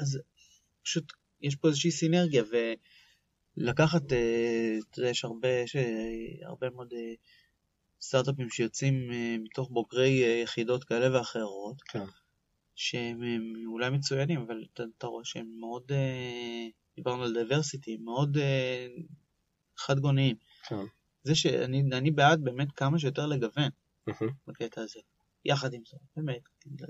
אז 0.00 0.18
פשוט 0.82 1.12
יש 1.40 1.56
פה 1.56 1.68
איזושהי 1.68 1.90
סינרגיה, 1.90 2.42
ולקחת, 2.42 2.84
אה, 4.12 4.78
אתה 4.90 4.98
יודע, 5.00 5.10
יש 5.10 5.24
הרבה, 5.24 5.48
יש 5.48 5.76
אה, 5.76 6.48
הרבה 6.48 6.70
מאוד 6.70 6.92
אה, 6.92 7.14
סטארט-אפים 8.00 8.50
שיוצאים 8.50 9.10
מתוך 9.44 9.70
בוגרי 9.70 10.42
יחידות 10.42 10.84
כאלה 10.84 11.18
ואחרות, 11.18 11.82
כן. 11.82 12.04
שהם 12.74 13.22
הם 13.22 13.52
אולי 13.66 13.90
מצוינים, 13.90 14.40
אבל 14.40 14.64
אתה, 14.72 14.82
אתה 14.98 15.06
רואה 15.06 15.24
שהם 15.24 15.46
מאוד, 15.60 15.92
דיברנו 16.96 17.22
על 17.22 17.32
דייברסיטי, 17.32 17.96
מאוד 17.96 18.36
חד 19.76 19.98
גוניים. 19.98 20.36
כן. 20.68 20.84
זה 21.22 21.34
שאני 21.34 21.82
אני 21.92 22.10
בעד 22.10 22.44
באמת 22.44 22.72
כמה 22.72 22.98
שיותר 22.98 23.26
לגוון. 23.26 23.68
בקטע 24.46 24.80
הזה. 24.80 25.00
יחד 25.44 25.72
עם 25.72 25.80
זאת, 25.84 26.00
באמת, 26.16 26.42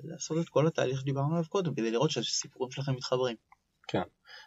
לעשות 0.05 0.39
את 0.45 0.49
כל 0.49 0.67
התהליך 0.67 1.01
שדיברנו 1.01 1.35
עליו 1.35 1.49
קודם, 1.49 1.75
כדי 1.75 1.91
לראות 1.91 2.11
שהסיפורים 2.11 2.71
שלכם 2.71 2.93
מתחברים. 2.93 3.37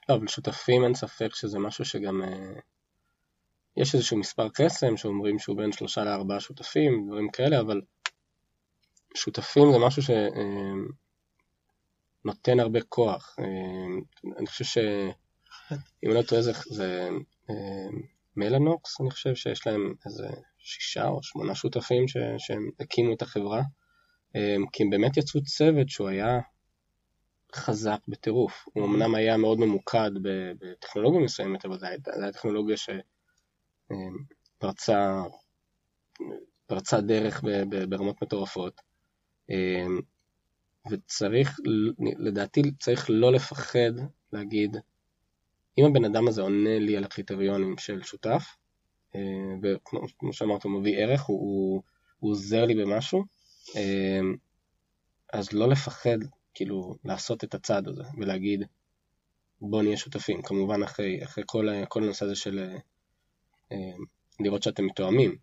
לא, 0.09 0.15
אבל 0.15 0.27
שותפים 0.27 0.83
אין 0.83 0.93
ספק 0.95 1.35
שזה 1.35 1.59
משהו 1.59 1.85
שגם... 1.85 2.23
אה, 2.23 2.59
יש 3.77 3.95
איזשהו 3.95 4.17
מספר 4.17 4.49
קסם 4.49 4.97
שאומרים 4.97 5.39
שהוא 5.39 5.57
בין 5.57 5.71
שלושה 5.71 6.03
לארבעה 6.03 6.39
שותפים, 6.39 7.07
דברים 7.07 7.31
כאלה, 7.31 7.59
אבל 7.59 7.81
שותפים 9.15 9.71
זה 9.71 9.77
משהו 9.85 10.01
שנותן 12.23 12.59
הרבה 12.59 12.79
כוח. 12.89 13.35
אה, 13.39 13.45
אני 14.38 14.47
חושב 14.47 14.65
ש... 14.65 14.77
אם 16.03 16.09
אני 16.09 16.13
לא 16.13 16.21
טועה 16.21 16.41
זה, 16.41 16.51
זה 16.69 17.09
אה, 17.49 17.88
מלאנוקס, 18.35 19.01
אני 19.01 19.11
חושב 19.11 19.35
שיש 19.35 19.67
להם 19.67 19.93
איזה 20.05 20.27
שישה 20.57 21.07
או 21.07 21.23
שמונה 21.23 21.55
שותפים 21.55 22.07
ש, 22.07 22.17
שהם 22.38 22.69
הקימו 22.79 23.13
את 23.13 23.21
החברה, 23.21 23.61
אה, 24.35 24.55
כי 24.73 24.83
הם 24.83 24.89
באמת 24.89 25.17
יצרו 25.17 25.43
צוות 25.43 25.89
שהוא 25.89 26.07
היה 26.07 26.39
חזק 27.56 28.00
בטירוף. 28.08 28.66
הוא 28.74 28.86
אמנם 28.86 29.16
היה 29.16 29.38
מאוד 29.38 29.60
ממוקד 29.60 30.12
בטכנולוגיה 30.60 31.22
מסוימת, 31.22 31.66
אבל 31.66 31.80
זו 31.80 31.86
הייתה 31.86 32.12
טכנולוגיה 32.32 32.76
שפרצה 34.58 35.22
פרצה 36.68 37.02
דרך 37.02 37.43
ברמות 37.89 38.22
מטורפות. 38.22 38.82
אה, 39.52 39.86
וצריך, 40.91 41.60
לדעתי 42.20 42.62
צריך 42.80 43.06
לא 43.10 43.32
לפחד 43.32 43.91
להגיד, 44.34 44.78
אם 45.78 45.86
הבן 45.86 46.06
אדם 46.06 46.28
הזה 46.28 46.41
עונה 46.41 46.80
לי 46.80 46.98
על 46.98 47.04
הקריטריונים 47.04 47.78
של 47.78 48.04
שותף, 48.04 48.43
אה, 49.16 49.22
וכמו 49.64 50.34
שאמרת, 50.34 50.64
הוא 50.64 50.80
מביא 50.80 50.98
ערך, 50.98 51.22
הוא, 51.22 51.39
הוא, 51.39 51.82
הוא 52.20 52.32
עוזר 52.32 52.66
לי 52.66 52.76
במשהו, 52.76 53.24
אה, 53.76 54.20
אז 55.34 55.54
לא 55.54 55.70
לפחד, 55.70 56.18
כאילו, 56.58 56.95
לעשות 57.05 57.43
את 57.43 57.53
הצעד 57.53 57.88
הזה, 57.88 58.03
ולהגיד, 58.18 58.64
בוא 59.62 59.84
נהיה 59.84 59.97
שותפים, 59.97 60.41
כמובן 60.41 60.84
אחרי, 60.84 61.24
אחרי 61.24 61.43
כל, 61.47 61.68
כל 61.88 62.03
הנושא 62.03 62.26
הזה 62.26 62.36
של 62.36 62.76
אה, 63.72 63.91
לראות 64.39 64.64
שאתם 64.64 64.86
מתואמים, 64.86 65.36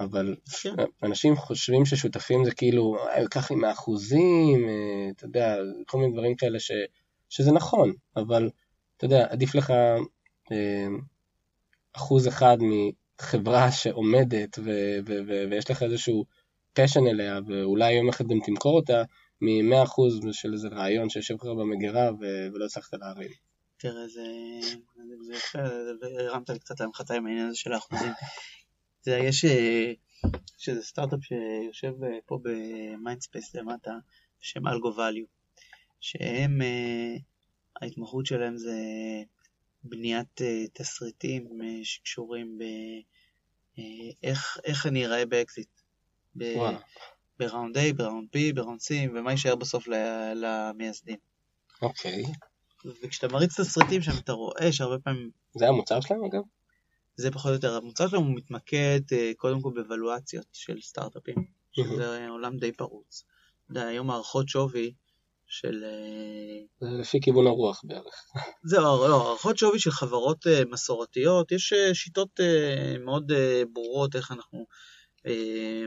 אבל 0.00 0.36
כן. 0.62 0.70
אנשים 1.02 1.36
חושבים 1.36 1.86
ששותפים 1.86 2.44
זה 2.44 2.54
כאילו, 2.54 2.96
"אה, 3.08 3.28
קח 3.28 3.50
לי 3.50 3.56
מהאחוזים, 3.56 4.68
אה, 4.68 5.10
אתה 5.16 5.24
יודע, 5.24 5.56
כל 5.86 5.98
מיני 5.98 6.12
דברים 6.12 6.36
כאלה 6.36 6.60
ש, 6.60 6.70
שזה 7.28 7.52
נכון, 7.52 7.92
אבל 8.16 8.50
אתה 8.96 9.04
יודע, 9.04 9.26
עדיף 9.30 9.54
לך 9.54 9.70
אה, 10.52 10.86
אחוז 11.92 12.28
אחד 12.28 12.56
מחברה 12.60 13.72
שעומדת 13.72 14.58
ו, 14.58 14.70
ו, 15.06 15.12
ו, 15.28 15.44
ויש 15.50 15.70
לך 15.70 15.82
איזשהו 15.82 16.24
passion 16.72 17.06
אליה, 17.06 17.40
ואולי 17.46 17.92
יום 17.92 18.08
אחד 18.08 18.26
גם 18.28 18.38
תמכור 18.46 18.76
אותה, 18.76 19.02
מ-100% 19.40 20.32
של 20.32 20.52
איזה 20.52 20.68
רעיון 20.68 21.10
שיושב 21.10 21.34
לך 21.34 21.44
במגירה 21.44 22.10
ו- 22.20 22.46
ולא 22.52 22.64
הצלחת 22.64 22.94
להרים. 22.94 23.30
תראה, 23.76 24.08
זה, 24.08 24.26
זה 25.20 25.34
יפה, 25.34 25.58
הרמת 26.18 26.50
לי 26.50 26.58
קצת 26.58 26.80
להנחתה 26.80 27.14
עם 27.14 27.26
העניין 27.26 27.46
הזה 27.46 27.56
של 27.56 27.72
האחוזים. 27.72 28.12
זה, 29.04 29.18
יש, 29.18 29.44
אה, 29.44 29.92
איזה 30.68 30.82
סטארט-אפ 30.82 31.20
שיושב 31.22 32.04
אה, 32.04 32.18
פה 32.26 32.38
ב 32.42 32.53
Mindspace 32.53 33.54
למטה, 33.54 33.92
בשם 34.40 34.66
AlgoValue, 34.66 35.24
שהם, 36.00 36.62
אה, 36.62 37.16
ההתמחות 37.82 38.26
שלהם 38.26 38.56
זה 38.56 38.76
בניית 39.84 40.42
אה, 40.42 40.64
תסריטים 40.72 41.62
אה, 41.62 41.80
שקשורים 41.82 42.58
ב... 42.58 42.62
אה, 43.78 44.10
איך, 44.64 44.86
אני 44.86 45.06
אראה 45.06 45.26
באקזיט. 45.26 45.68
ב-. 46.36 46.44
ב 47.40 47.46
round 47.46 47.78
A, 47.78 47.80
ב 47.96 48.01
round 48.01 48.28
B, 48.36 48.54
ב 48.54 48.58
round 48.58 48.80
C, 48.80 49.10
ומה 49.14 49.30
יישאר 49.30 49.56
בסוף 49.56 49.88
למייסדים. 50.34 51.16
אוקיי. 51.82 52.22
וכשאתה 53.02 53.28
מריץ 53.28 53.60
תסריטים 53.60 54.02
שם 54.02 54.12
אתה 54.24 54.32
רואה 54.32 54.72
שהרבה 54.72 54.98
פעמים 54.98 55.30
זה 55.54 55.68
המוצר 55.68 56.00
שלהם 56.00 56.24
אגב? 56.24 56.42
זה 57.16 57.30
פחות 57.30 57.48
או 57.48 57.54
יותר, 57.54 57.76
המוצר 57.76 58.08
שלנו 58.08 58.26
הוא 58.26 58.36
מתמקד 58.36 59.00
אה, 59.12 59.32
קודם 59.36 59.60
כל 59.60 59.72
בוולואציות 59.74 60.46
של 60.52 60.80
סטארט-אפים, 60.80 61.44
שזה 61.72 62.28
עולם 62.28 62.56
די 62.56 62.72
פרוץ. 62.72 63.24
אתה 63.64 63.70
יודע, 63.70 63.86
היום 63.86 64.10
הערכות 64.10 64.48
שווי 64.48 64.92
של... 65.46 65.84
אה, 65.84 66.88
זה 66.88 66.96
לפי 67.00 67.20
כיוון 67.20 67.46
הרוח 67.46 67.80
בערך. 67.84 68.14
זהו, 68.70 69.08
לא, 69.08 69.26
הערכות 69.26 69.58
שווי 69.58 69.78
של 69.78 69.90
חברות 69.90 70.46
אה, 70.46 70.62
מסורתיות, 70.70 71.52
יש 71.52 71.72
שיטות 71.92 72.40
מאוד 73.04 73.32
ברורות 73.72 74.16
איך 74.16 74.32
אנחנו 74.32 74.66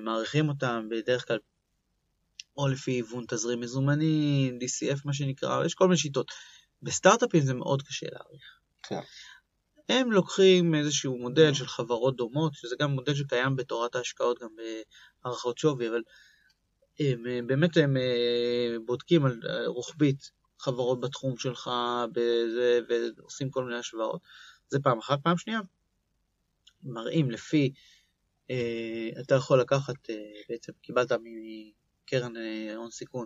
מעריכים 0.02 0.50
אותן, 0.50 0.88
בדרך 0.90 1.28
כלל 1.28 1.38
או 2.58 2.68
לפי 2.68 2.92
היוון 2.92 3.26
תזרים 3.28 3.60
מזומני, 3.60 4.52
DCF 4.62 5.00
מה 5.06 5.14
שנקרא, 5.14 5.66
יש 5.66 5.74
כל 5.74 5.88
מיני 5.88 5.98
שיטות. 5.98 6.32
בסטארט-אפים 6.82 7.42
זה 7.42 7.54
מאוד 7.54 7.82
קשה 7.82 8.08
להעריך. 8.12 8.60
כן. 8.84 9.00
הם 9.90 10.12
לוקחים 10.12 10.76
איזשהו 10.76 11.18
מודל 11.18 11.54
של 11.54 11.68
חברות 11.68 12.16
דומות, 12.16 12.54
שזה 12.54 12.76
גם 12.80 12.92
מודל 12.92 13.16
שקיים 13.16 13.56
בתורת 13.56 13.96
ההשקעות 13.96 14.40
גם 14.42 14.50
בהערכות 15.24 15.58
שווי, 15.58 15.90
אבל 15.90 16.02
הם, 17.00 17.28
אה, 17.28 17.40
באמת 17.48 17.78
הם 17.78 17.98
אה, 17.98 18.76
בודקים 18.86 19.26
על 19.26 19.40
אה, 19.50 19.68
רוחבית 19.68 20.32
חברות 20.60 21.00
בתחום 21.00 21.38
שלך 21.38 21.70
בזה, 22.12 22.80
ועושים 23.18 23.50
כל 23.50 23.64
מיני 23.64 23.78
השוואות. 23.78 24.22
זה 24.70 24.80
פעם 24.80 25.00
אחת. 25.00 25.20
פעם 25.24 25.38
שנייה, 25.38 25.60
מראים 26.84 27.32
לפי, 27.32 27.66
אה, 27.66 27.82
אתה 29.22 29.36
יכול 29.36 29.60
לקחת, 29.62 30.10
אה, 30.10 30.16
בעצם 30.50 30.72
קיבלת 30.82 31.12
מקרן 31.12 32.38
אה, 32.38 32.76
הון 32.76 32.92
סיכון, 32.92 33.26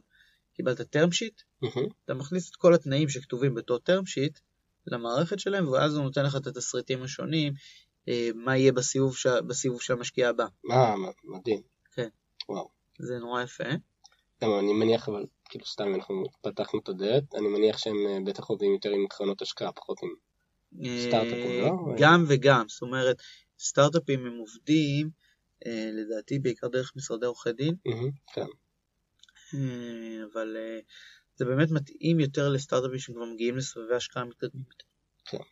קיבלת 0.53 0.80
term 0.80 1.09
sheet, 1.09 1.43
מהמם. 1.61 1.89
אתה 2.05 2.13
מכניס 2.13 2.49
את 2.49 2.55
כל 2.55 2.74
התנאים 2.74 3.09
שכתובים 3.09 3.55
באותו 3.55 3.76
term 3.76 4.03
sheet 4.03 4.39
למערכת 4.88 5.39
שלהם, 5.39 5.68
ואז 5.68 5.95
הוא 5.95 6.03
נותן 6.03 6.26
לך 6.26 6.36
את 6.36 6.47
התסריטים 6.47 7.03
השונים, 7.03 7.53
אה, 8.07 8.30
מה 8.36 8.57
יהיה 8.57 8.72
בסיבוב, 8.72 9.18
ש... 9.18 9.28
בסיבוב 9.28 9.82
של 9.82 9.93
המשקיע 9.93 10.30
הבא. 10.30 10.45
אה, 10.72 10.95
מ- 10.95 11.36
מדהים. 11.36 11.61
כן. 11.93 12.07
וואו. 12.49 12.70
זה 12.99 13.18
נורא 13.20 13.43
יפה. 13.43 13.63
גם 14.43 14.49
אני 14.59 14.74
מניח, 14.74 15.09
אבל 15.09 15.26
כאילו 15.49 15.65
סתם 15.65 15.95
אנחנו 15.95 16.24
פתחנו 16.41 16.80
את 16.80 16.89
הדלת, 16.89 17.36
אני 17.36 17.47
מניח 17.47 17.78
שהם 17.78 17.95
אה, 18.07 18.18
בטח 18.26 18.43
עובדים 18.45 18.74
יותר 18.74 18.89
עם 18.89 19.07
קרנות 19.09 19.41
השקעה, 19.41 19.72
פחות 19.72 19.97
עם... 20.03 20.09
סטארט-אפים, 21.07 21.61
לא? 21.61 21.72
גם 21.97 22.26
וגם, 22.28 22.65
זאת 22.68 22.82
אומרת, 22.82 23.22
סטארט-אפים 23.60 24.26
הם 24.26 24.38
עובדים, 24.38 25.10
אה, 25.66 25.89
לדעתי 25.93 26.39
בעיקר 26.39 26.68
דרך 26.68 26.93
משרדי 26.95 27.26
עורכי 27.26 27.53
דין, 27.53 27.76
מהמם, 27.86 28.12
כן. 28.34 28.45
אה, 29.53 30.24
אבל 30.34 30.58
אה, 30.58 30.80
זה 31.36 31.45
באמת 31.45 31.72
מתאים 31.72 32.20
יותר 32.20 32.49
לסטארט-אפים 32.49 32.99
שכבר 32.99 33.26
מגיעים 33.26 33.58
לסבבי 33.58 33.95
השקעה 33.95 34.26
מתקדמים 34.26 34.64
יותר. 34.72 34.86
כן. 35.26 35.43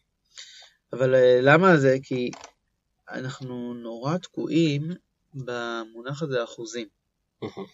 אבל 0.93 1.15
אה, 1.15 1.39
למה 1.41 1.77
זה? 1.77 1.97
כי 2.03 2.31
אנחנו 3.09 3.73
נורא 3.73 4.17
תקועים 4.17 4.91
במונח 5.33 6.23
הזה 6.23 6.43
אחוזים, 6.43 6.87
מהמם. 7.41 7.65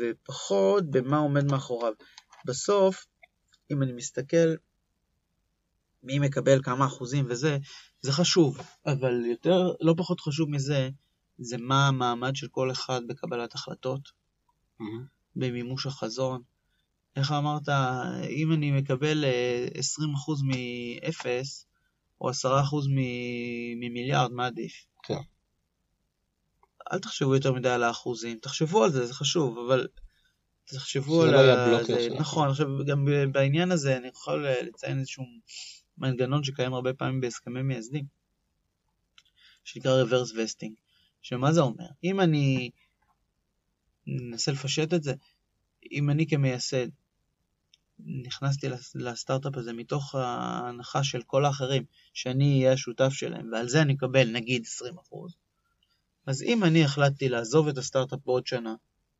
ופחות 0.00 0.90
במה 0.90 1.18
עומד 1.18 1.44
מאחוריו. 1.44 1.92
בסוף, 2.46 3.06
אם 3.70 3.82
אני 3.82 3.92
מסתכל 3.92 4.54
מי 6.02 6.18
מקבל 6.18 6.62
כמה 6.62 6.86
אחוזים 6.86 7.26
וזה, 7.28 7.58
זה 8.00 8.12
חשוב, 8.12 8.58
אבל 8.86 9.26
יותר, 9.26 9.72
לא 9.80 9.94
פחות 9.96 10.20
חשוב 10.20 10.50
מזה, 10.50 10.90
זה 11.38 11.56
מה 11.58 11.88
המעמד 11.88 12.36
של 12.36 12.48
כל 12.50 12.70
אחד 12.70 13.00
בקבלת 13.08 13.54
החלטות, 13.54 14.08
מהמם. 14.80 15.04
במימוש 15.36 15.86
החזון. 15.86 16.42
איך 17.16 17.32
אמרת, 17.32 17.68
אם 18.30 18.52
אני 18.52 18.70
מקבל 18.70 19.24
אה, 19.24 19.66
20% 19.74 19.80
מ-0 20.44 21.26
או 22.20 22.30
10% 22.30 22.34
מ- 22.88 23.80
ממיליארד, 23.80 24.32
מה 24.32 24.46
עדיף? 24.46 24.72
כן. 25.02 25.18
אל 26.92 26.98
תחשבו 26.98 27.34
יותר 27.34 27.52
מדי 27.52 27.68
על 27.68 27.82
האחוזים, 27.82 28.38
תחשבו 28.38 28.84
על 28.84 28.90
זה, 28.90 29.06
זה 29.06 29.14
חשוב, 29.14 29.58
אבל 29.58 29.88
תחשבו 30.64 31.22
שזה 31.22 31.28
על 31.28 31.34
לא 31.34 31.40
יהיה 31.40 31.64
הבלוקר 31.64 32.02
שלכם. 32.02 32.20
נכון, 32.20 32.48
עכשיו 32.48 32.66
גם 32.86 33.08
בעניין 33.32 33.72
הזה 33.72 33.96
אני 33.96 34.08
יכול 34.08 34.46
אה, 34.46 34.62
לציין 34.62 34.98
איזשהו 34.98 35.24
מנגנון 36.02 36.44
שקיים 36.44 36.74
הרבה 36.74 36.94
פעמים 36.94 37.20
בהסכמי 37.20 37.62
מייסדים, 37.62 38.04
שנקרא 39.64 40.04
reverse 40.04 40.32
vesting, 40.32 40.72
שמה 41.22 41.52
זה 41.52 41.60
אומר? 41.60 41.86
אם 42.04 42.20
אני, 42.20 42.70
ננסה 44.06 44.52
לפשט 44.52 44.94
את 44.94 45.02
זה, 45.02 45.14
אם 45.92 46.10
אני 46.10 46.26
כמייסד 46.26 46.88
נכנסתי 47.98 48.68
לס- 48.68 48.94
לסטארט-אפ 48.94 49.56
הזה 49.56 49.72
מתוך 49.72 50.14
ההנחה 50.14 51.04
של 51.04 51.22
כל 51.22 51.44
האחרים 51.44 51.84
שאני 52.14 52.58
אהיה 52.58 52.72
השותף 52.72 53.08
שלהם 53.12 53.52
ועל 53.52 53.68
זה 53.68 53.82
אני 53.82 53.94
אקבל 53.94 54.30
נגיד 54.30 54.64
20%, 54.66 55.34
אז 56.26 56.42
אם 56.42 56.64
אני 56.64 56.84
החלטתי 56.84 57.28
לעזוב 57.28 57.68
את 57.68 57.78
הסטארט-אפ 57.78 58.18
בעוד 58.24 58.46
שנה, 58.46 58.74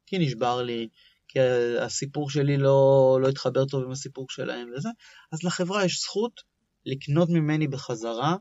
כי 0.07 0.19
נשבר 0.19 0.63
לי, 0.63 0.89
כי 1.29 1.39
הסיפור 1.81 2.31
שלי 2.31 2.57
לא, 2.57 3.19
לא 3.23 3.29
התחבר 3.29 3.65
טוב 3.65 3.85
עם 3.85 3.91
הסיפור 3.91 4.27
שלהם 4.31 4.71
וזה, 4.77 4.89
אז 5.33 5.43
לחברה 5.43 5.85
יש 5.85 6.01
זכות 6.01 6.52
לקנות 6.87 7.29
ממני 7.29 7.69
בחזרה 7.69 8.37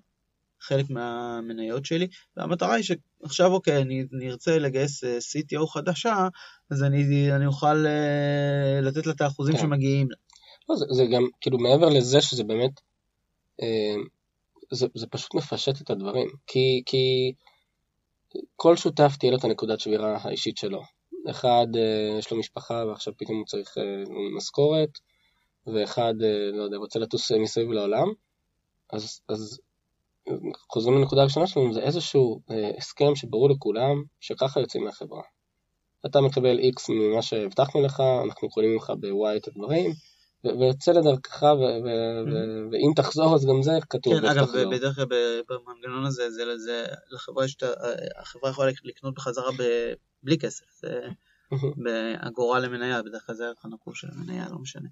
חלק 0.59 0.89
מהמניות 0.89 1.85
שלי, 1.85 2.07
והמטרה 2.37 2.73
היא 2.73 2.83
שעכשיו 2.83 3.51
אוקיי, 3.51 3.81
אני, 3.81 4.05
אני 4.13 4.31
ארצה 4.31 4.59
לגייס 4.59 5.03
אה, 5.03 5.17
CTO 5.17 5.65
חדשה, 5.65 6.27
אז 6.71 6.83
אני, 6.83 7.31
אני 7.35 7.45
אוכל 7.45 7.85
אה, 7.87 8.81
לתת 8.81 9.05
לה 9.05 9.13
את 9.13 9.21
האחוזים 9.21 9.55
כן. 9.55 9.61
שמגיעים 9.61 10.07
לה. 10.11 10.15
לא, 10.69 10.75
זה, 10.75 10.85
זה 10.91 11.05
גם, 11.05 11.23
כאילו, 11.41 11.57
מעבר 11.57 11.89
לזה 11.89 12.21
שזה 12.21 12.43
באמת, 12.43 12.71
אה, 13.61 13.95
זה, 14.71 14.87
זה 14.95 15.07
פשוט 15.07 15.35
מפשט 15.35 15.81
את 15.81 15.89
הדברים. 15.89 16.27
כי, 16.47 16.83
כי 16.85 17.33
כל 18.55 18.75
שותף 18.77 19.15
תהיה 19.19 19.31
לו 19.31 19.37
את 19.37 19.43
הנקודת 19.43 19.79
שבירה 19.79 20.17
האישית 20.21 20.57
שלו. 20.57 20.81
אחד, 21.29 21.67
אה, 21.75 22.17
יש 22.19 22.31
לו 22.31 22.39
משפחה 22.39 22.83
ועכשיו 22.87 23.13
פתאום 23.17 23.37
הוא 23.37 23.45
צריך 23.45 23.77
אה, 23.77 24.03
משכורת, 24.37 24.89
ואחד, 25.67 26.13
אה, 26.23 26.57
לא 26.57 26.63
יודע, 26.63 26.77
רוצה 26.77 26.99
לטוס 26.99 27.31
אה, 27.31 27.39
מסביב 27.39 27.71
לעולם. 27.71 28.07
אז, 28.93 29.21
אז 29.29 29.59
חוזרים 30.69 30.97
לנקודה 30.97 31.21
הראשונה 31.21 31.47
שלנו, 31.47 31.73
זה 31.73 31.79
איזשהו 31.79 32.41
אה, 32.51 32.71
הסכם 32.77 33.15
שברור 33.15 33.49
לכולם 33.49 34.03
שככה 34.19 34.59
יוצאים 34.59 34.83
מהחברה. 34.83 35.21
אתה 36.05 36.21
מקבל 36.21 36.59
X 36.59 36.91
ממה 36.91 37.21
שהבטחנו 37.21 37.81
לך, 37.81 38.03
אנחנו 38.25 38.49
קונים 38.49 38.73
ממך 38.73 38.89
ב-Y 38.99 39.37
את 39.37 39.47
הדברים, 39.47 39.91
ויוצא 40.43 40.91
לדרכך, 40.91 41.43
ו- 41.43 42.71
ואם 42.71 42.91
תחזור 42.95 43.35
אז 43.35 43.45
גם 43.45 43.63
זה 43.63 43.71
כתוב. 43.89 44.19
כן, 44.19 44.25
אגב, 44.25 44.45
תחזור. 44.45 44.71
בדרך 44.71 44.95
כלל 44.95 45.05
במנגנון 45.49 46.05
הזה, 46.05 46.31
זה, 46.31 46.57
זה, 46.57 46.85
לחברה 47.11 47.45
יש. 47.45 47.57
החברה 48.17 48.49
יכולה 48.49 48.71
לקנות 48.83 49.13
בחזרה 49.13 49.51
ב, 49.57 49.63
בלי 50.23 50.39
כסף, 50.39 50.65
זה 50.81 50.99
באגורה 51.77 52.59
למניה, 52.59 53.03
בדרך 53.03 53.25
כלל 53.25 53.35
זה 53.35 53.45
הערך 53.45 53.65
הנקוב 53.65 53.95
של 53.95 54.07
המניה, 54.11 54.49
לא 54.49 54.59
משנה. 54.59 54.89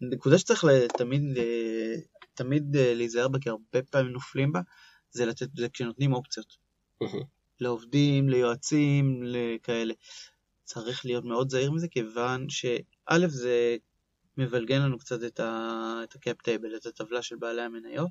נקודה 0.00 0.38
שצריך 0.38 0.64
ל- 0.64 0.86
תמיד, 0.98 1.22
אה, 1.36 1.94
תמיד 2.34 2.76
אה, 2.76 2.94
להיזהר 2.94 3.28
בה, 3.28 3.38
כי 3.38 3.48
הרבה 3.48 3.82
פעמים 3.90 4.12
נופלים 4.12 4.52
בה, 4.52 4.60
זה 5.10 5.26
לתת, 5.26 5.48
זה 5.56 5.68
כשנותנים 5.68 6.12
אופציות. 6.12 6.56
לעובדים, 7.60 8.28
ליועצים, 8.28 9.22
לכאלה. 9.24 9.94
צריך 10.64 11.04
להיות 11.04 11.24
מאוד 11.24 11.50
זהיר 11.50 11.70
מזה, 11.70 11.88
כיוון 11.88 12.48
שא' 12.48 13.28
זה 13.28 13.76
מבלגן 14.36 14.82
לנו 14.82 14.98
קצת 14.98 15.24
את 15.26 15.40
ה-cap 15.40 16.48
table, 16.48 16.76
את 16.76 16.86
הטבלה 16.86 17.22
של 17.22 17.36
בעלי 17.36 17.62
המניות, 17.62 18.10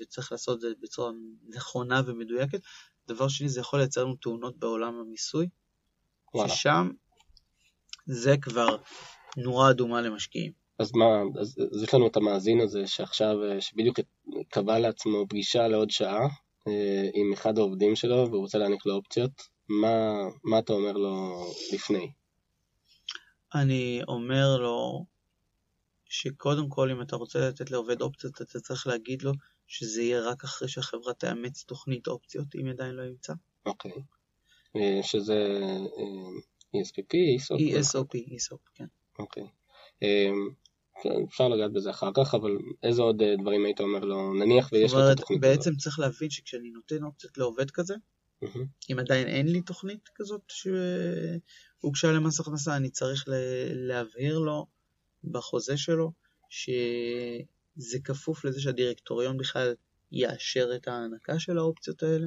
וצריך 0.00 0.32
לעשות 0.32 0.56
את 0.56 0.60
זה 0.60 0.68
בצורה 0.80 1.12
נכונה 1.48 2.02
ומדויקת. 2.06 2.60
דבר 3.08 3.28
שני, 3.28 3.48
זה 3.48 3.60
יכול 3.60 3.78
לייצר 3.78 4.04
לנו 4.04 4.16
תאונות 4.16 4.58
בעולם 4.58 4.94
המיסוי. 4.94 5.48
ששם 6.48 6.90
זה 8.06 8.36
כבר 8.42 8.76
נורה 9.36 9.70
אדומה 9.70 10.00
למשקיעים. 10.00 10.52
אז 10.78 10.92
מה, 10.94 11.40
אז, 11.40 11.58
אז 11.74 11.82
יש 11.82 11.94
לנו 11.94 12.06
את 12.06 12.16
המאזין 12.16 12.60
הזה 12.60 12.86
שעכשיו, 12.86 13.44
אה, 13.44 13.60
שבדיוק 13.60 14.00
קבע 14.48 14.78
לעצמו 14.78 15.26
פגישה 15.28 15.68
לעוד 15.68 15.90
שעה 15.90 16.28
אה, 16.68 17.10
עם 17.14 17.32
אחד 17.32 17.58
העובדים 17.58 17.96
שלו 17.96 18.16
והוא 18.30 18.40
רוצה 18.40 18.58
להעניק 18.58 18.86
לו 18.86 18.94
אופציות, 18.94 19.30
מה, 19.68 20.12
מה 20.44 20.58
אתה 20.58 20.72
אומר 20.72 20.92
לו 20.92 21.44
לפני? 21.72 22.12
אני 23.54 24.00
אומר 24.08 24.56
לו 24.56 25.04
שקודם 26.04 26.68
כל 26.68 26.90
אם 26.90 27.02
אתה 27.02 27.16
רוצה 27.16 27.48
לתת 27.48 27.70
לעובד 27.70 28.00
אופציות 28.00 28.42
אתה 28.42 28.60
צריך 28.60 28.86
להגיד 28.86 29.22
לו 29.22 29.32
שזה 29.66 30.02
יהיה 30.02 30.20
רק 30.20 30.44
אחרי 30.44 30.68
שהחברה 30.68 31.14
תאמץ 31.14 31.64
תוכנית 31.64 32.08
אופציות 32.08 32.46
אם 32.54 32.68
עדיין 32.68 32.94
לא 32.94 33.02
אימצה. 33.02 33.32
אוקיי. 33.66 33.92
אה, 33.92 34.19
שזה 35.02 35.58
אה, 35.98 36.80
ESPP, 36.80 37.12
ESOP? 37.38 37.58
ESOP, 37.58 38.16
ESOP, 38.16 38.70
כן. 38.74 38.86
אוקיי. 39.18 39.46
אה, 40.02 40.30
כן, 41.02 41.24
אפשר 41.28 41.48
לגעת 41.48 41.72
בזה 41.72 41.90
אחר 41.90 42.10
כך, 42.16 42.34
אבל 42.34 42.58
איזה 42.82 43.02
עוד 43.02 43.22
אה, 43.22 43.36
דברים 43.36 43.64
היית 43.64 43.80
אומר 43.80 44.00
לו, 44.00 44.34
נניח 44.34 44.68
ויש 44.72 44.92
לו 44.92 45.12
את 45.12 45.18
התוכנית 45.18 45.44
הזאת? 45.44 45.56
בעצם 45.56 45.76
צריך 45.76 45.98
להבין 45.98 46.30
שכשאני 46.30 46.70
נותן 46.70 47.04
אופציות 47.04 47.38
לעובד 47.38 47.70
כזה. 47.70 47.94
אם 48.90 48.98
עדיין 48.98 49.28
אין 49.28 49.48
לי 49.48 49.62
תוכנית 49.62 50.08
כזאת 50.14 50.40
שהוגשה 50.48 52.12
למס 52.12 52.40
הכנסה, 52.40 52.76
אני 52.76 52.90
צריך 52.90 53.24
להבהיר 53.74 54.38
לו 54.38 54.66
בחוזה 55.24 55.76
שלו 55.76 56.12
שזה 56.50 57.98
כפוף 58.04 58.44
לזה 58.44 58.60
שהדירקטוריון 58.60 59.38
בכלל 59.38 59.74
יאשר 60.12 60.70
את 60.76 60.88
ההענקה 60.88 61.38
של 61.38 61.58
האופציות 61.58 62.02
האלה. 62.02 62.26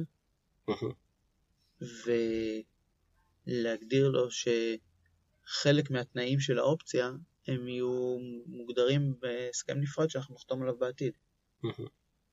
ולהגדיר 3.46 4.08
לו 4.08 4.28
שחלק 4.30 5.90
מהתנאים 5.90 6.40
של 6.40 6.58
האופציה 6.58 7.10
הם 7.46 7.68
יהיו 7.68 8.16
מוגדרים 8.46 9.14
בהסכם 9.20 9.80
נפרד 9.80 10.10
שאנחנו 10.10 10.34
נחתום 10.34 10.62
עליו 10.62 10.78
בעתיד. 10.78 11.12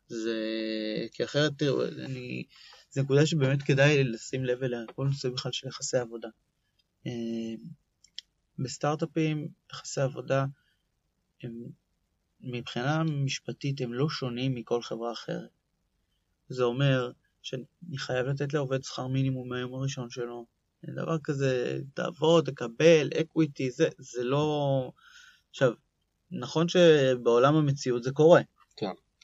זה... 0.07 0.37
כי 1.11 1.23
אחרת, 1.23 1.51
תראו, 1.57 1.85
אני... 1.85 2.43
זו 2.91 3.01
נקודה 3.01 3.25
שבאמת 3.25 3.63
כדאי 3.63 4.03
לשים 4.03 4.45
לב 4.45 4.63
אליה, 4.63 4.79
כל 4.95 5.05
נושא 5.05 5.29
בכלל 5.29 5.51
של 5.51 5.67
יחסי 5.67 5.97
עבודה. 5.97 6.27
אה, 7.07 7.11
בסטארט-אפים, 8.59 9.47
יחסי 9.71 10.01
עבודה, 10.01 10.45
הם, 11.43 11.63
מבחינה 12.41 13.03
משפטית 13.03 13.81
הם 13.81 13.93
לא 13.93 14.09
שונים 14.09 14.55
מכל 14.55 14.81
חברה 14.81 15.11
אחרת. 15.11 15.49
זה 16.49 16.63
אומר 16.63 17.11
שאני 17.41 17.97
חייב 17.97 18.27
לתת 18.27 18.53
לעובד 18.53 18.83
שכר 18.83 19.07
מינימום 19.07 19.49
מהיום 19.49 19.73
הראשון 19.73 20.09
שלו. 20.09 20.45
דבר 20.85 21.17
כזה, 21.23 21.79
תעבוד, 21.93 22.45
תקבל, 22.45 23.09
אקוויטי, 23.21 23.71
זה, 23.71 23.89
זה 23.97 24.23
לא... 24.23 24.91
עכשיו, 25.49 25.71
נכון 26.31 26.67
שבעולם 26.67 27.55
המציאות 27.55 28.03
זה 28.03 28.11
קורה. 28.11 28.41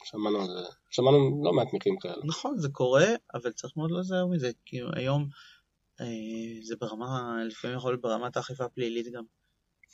שמענו 0.04 0.42
על 0.42 0.48
זה, 0.48 0.70
שמענו 0.90 1.42
לא 1.44 1.54
מעט 1.54 1.68
מקרים 1.74 2.00
כאלה. 2.00 2.22
נכון, 2.26 2.58
זה 2.58 2.70
קורה, 2.70 3.06
אבל 3.34 3.52
צריך 3.52 3.78
מאוד 3.78 3.92
להיזהר 3.92 4.28
מזה, 4.28 4.52
כי 4.66 4.80
היום 4.94 5.30
אה, 6.02 6.06
זה 6.64 6.76
ברמה, 6.80 7.44
לפעמים 7.48 7.78
יכול 7.78 7.92
להיות 7.92 8.02
ברמת 8.02 8.38
האכיפה 8.38 8.66
הפלילית 8.66 9.08
גם, 9.12 9.24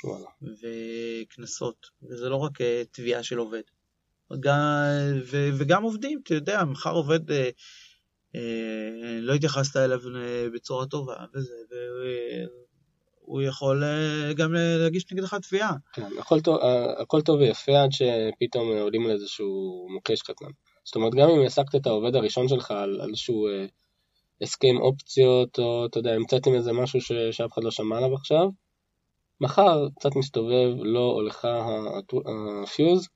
וואלה. 0.04 0.30
וקנסות, 0.42 1.90
וזה 2.04 2.30
לא 2.30 2.36
רק 2.36 2.62
אה, 2.62 2.84
תביעה 2.92 3.24
של 3.24 3.38
עובד. 3.38 3.62
גם, 4.40 4.60
ו, 5.32 5.50
וגם 5.58 5.84
עובדים, 5.84 6.20
אתה 6.24 6.34
יודע, 6.34 6.64
מחר 6.64 6.94
עובד, 6.94 7.32
אה, 7.32 7.50
לא 9.22 9.34
התייחסת 9.34 9.78
אליו 9.78 10.00
אה, 10.16 10.48
בצורה 10.54 10.86
טובה, 10.86 11.16
וזה, 11.34 11.54
והוא 13.26 13.42
יכול 13.42 13.84
אה, 13.84 14.34
גם 14.34 14.54
להגיש 14.54 15.12
נגדך 15.12 15.34
תביעה. 15.34 15.74
כן, 15.94 16.08
הכל 16.20 16.42
טוב, 16.42 16.58
אה, 16.62 17.02
הכל 17.02 17.22
טוב 17.22 17.40
ויפה 17.40 17.82
עד 17.84 17.90
שפתאום 17.92 18.72
אה, 18.72 18.82
עולים 18.82 19.06
על 19.06 19.12
איזשהו 19.12 19.88
מוקש 19.94 20.22
קטן. 20.22 20.52
זאת 20.84 20.96
אומרת, 20.96 21.16
גם 21.16 21.30
אם 21.30 21.40
העסקת 21.40 21.76
את 21.76 21.88
העובד 21.88 22.16
הראשון 22.16 22.48
שלך 22.48 22.72
על 22.72 23.02
איזשהו 23.08 23.48
אה, 23.48 23.66
הסכם 24.42 24.78
אופציות, 24.82 25.60
או 25.60 25.86
אתה 25.86 26.00
יודע, 26.00 26.14
המצאתם 26.14 26.54
איזה 26.54 26.74
משהו 26.74 27.02
ש, 27.02 27.12
שאף 27.32 27.54
אחד 27.54 27.64
לא 27.64 27.72
שמע 27.72 27.98
עליו 27.98 28.14
עכשיו, 28.14 28.50
מחר 29.42 29.88
קצת 30.00 30.16
מסתובב 30.16 30.70
לו 30.84 31.12
או 31.12 31.22
לך 31.22 31.48
הפיוז, 32.64 33.08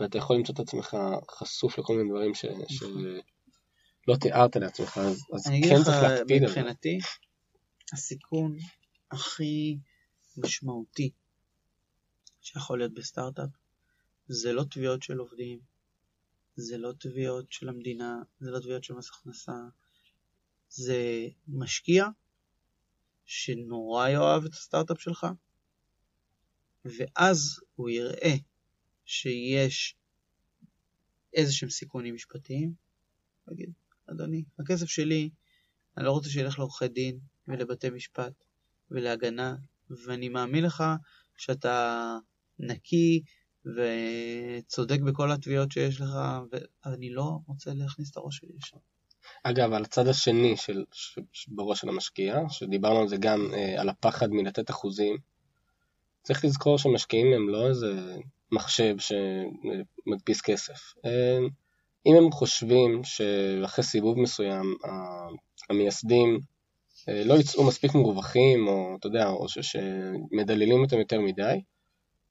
ואתה 0.00 0.18
יכול 0.18 0.36
למצוא 0.36 0.54
את 0.54 0.60
עצמך 0.60 0.96
חשוף 1.30 1.78
לכל 1.78 1.96
מיני 1.96 2.10
דברים 2.10 2.34
ש, 2.34 2.44
שלא 4.06 4.16
תיארת 4.16 4.56
לעצמך, 4.56 4.98
אז, 4.98 5.22
אז 5.34 5.46
אני 5.46 5.58
אגיד 5.58 5.70
כן 5.70 5.76
לך, 5.80 5.84
צריך 5.84 6.02
להקפיד 6.02 6.42
על 6.42 6.48
זה. 6.48 6.60
מבחינתי, 6.60 6.98
הסיכון 7.92 8.56
הכי 9.10 9.78
משמעותי 10.36 11.10
שיכול 12.40 12.78
להיות 12.78 12.94
בסטארט-אפ, 12.94 13.50
זה 14.28 14.52
לא 14.52 14.64
תביעות 14.70 15.02
של 15.02 15.18
עובדים, 15.18 15.58
זה 16.56 16.78
לא 16.78 16.92
תביעות 16.98 17.52
של 17.52 17.68
המדינה, 17.68 18.22
זה 18.40 18.50
לא 18.50 18.58
תביעות 18.58 18.84
של 18.84 18.94
מס 18.94 19.10
הכנסה, 19.10 19.52
זה 20.68 21.28
משקיע 21.48 22.06
שנורא 23.24 24.08
יאהב 24.08 24.44
את 24.44 24.52
הסטארט-אפ 24.52 25.00
שלך, 25.00 25.26
ואז 26.84 27.60
הוא 27.74 27.90
יראה 27.90 28.34
שיש 29.04 29.96
איזה 31.34 31.52
שהם 31.52 31.70
סיכונים 31.70 32.14
משפטיים, 32.14 32.74
ויגיד, 33.48 33.72
אדוני, 34.10 34.44
הכסף 34.58 34.86
שלי, 34.86 35.30
אני 35.96 36.04
לא 36.04 36.10
רוצה 36.10 36.28
שילך 36.28 36.58
לעורכי 36.58 36.88
דין 36.88 37.18
ולבתי 37.48 37.90
משפט 37.90 38.32
ולהגנה, 38.90 39.54
ואני 39.90 40.28
מאמין 40.28 40.64
לך 40.64 40.84
שאתה 41.36 42.18
נקי 42.58 43.22
וצודק 43.64 45.00
בכל 45.00 45.32
התביעות 45.32 45.72
שיש 45.72 46.00
לך, 46.00 46.10
ואני 46.52 47.10
לא 47.10 47.38
רוצה 47.46 47.70
להכניס 47.74 48.10
את 48.10 48.16
הראש 48.16 48.36
שלי 48.36 48.52
לשם. 48.56 48.76
אגב, 49.42 49.72
על 49.72 49.82
הצד 49.82 50.08
השני 50.08 50.56
של, 50.56 50.84
של, 50.92 51.20
בראש 51.48 51.80
של 51.80 51.88
המשקיע, 51.88 52.40
שדיברנו 52.48 53.00
על 53.00 53.08
זה 53.08 53.16
גם, 53.16 53.54
אה, 53.54 53.80
על 53.80 53.88
הפחד 53.88 54.30
מלתת 54.30 54.70
אחוזים, 54.70 55.18
צריך 56.22 56.44
לזכור 56.44 56.78
שמשקיעים 56.78 57.32
הם 57.32 57.48
לא 57.48 57.68
איזה 57.68 58.16
מחשב 58.52 58.96
שמדפיס 58.98 60.40
כסף. 60.40 60.94
אה, 61.04 61.38
אם 62.06 62.14
הם 62.16 62.32
חושבים 62.32 63.04
שאחרי 63.04 63.84
סיבוב 63.84 64.18
מסוים 64.18 64.74
המייסדים 65.70 66.40
אה, 67.08 67.24
לא 67.24 67.34
יצאו 67.34 67.66
מספיק 67.66 67.94
מרווחים, 67.94 68.68
או 68.68 68.96
אתה 68.98 69.06
יודע, 69.06 69.28
או 69.28 69.46
שמדללים 69.48 70.80
אותם 70.80 70.98
יותר 70.98 71.20
מדי, 71.20 71.60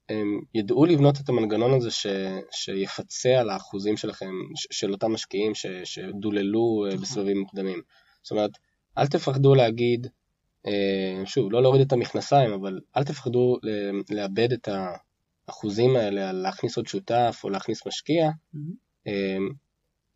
הם 0.09 0.41
ידעו 0.53 0.85
לבנות 0.85 1.19
את 1.19 1.29
המנגנון 1.29 1.73
הזה 1.73 1.91
ש, 1.91 2.07
שיפצה 2.51 3.39
על 3.39 3.49
האחוזים 3.49 3.97
שלכם, 3.97 4.31
של 4.71 4.91
אותם 4.91 5.13
משקיעים 5.13 5.55
ש, 5.55 5.65
שדוללו 5.83 6.85
אה, 6.85 6.87
נכון. 6.87 7.01
בסבבים 7.01 7.39
מוקדמים. 7.39 7.81
זאת 8.23 8.31
אומרת, 8.31 8.51
אל 8.97 9.07
תפחדו 9.07 9.55
להגיד, 9.55 10.07
אה, 10.67 11.25
שוב, 11.25 11.51
לא 11.51 11.61
להוריד 11.61 11.81
את 11.81 11.93
המכנסיים, 11.93 12.51
אבל 12.53 12.79
אל 12.97 13.03
תפחדו 13.03 13.57
לאבד 14.09 14.51
את 14.51 14.69
האחוזים 15.47 15.95
האלה 15.95 16.29
על 16.29 16.35
להכניס 16.35 16.77
עוד 16.77 16.87
שותף 16.87 17.41
או 17.43 17.49
להכניס 17.49 17.87
משקיע, 17.87 18.29
mm-hmm. 18.29 19.09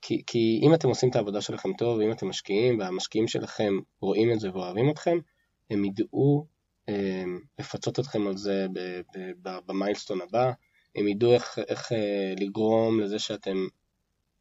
כי, 0.02 0.24
כי 0.28 0.60
אם 0.64 0.74
אתם 0.74 0.88
עושים 0.88 1.10
את 1.10 1.16
העבודה 1.16 1.42
שלכם 1.42 1.74
טוב, 1.74 2.02
אם 2.02 2.12
אתם 2.12 2.30
משקיעים 2.30 2.80
והמשקיעים 2.80 3.28
שלכם 3.28 3.74
רואים 4.02 4.32
את 4.32 4.40
זה 4.40 4.52
ואוהבים 4.52 4.90
אתכם, 4.90 5.18
הם 5.70 5.86
ידעו 5.86 6.46
אמ, 6.90 7.40
לפצות 7.60 8.00
אתכם 8.00 8.28
על 8.28 8.38
זה 8.38 8.68
במיילסטון 9.66 10.22
הבא, 10.22 10.52
הם 10.96 11.08
ידעו 11.08 11.34
איך, 11.34 11.60
איך 11.68 11.92
אה, 11.92 12.34
לגרום 12.40 13.00
לזה 13.00 13.20
שאתם 13.20 13.68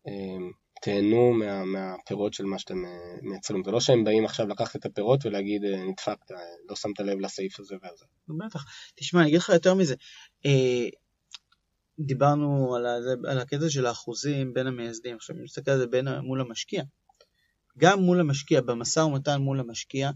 אמ, 0.07 0.51
תהנו 0.83 1.33
מה, 1.33 1.65
מהפירות 1.65 2.35
של 2.35 2.45
מה 2.45 2.59
שאתם 2.59 2.85
אה, 2.85 3.17
מייצרים. 3.23 3.65
זה 3.65 3.71
לא 3.71 3.81
שהם 3.81 4.05
באים 4.05 4.25
עכשיו 4.25 4.49
לקחת 4.49 4.77
את 4.77 4.87
הפירות 4.87 5.27
ולהגיד 5.27 5.65
אה, 5.65 5.85
נדפקת, 5.85 6.31
לא 6.69 6.77
שמת 6.77 7.01
לב 7.01 7.19
לסעיף 7.21 7.61
הזה 7.61 7.77
והזה. 7.83 8.05
בטח. 8.29 8.65
תשמע, 8.95 9.21
אני 9.21 9.29
אגיד 9.29 9.39
לך 9.39 9.49
יותר 9.49 9.75
מזה. 9.75 9.95
דיברנו 11.99 12.75
על, 12.77 12.87
הזה, 12.87 13.15
על 13.29 13.39
הקטע 13.39 13.69
של 13.69 13.87
האחוזים 13.87 14.55
בין 14.55 14.67
המייסדים, 14.67 15.17
עכשיו 15.17 15.37
אני 15.37 15.45
מסתכל 15.45 15.71
על 15.71 15.79
זה 15.79 15.87
בין, 15.87 16.09
מול 16.09 16.41
המשקיע. 16.41 16.83
גם 17.79 18.01
מול 18.01 18.21
המשקיע, 18.21 18.61
במשא 18.61 19.01
ומתן 19.01 19.41
מול 19.41 19.61
המשקיע, 19.61 20.11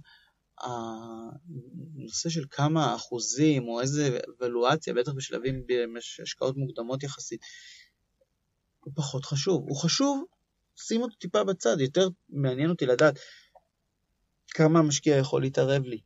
הנושא 0.60 2.28
של 2.28 2.44
כמה 2.50 2.96
אחוזים 2.96 3.68
או 3.68 3.80
איזה 3.80 4.18
אבלואציה, 4.38 4.94
בטח 4.94 5.12
בשלבים 5.12 5.66
בהשקעות 5.66 6.56
מוקדמות 6.56 7.02
יחסית, 7.02 7.40
הוא 8.80 8.92
פחות 8.96 9.24
חשוב. 9.24 9.64
הוא 9.68 9.76
חשוב, 9.76 10.24
שים 10.76 11.02
אותו 11.02 11.14
טיפה 11.16 11.44
בצד, 11.44 11.80
יותר 11.80 12.08
מעניין 12.28 12.70
אותי 12.70 12.86
לדעת 12.86 13.18
כמה 14.48 14.78
המשקיע 14.78 15.16
יכול 15.16 15.42
להתערב 15.42 15.82
לי. 15.82 16.00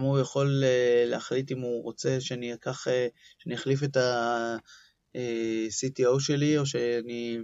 הוא 0.00 0.18
יכול 0.18 0.64
אה, 0.64 1.04
להחליט 1.06 1.52
אם 1.52 1.60
הוא 1.60 1.82
רוצה 1.82 2.20
שאני 2.20 2.54
אקח, 2.54 2.88
אה, 2.88 3.08
שאני 3.38 3.54
אחליף 3.54 3.82
את 3.82 3.96
ה-CTO 3.96 6.14
אה, 6.14 6.20
שלי, 6.20 6.58
או 6.58 6.66
שאני 6.66 7.38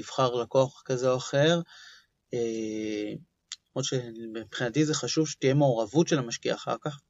אבחר 0.00 0.34
לקוח 0.34 0.82
כזה 0.84 1.10
או 1.10 1.16
אחר, 1.16 1.60
למרות 2.32 3.84
שמבחינתי 3.84 4.84
זה 4.84 4.94
חשוב 4.94 5.28
שתהיה 5.28 5.54
מעורבות 5.54 6.08
של 6.08 6.18
המשקיע 6.18 6.54
אחר 6.54 6.76
כך, 6.80 7.00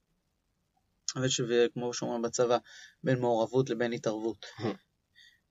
וכמו 1.49 1.95
שאומרים 1.95 2.23
בצבא, 2.23 2.59
בין 3.05 3.19
מעורבות 3.19 3.71
לבין 3.71 3.93
התערבות. 3.93 4.47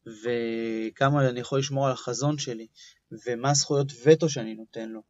וכמה 0.05 1.29
אני 1.29 1.39
יכול 1.39 1.59
לשמור 1.59 1.85
על 1.85 1.91
החזון 1.91 2.37
שלי, 2.37 2.67
ומה 3.25 3.51
הזכויות 3.51 3.91
וטו 4.03 4.29
שאני 4.29 4.55
נותן 4.55 4.89
לו, 4.89 5.01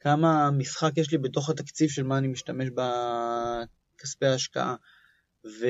וכמה 0.00 0.50
משחק 0.50 0.90
יש 0.96 1.12
לי 1.12 1.18
בתוך 1.18 1.50
התקציב 1.50 1.90
של 1.90 2.02
מה 2.02 2.18
אני 2.18 2.28
משתמש 2.28 2.68
בכספי 2.70 4.26
ההשקעה, 4.26 4.76
ו... 5.46 5.66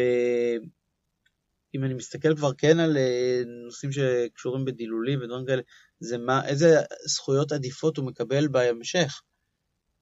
אם 1.75 1.85
אני 1.85 1.95
מסתכל 1.95 2.37
כבר 2.37 2.51
כן 2.59 2.81
על 2.81 2.97
אה, 2.97 3.43
נושאים 3.65 3.93
שקשורים 3.93 4.65
בדילולים 4.65 5.19
ודברים 5.23 5.47
כאלה, 5.47 5.63
זה 6.01 6.19
מה, 6.19 6.47
איזה 6.47 6.77
זכויות 7.07 7.53
עדיפות 7.53 7.97
הוא 7.97 8.07
מקבל 8.07 8.49
בהמשך, 8.49 9.23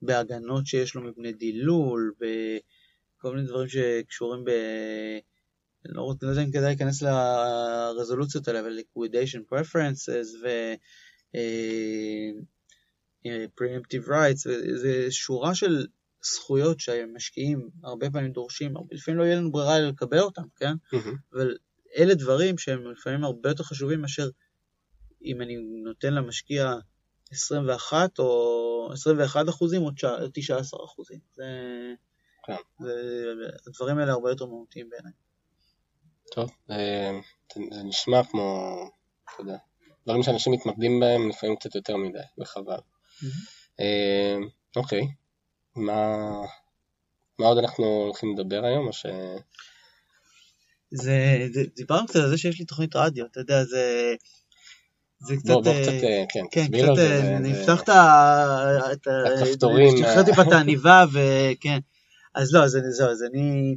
בהגנות 0.02 0.66
שיש 0.66 0.94
לו 0.94 1.02
מפני 1.02 1.32
דילול, 1.32 2.12
בכל 2.18 3.34
מיני 3.34 3.48
דברים 3.48 3.68
שקשורים 3.68 4.44
ב... 4.44 4.50
אני 5.86 5.94
לא, 5.94 6.14
לא 6.22 6.28
יודע 6.28 6.42
אם 6.42 6.50
כדאי 6.50 6.62
להיכנס 6.62 7.02
לרזולוציות 7.02 8.48
האלה, 8.48 8.60
אבל 8.60 8.78
liquidation 8.78 9.54
preferences 9.54 10.26
ו... 10.42 10.48
uh, 13.26 13.28
preemptive 13.60 14.08
rights, 14.08 14.48
זה 14.74 15.06
שורה 15.10 15.54
של 15.54 15.86
זכויות 16.24 16.80
שהמשקיעים 16.80 17.70
הרבה 17.84 18.10
פעמים 18.10 18.32
דורשים, 18.32 18.74
לפעמים 18.90 19.18
לא 19.18 19.24
יהיה 19.24 19.36
לנו 19.36 19.52
ברירה 19.52 19.76
אלא 19.76 19.88
לקבל 19.88 20.20
אותם, 20.20 20.42
כן? 20.56 20.72
Mm-hmm. 20.72 21.16
אבל 21.32 21.56
אלה 21.98 22.14
דברים 22.14 22.58
שהם 22.58 22.90
לפעמים 22.90 23.24
הרבה 23.24 23.48
יותר 23.48 23.64
חשובים 23.64 24.00
מאשר 24.00 24.28
אם 25.24 25.42
אני 25.42 25.56
נותן 25.84 26.14
למשקיע 26.14 26.74
21 27.30 28.18
או 28.18 28.88
21 28.92 29.48
אחוזים 29.48 29.82
או 29.82 29.90
19 30.32 30.84
אחוזים. 30.84 31.18
זה, 31.32 31.44
כן. 32.46 32.56
זה, 32.80 32.92
הדברים 33.66 33.98
האלה 33.98 34.12
הרבה 34.12 34.30
יותר 34.30 34.46
מהותיים 34.46 34.90
בעיניי. 34.90 35.12
טוב, 36.34 36.50
אה, 36.70 37.20
זה 37.54 37.82
נשמע 37.82 38.24
כמו, 38.24 38.74
אתה 39.34 39.42
יודע, 39.42 39.56
דברים 40.06 40.22
שאנשים 40.22 40.52
מתמקדים 40.52 41.00
בהם 41.00 41.28
לפעמים 41.28 41.56
קצת 41.56 41.74
יותר 41.74 41.96
מדי, 41.96 42.18
וחבל. 42.38 42.78
Mm-hmm. 43.22 43.82
אוקיי, 44.76 45.08
מה, 45.76 46.32
עוד 47.36 47.58
אנחנו 47.58 47.84
הולכים 47.84 48.36
לדבר 48.38 48.64
היום, 48.64 48.86
או 48.86 48.92
ש... 48.92 49.06
זה, 50.90 51.46
דיברנו 51.76 52.06
קצת 52.06 52.16
על 52.16 52.28
זה 52.28 52.38
שיש 52.38 52.58
לי 52.58 52.64
תוכנית 52.64 52.96
רדיו, 52.96 53.26
אתה 53.26 53.40
יודע, 53.40 53.64
זה... 53.64 54.14
זה 55.20 55.36
קצת... 55.36 55.46
בוא, 55.46 55.62
בוא 55.62 55.72
קצת, 55.82 55.92
אה, 55.92 56.24
כן, 56.32 56.44
כן 56.50 56.64
תסביר 56.64 56.90
על 56.90 56.96
זה. 56.96 57.38
נפתח 57.40 57.82
את 57.82 57.88
הכפתורים. 59.08 59.94
נשחרר 59.94 60.22
טיפה 60.24 60.42
את 60.42 60.52
העניבה, 60.56 61.04
וכן. 61.12 61.78
אז 62.34 62.54
לא, 62.54 62.64
אז 62.64 62.78
זהו, 62.90 63.10
אז 63.10 63.22
אני 63.22 63.76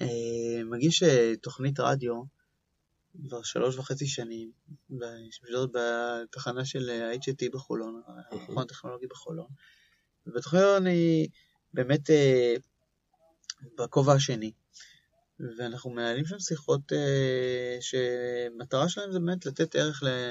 אה, 0.00 0.64
מגיש 0.64 1.02
אה, 1.02 1.32
תוכנית 1.42 1.80
רדיו 1.80 2.22
כבר 3.28 3.42
שלוש 3.42 3.78
וחצי 3.78 4.06
שנים, 4.06 4.50
בתחנה 5.72 6.64
של 6.64 6.90
HT 7.22 7.50
בחולון, 7.52 8.02
המכון 8.30 8.62
הטכנולוגי 8.62 9.06
בחולון. 9.06 9.46
ובתוכנית 10.26 10.62
אני 10.76 11.28
באמת 11.74 12.10
אה, 12.10 12.54
בכובע 13.78 14.12
השני. 14.12 14.52
ואנחנו 15.58 15.90
מנהלים 15.90 16.24
שם 16.24 16.38
שיחות 16.38 16.92
אה, 16.92 17.78
שמטרה 17.80 18.88
שלהם 18.88 19.12
זה 19.12 19.20
באמת 19.20 19.46
לתת 19.46 19.76
ערך 19.76 20.02
ל, 20.02 20.30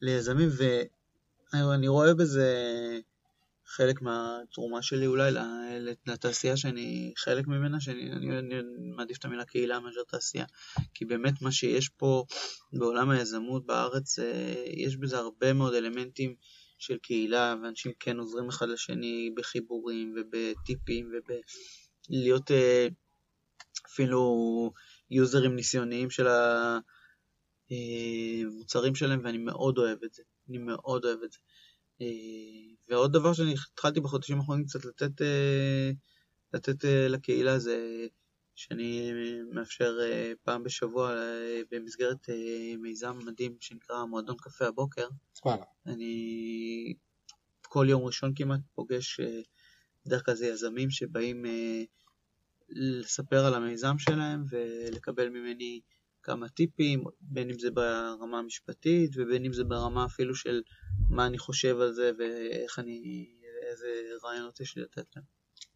ליזמים, 0.00 0.48
ואני 1.52 1.88
רואה 1.88 2.14
בזה 2.14 2.54
חלק 3.68 4.02
מהתרומה 4.02 4.82
שלי 4.82 5.06
אולי 5.06 5.32
לתעשייה 6.06 6.56
שאני 6.56 7.12
חלק 7.16 7.46
ממנה, 7.46 7.80
שאני 7.80 8.12
אני, 8.12 8.38
אני 8.38 8.90
מעדיף 8.96 9.18
את 9.18 9.24
המילה 9.24 9.44
קהילה 9.44 9.80
מאשר 9.80 10.02
תעשייה, 10.08 10.44
כי 10.94 11.04
באמת 11.04 11.42
מה 11.42 11.52
שיש 11.52 11.88
פה 11.88 12.24
בעולם 12.72 13.10
היזמות 13.10 13.66
בארץ, 13.66 14.18
אה, 14.18 14.64
יש 14.66 14.96
בזה 14.96 15.18
הרבה 15.18 15.52
מאוד 15.52 15.74
אלמנטים 15.74 16.34
של 16.78 16.98
קהילה, 16.98 17.54
ואנשים 17.62 17.92
כן 18.00 18.18
עוזרים 18.18 18.48
אחד 18.48 18.68
לשני 18.68 19.30
בחיבורים 19.36 20.14
ובטיפים 20.16 21.10
ובלהיות 21.12 22.50
אה, 22.50 22.88
אפילו 23.86 24.72
יוזרים 25.10 25.56
ניסיוניים 25.56 26.10
של 26.10 26.26
המוצרים 27.70 28.92
אה, 28.92 28.98
שלהם, 28.98 29.20
ואני 29.24 29.38
מאוד 29.38 29.78
אוהב 29.78 30.04
את 30.04 30.14
זה. 30.14 30.22
אני 30.48 30.58
מאוד 30.58 31.04
אוהב 31.04 31.22
את 31.22 31.32
זה. 31.32 31.38
אה, 32.00 32.06
ועוד 32.88 33.12
דבר 33.12 33.32
שאני 33.32 33.54
התחלתי 33.72 34.00
בחודשים 34.00 34.38
האחרונים 34.38 34.64
קצת 34.64 34.84
לתת, 34.84 35.20
לתת 36.54 36.84
לקהילה 36.84 37.58
זה 37.58 38.06
שאני 38.58 39.12
מאפשר 39.52 39.98
אה, 40.02 40.32
פעם 40.42 40.62
בשבוע 40.62 41.12
אה, 41.12 41.60
במסגרת 41.70 42.28
אה, 42.28 42.76
מיזם 42.78 43.18
מדהים 43.26 43.56
שנקרא 43.60 44.04
מועדון 44.04 44.36
קפה 44.36 44.66
הבוקר. 44.66 45.08
וואלה. 45.44 45.64
אני 45.86 46.94
כל 47.62 47.86
יום 47.88 48.04
ראשון 48.04 48.32
כמעט 48.36 48.60
פוגש 48.74 49.20
אה, 49.20 49.40
בדרך 50.06 50.24
כלל 50.24 50.34
זה 50.34 50.46
יזמים 50.46 50.90
שבאים 50.90 51.46
אה, 51.46 51.82
לספר 52.68 53.44
על 53.44 53.54
המיזם 53.54 53.98
שלהם 53.98 54.44
ולקבל 54.50 55.28
ממני 55.28 55.80
כמה 56.22 56.48
טיפים, 56.48 57.04
בין 57.20 57.50
אם 57.50 57.58
זה 57.58 57.70
ברמה 57.70 58.38
המשפטית 58.38 59.10
ובין 59.16 59.44
אם 59.44 59.52
זה 59.52 59.64
ברמה 59.64 60.04
אפילו 60.04 60.34
של 60.34 60.62
מה 61.10 61.26
אני 61.26 61.38
חושב 61.38 61.80
על 61.80 61.92
זה 61.92 62.10
ואיך 62.18 62.78
אני, 62.78 63.26
איזה 63.70 63.86
רעיונות 64.24 64.60
יש 64.60 64.76
לי 64.76 64.82
לתת 64.82 65.04
להם. 65.16 65.24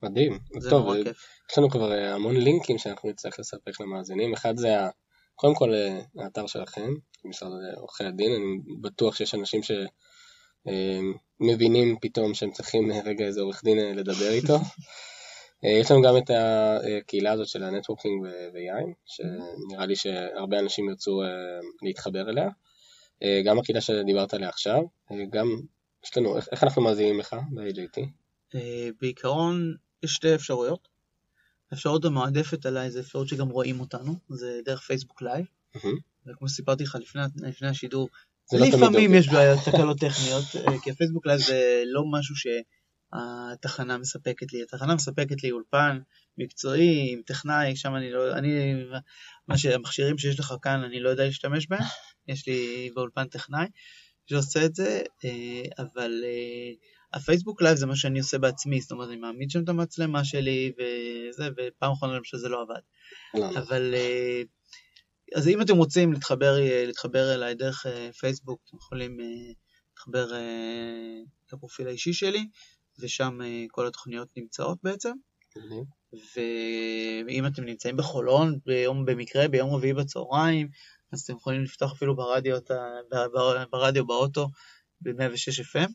מדהים. 0.02 0.38
זה 0.60 0.70
טוב, 0.70 0.84
נורא 0.84 0.98
אה, 0.98 1.04
כיף. 1.04 1.26
יש 1.52 1.58
לנו 1.58 1.70
כבר 1.70 1.92
אה, 1.92 2.14
המון 2.14 2.36
לינקים 2.36 2.78
שאנחנו 2.78 3.10
נצטרך 3.10 3.38
לספק 3.38 3.80
למאזינים. 3.80 4.32
אחד 4.32 4.56
זה, 4.56 4.80
ה- 4.80 4.90
קודם 5.34 5.54
כל, 5.54 5.74
אה, 5.74 6.00
האתר 6.18 6.46
שלכם, 6.46 6.94
משרד 7.24 7.50
עורכי 7.76 8.04
הדין. 8.04 8.32
אני 8.32 8.78
בטוח 8.80 9.16
שיש 9.16 9.34
אנשים 9.34 9.60
שמבינים 11.40 11.96
פתאום 12.00 12.34
שהם 12.34 12.50
צריכים 12.50 12.90
אה, 12.92 13.00
רגע 13.04 13.24
איזה 13.24 13.40
עורך 13.40 13.64
דין 13.64 13.78
אה, 13.78 13.92
לדבר 13.92 14.30
איתו. 14.30 14.56
אה, 15.64 15.70
יש 15.70 15.90
לנו 15.90 16.02
גם 16.02 16.16
את 16.16 16.30
הקהילה 16.30 17.32
הזאת 17.32 17.48
של 17.48 17.62
ה 17.62 17.68
networking 17.68 18.26
ויין, 18.54 18.92
שנראה 19.06 19.86
לי 19.86 19.96
שהרבה 19.96 20.58
אנשים 20.58 20.88
ירצו 20.88 21.22
אה, 21.22 21.28
להתחבר 21.82 22.30
אליה. 22.30 22.48
אה, 23.22 23.42
גם 23.44 23.58
הקהילה 23.58 23.80
שדיברת 23.80 24.34
עליה 24.34 24.48
עכשיו, 24.48 24.82
אה, 25.10 25.16
גם 25.30 25.46
יש 26.04 26.16
לנו, 26.16 26.36
איך, 26.36 26.48
איך 26.52 26.64
אנחנו 26.64 26.82
מאזינים 26.82 27.18
לך 27.18 27.36
ב-AJT? 27.50 28.02
אה, 28.54 28.88
בעיקרון 29.00 29.74
יש 30.02 30.12
שתי 30.12 30.34
אפשרויות. 30.34 30.88
האפשרות 31.70 32.04
המועדפת 32.04 32.66
עליי 32.66 32.90
זה 32.90 33.00
אפשרות 33.00 33.28
שגם 33.28 33.48
רואים 33.48 33.80
אותנו, 33.80 34.14
זה 34.28 34.60
דרך 34.64 34.80
פייסבוק 34.80 35.22
לייב. 35.22 35.46
וכמו 36.26 36.48
שסיפרתי 36.48 36.84
לך 36.84 36.98
לפני, 37.00 37.22
לפני 37.36 37.68
השידור, 37.68 38.08
לא 38.52 38.66
לפעמים 38.66 39.10
עובד. 39.10 39.18
יש 39.18 39.28
בעיות, 39.28 39.58
תקלות 39.64 39.98
טכניות, 39.98 40.44
אה, 40.56 40.78
כי 40.82 40.90
הפייסבוק 40.90 41.26
לייב 41.26 41.40
זה 41.40 41.82
לא 41.86 42.04
משהו 42.10 42.36
שהתחנה 43.12 43.98
מספקת 43.98 44.52
לי. 44.52 44.62
התחנה 44.62 44.94
מספקת 44.94 45.42
לי 45.42 45.50
אולפן 45.50 45.98
מקצועי, 46.38 47.12
עם 47.12 47.22
טכנאי, 47.26 47.76
שם 47.76 47.96
אני 47.96 48.12
לא, 48.12 48.32
אני, 48.32 48.74
מה 49.48 49.58
שהמכשירים 49.58 50.18
שיש 50.18 50.40
לך 50.40 50.54
כאן, 50.62 50.84
אני 50.84 51.00
לא 51.00 51.08
יודע 51.08 51.24
להשתמש 51.24 51.66
בהם, 51.66 51.82
יש 52.28 52.46
לי 52.46 52.90
באולפן 52.94 53.28
טכנאי 53.28 53.66
שעושה 54.26 54.64
את 54.64 54.74
זה, 54.74 55.02
אה, 55.24 55.62
אבל 55.78 56.24
אה, 56.24 56.72
הפייסבוק 57.12 57.62
לייב 57.62 57.76
זה 57.76 57.86
מה 57.86 57.96
שאני 57.96 58.18
עושה 58.18 58.38
בעצמי, 58.38 58.80
זאת 58.80 58.90
אומרת, 58.90 59.08
אני 59.08 59.16
מעמיד 59.16 59.50
שם 59.50 59.64
את 59.64 59.68
המצלמה 59.68 60.24
שלי 60.24 60.72
וזה, 60.72 61.48
ופעם 61.56 61.92
אחרונה 61.92 62.16
למשל 62.16 62.36
זה 62.36 62.48
לא 62.48 62.62
עבד. 62.62 62.80
לא, 63.34 63.58
אבל 63.58 63.94
אה, 63.94 64.42
אז 65.34 65.48
אם 65.48 65.62
אתם 65.62 65.76
רוצים 65.76 66.12
להתחבר, 66.12 66.56
להתחבר 66.86 67.34
אליי 67.34 67.54
דרך 67.54 67.86
פייסבוק, 68.20 68.60
אתם 68.68 68.76
יכולים 68.76 69.18
להתחבר 69.20 70.26
לפרופיל 71.52 71.88
האישי 71.88 72.12
שלי, 72.12 72.46
ושם 72.98 73.40
אה, 73.42 73.64
כל 73.70 73.86
התוכניות 73.86 74.28
נמצאות 74.36 74.78
בעצם. 74.82 75.12
מגניב. 75.56 75.84
ואם 77.26 77.46
אתם 77.46 77.64
נמצאים 77.64 77.96
בחולון 77.96 78.58
ביום, 78.66 79.04
במקרה 79.04 79.48
ביום 79.48 79.74
רביעי 79.74 79.94
בצהריים, 79.94 80.68
אז 81.12 81.20
אתם 81.20 81.36
יכולים 81.36 81.62
לפתוח 81.62 81.92
אפילו 81.92 82.16
ברדיו, 82.16 82.58
ברדיו 83.70 84.06
באוטו 84.06 84.48
ב-106 85.00 85.62
FM. 85.62 85.90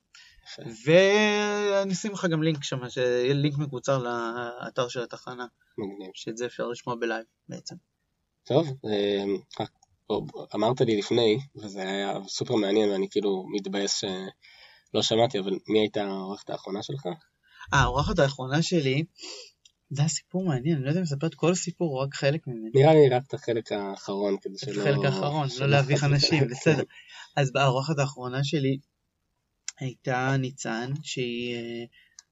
ואני 0.85 1.93
אשים 1.93 2.11
לך 2.11 2.25
גם 2.31 2.43
לינק 2.43 2.63
שם, 2.63 2.89
שיהיה 2.89 3.33
לינק 3.33 3.57
מקוצר 3.57 3.97
לאתר 3.97 4.87
של 4.87 5.01
התחנה, 5.01 5.45
מגניב. 5.77 6.11
שאת 6.13 6.37
זה 6.37 6.45
אפשר 6.45 6.67
לשמוע 6.67 6.95
ב 6.95 7.01
live 7.01 7.25
בעצם. 7.49 7.75
טוב, 8.43 8.67
אה, 8.67 9.65
בוא, 10.09 10.45
אמרת 10.55 10.81
לי 10.81 10.97
לפני, 10.97 11.37
וזה 11.55 11.81
היה 11.81 12.13
סופר 12.27 12.55
מעניין, 12.55 12.89
ואני 12.89 13.07
כאילו 13.09 13.45
מתבאס 13.51 14.03
שלא 14.91 15.01
שמעתי, 15.01 15.39
אבל 15.39 15.51
מי 15.67 15.79
הייתה 15.79 16.03
העורכת 16.03 16.49
האחרונה 16.49 16.83
שלך? 16.83 17.05
אה, 17.73 17.79
האורחת 17.79 18.19
האחרונה 18.19 18.61
שלי, 18.61 19.03
זה 19.89 20.01
היה 20.01 20.09
סיפור 20.09 20.45
מעניין, 20.45 20.75
אני 20.75 20.83
לא 20.83 20.89
יודע 20.89 20.99
אם 20.99 21.03
לספר 21.03 21.27
את 21.27 21.35
כל 21.35 21.51
הסיפור 21.51 21.97
או 21.97 21.99
רק 21.99 22.15
חלק 22.15 22.47
ממנו. 22.47 22.69
נראה 22.73 22.93
לי 22.93 23.09
רק 23.09 23.23
את 23.27 23.33
החלק 23.33 23.71
האחרון, 23.71 24.37
כדי 24.41 24.53
את 24.53 24.59
שלא... 24.59 24.81
החלק 24.81 25.05
האחרון, 25.05 25.47
לא 25.59 25.69
להביך 25.69 26.03
אנשים. 26.03 26.47
בסדר. 26.51 26.83
אז 27.37 27.51
האורחת 27.55 27.99
האחרונה 27.99 28.43
שלי 28.43 28.77
הייתה 29.79 30.35
ניצן, 30.39 30.91
שהיא 31.03 31.55
אה, 31.55 31.85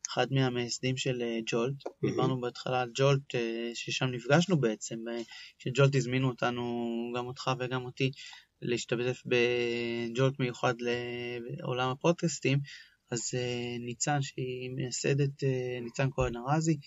אחד 0.10 0.28
מהמייסדים 0.32 0.98
של 0.98 1.22
אה, 1.22 1.40
ג'ולט. 1.46 1.74
דיברנו 2.06 2.42
בהתחלה 2.42 2.82
על 2.82 2.92
ג'ולט, 2.96 3.36
אה, 3.36 3.72
ששם 3.74 4.06
נפגשנו 4.06 4.60
בעצם, 4.60 4.96
שג'ולט 5.58 5.96
הזמינו 5.96 6.28
אותנו, 6.28 6.64
גם 7.18 7.26
אותך 7.26 7.52
וגם 7.60 7.86
אותי, 7.86 8.12
להשתתף 8.62 9.24
בג'ולט 9.26 10.40
מיוחד 10.40 10.74
לעולם 11.60 11.90
הפודקאסטים. 11.90 12.60
אז 13.12 13.32
אה, 13.34 13.78
ניצן, 13.80 14.22
שהיא 14.22 14.70
מייסדת, 14.70 15.44
אה, 15.44 15.80
ניצן 15.82 16.10
כהן 16.12 16.34
ארזי, 16.38 16.78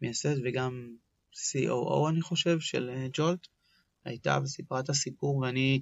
מייסדת 0.00 0.40
וגם 0.44 0.88
COO 1.34 2.08
אני 2.08 2.20
חושב 2.20 2.60
של 2.60 2.90
אה, 2.90 3.06
ג'ולט, 3.12 3.46
הייתה 4.04 4.38
וסיפרה 4.42 4.80
את 4.80 4.88
הסיפור, 4.88 5.36
ואני, 5.36 5.80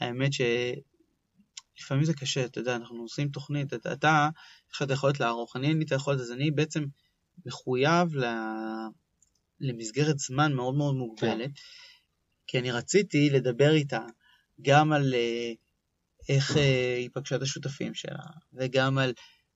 האמת 0.00 0.30
שלפעמים 0.32 2.04
זה 2.04 2.14
קשה, 2.14 2.44
אתה 2.44 2.60
יודע, 2.60 2.76
אנחנו 2.76 3.02
עושים 3.02 3.28
תוכנית, 3.28 3.74
אתה, 3.74 3.92
אתה 3.92 4.28
יש 4.70 4.76
לך 4.76 4.82
את 4.82 4.90
היכולת 4.90 5.20
לערוך, 5.20 5.56
אני 5.56 5.68
אין 5.68 5.78
לי 5.78 5.84
את 5.84 5.92
היכולת, 5.92 6.20
אז 6.20 6.32
אני 6.32 6.50
בעצם 6.50 6.84
מחויב 7.46 8.14
ל... 8.14 8.24
למסגרת 9.60 10.18
זמן 10.18 10.52
מאוד 10.52 10.74
מאוד 10.74 10.94
מוגבלת, 10.94 11.50
כי 12.46 12.58
אני 12.58 12.70
רציתי 12.70 13.30
לדבר 13.30 13.72
איתה 13.72 14.06
גם 14.62 14.92
על 14.92 15.14
אה, 15.14 15.52
איך 16.28 16.56
אה, 16.56 16.96
היא 16.98 17.10
פגשה 17.12 17.36
את 17.36 17.42
השותפים 17.42 17.94
שלה, 17.94 18.24
וגם 18.52 18.98
על 18.98 19.12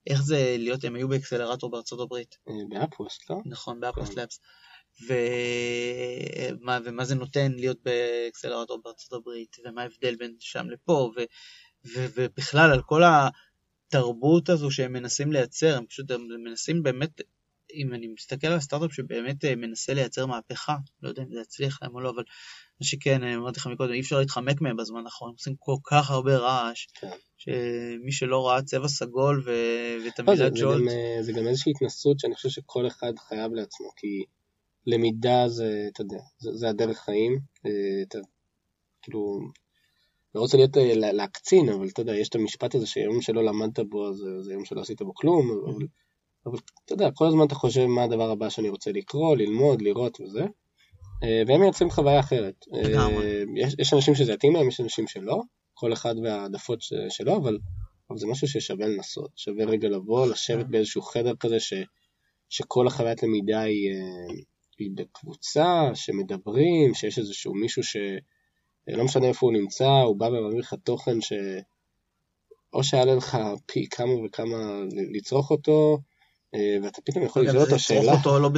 איך 0.07 0.23
זה 0.23 0.57
להיות, 0.59 0.85
הם 0.85 0.95
היו 0.95 1.09
ב 1.09 1.14
accelerator 1.14 1.71
בארצות 1.71 2.01
הברית, 2.01 2.39
אה, 2.49 2.55
ב 2.69 2.76
UpWest, 2.76 3.31
לא? 3.31 3.37
נכון, 3.47 3.81
ב 3.81 3.85
UpWest 3.85 4.09
כן. 4.09 4.21
Labs. 4.21 4.41
ומה, 5.07 6.79
ומה 6.85 7.05
זה 7.05 7.15
נותן 7.15 7.53
להיות 7.53 7.79
ב 7.83 7.91
accelerator 7.91 8.81
בארצות 8.85 9.13
הברית, 9.13 9.57
ומה 9.65 9.83
ההבדל 9.83 10.17
בין 10.17 10.37
שם 10.39 10.71
לפה, 10.71 11.13
ו, 11.17 11.21
ו, 11.85 12.07
ובכלל 12.15 12.73
על 12.73 12.83
כל 12.83 13.03
התרבות 13.89 14.49
הזו 14.49 14.71
שהם 14.71 14.93
מנסים 14.93 15.33
לייצר, 15.33 15.77
הם 15.77 15.87
פשוט 15.87 16.11
הם 16.11 16.27
מנסים 16.45 16.83
באמת, 16.83 17.21
אם 17.75 17.95
אני 17.95 18.09
מסתכל 18.09 18.47
על 18.47 18.57
הסטארט-אפ 18.57 18.93
שבאמת 18.93 19.45
מנסה 19.45 19.95
לייצר 19.95 20.27
מהפכה, 20.27 20.77
לא 21.03 21.09
יודע 21.09 21.23
אם 21.23 21.33
זה 21.33 21.41
יצליח 21.41 21.79
להם 21.83 21.95
או 21.95 22.01
לא, 22.01 22.11
אבל 22.11 22.25
מה 22.81 22.87
שכן, 22.87 23.23
אמרתי 23.25 23.61
לך 23.61 23.67
מקודם, 23.67 23.93
אי 23.93 24.01
אפשר 24.01 24.19
להתחמק 24.19 24.61
מהם 24.61 24.77
בזמן 24.77 25.05
האחרון, 25.05 25.33
עושים 25.33 25.55
כל 25.59 25.77
כך 25.85 26.11
הרבה 26.11 26.37
רעש, 26.37 26.87
כן. 27.01 27.11
שמי 27.37 28.13
שלא 28.13 28.49
ראה 28.49 28.63
צבע 28.63 28.89
סגול 28.89 29.43
ו... 29.47 29.51
ואת 30.05 30.19
לא, 30.19 30.37
זה, 30.37 30.45
המילה 30.45 30.57
זה, 30.57 30.63
ג'ולט, 30.63 30.81
גם, 30.81 30.89
אה, 30.89 31.23
זה 31.23 31.33
גם 31.33 31.47
איזושהי 31.47 31.73
התנסות 31.77 32.21
שאני 32.21 32.35
חושב 32.35 32.49
שכל 32.49 32.87
אחד 32.87 33.13
חייב 33.19 33.53
לעצמו, 33.53 33.91
כי 33.97 34.25
למידה 34.87 35.49
זה, 35.49 35.89
אתה 35.93 36.03
יודע, 36.03 36.21
זה, 36.39 36.51
זה 36.53 36.69
הדרך 36.69 36.99
חיים, 36.99 37.39
אה, 37.67 38.03
אתה, 38.09 38.19
כאילו, 39.03 39.41
לא 40.35 40.41
רוצה 40.41 40.57
להיות, 40.57 40.77
אה, 40.77 40.95
לה- 40.95 41.13
להקצין, 41.13 41.69
אבל 41.69 41.89
אתה 41.89 42.03
יודע, 42.03 42.17
יש 42.17 42.29
את 42.29 42.35
המשפט 42.35 42.75
הזה 42.75 42.87
שיום 42.87 43.23
שלא 43.23 43.45
למדת 43.45 43.81
בו, 43.81 44.13
זה, 44.13 44.43
זה 44.43 44.53
יום 44.53 44.65
שלא 44.65 44.81
עשית 44.81 45.03
בו 45.03 45.15
כלום, 45.15 45.51
אבל, 45.51 45.87
אבל 46.47 46.59
אתה 46.85 46.93
יודע, 46.93 47.11
כל 47.15 47.27
הזמן 47.27 47.47
אתה 47.47 47.55
חושב 47.55 47.87
מה 47.87 48.03
הדבר 48.03 48.31
הבא 48.31 48.49
שאני 48.49 48.69
רוצה 48.69 48.93
לקרוא, 48.93 49.37
ללמוד, 49.37 49.83
לראות 49.83 50.21
וזה, 50.21 50.47
והם 51.23 51.61
מייצרים 51.61 51.91
חוויה 51.91 52.21
אחרת. 52.21 52.65
אה. 52.75 53.09
יש, 53.57 53.75
יש 53.79 53.95
אנשים 53.95 54.15
שזה 54.15 54.33
יתאים 54.33 54.55
להם, 54.55 54.69
יש 54.69 54.81
אנשים 54.81 55.07
שלא, 55.07 55.41
כל 55.75 55.93
אחד 55.93 56.15
והעדפות 56.23 56.79
שלו, 57.09 57.37
אבל, 57.37 57.59
אבל 58.11 58.19
זה 58.19 58.27
משהו 58.27 58.49
ששווה 58.49 58.87
לנסות, 58.87 59.31
שווה 59.37 59.65
רגע 59.65 59.89
לבוא, 59.89 60.27
לשבת 60.27 60.67
באיזשהו 60.67 61.03
חדר 61.03 61.37
כזה 61.37 61.61
ש, 61.61 61.73
שכל 62.49 62.87
החוויית 62.87 63.23
למידה 63.23 63.61
היא, 63.61 63.91
אה, 63.91 64.35
היא 64.79 64.91
בקבוצה, 64.95 65.91
שמדברים, 65.95 66.95
שיש 66.95 67.19
איזשהו 67.19 67.55
מישהו 67.55 67.83
ש... 67.83 67.97
אה, 68.89 68.97
לא 68.97 69.05
משנה 69.05 69.27
איפה 69.27 69.47
הוא 69.47 69.53
נמצא, 69.53 69.89
הוא 69.89 70.17
בא 70.17 70.25
ומביא 70.25 70.59
לך 70.59 70.75
תוכן 70.85 71.21
ש... 71.21 71.33
או 72.73 72.85
שיעלה 72.85 73.15
לך 73.15 73.39
פי 73.67 73.87
כמה 73.91 74.13
וכמה 74.25 74.57
לצרוך 75.13 75.51
אותו, 75.51 75.99
אה, 76.03 76.18
ואתה 76.83 77.01
פתאום 77.05 77.25
יכול 77.25 77.43
לשאול 77.43 77.63
אותו 77.63 77.79
שאלה. 77.79 78.13
אותו 78.13 78.39
לא 78.39 78.49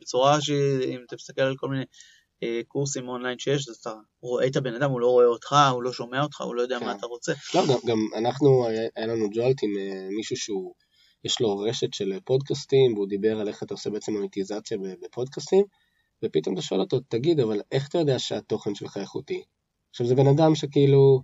בצורה, 0.00 0.40
שאם 0.40 1.00
אתה 1.06 1.16
מסתכל 1.16 1.42
על 1.42 1.56
כל 1.56 1.68
מיני 1.68 1.84
אה, 2.42 2.60
קורסים 2.68 3.08
אונליין 3.08 3.38
שיש, 3.38 3.68
אז 3.68 3.76
אתה 3.76 3.92
רואה 4.22 4.46
את 4.46 4.56
הבן 4.56 4.74
אדם, 4.74 4.90
הוא 4.90 5.00
לא 5.00 5.06
רואה 5.06 5.26
אותך, 5.26 5.56
הוא 5.72 5.82
לא 5.82 5.92
שומע 5.92 6.22
אותך, 6.22 6.40
הוא 6.40 6.54
לא 6.54 6.62
יודע 6.62 6.78
כן. 6.78 6.84
מה 6.84 6.92
אתה 6.92 7.06
רוצה. 7.06 7.32
לא, 7.54 7.66
גם, 7.66 7.78
גם 7.86 7.98
אנחנו, 8.16 8.66
היה, 8.66 9.06
לנו 9.06 9.30
ג'ולט 9.30 9.62
עם 9.62 9.70
אה, 9.78 10.08
מישהו 10.16 10.36
שהוא, 10.36 10.74
יש 11.24 11.40
לו 11.40 11.58
רשת 11.58 11.94
של 11.94 12.12
פודקאסטים, 12.24 12.94
והוא 12.94 13.08
דיבר 13.08 13.40
על 13.40 13.48
איך 13.48 13.62
אתה 13.62 13.74
עושה 13.74 13.90
בעצם 13.90 14.12
מוניטיזציה 14.12 14.78
בפודקאסטים, 15.02 15.64
ופתאום 16.24 16.54
אתה 16.54 16.62
שואל 16.62 16.80
אותו, 16.80 17.00
תגיד, 17.08 17.40
אבל 17.40 17.60
איך 17.72 17.88
אתה 17.88 17.98
יודע 17.98 18.18
שהתוכן 18.18 18.74
שלך 18.74 18.96
איכותי? 18.96 19.42
עכשיו 19.90 20.06
זה 20.06 20.14
בן 20.14 20.26
אדם 20.26 20.54
שכאילו, 20.54 21.22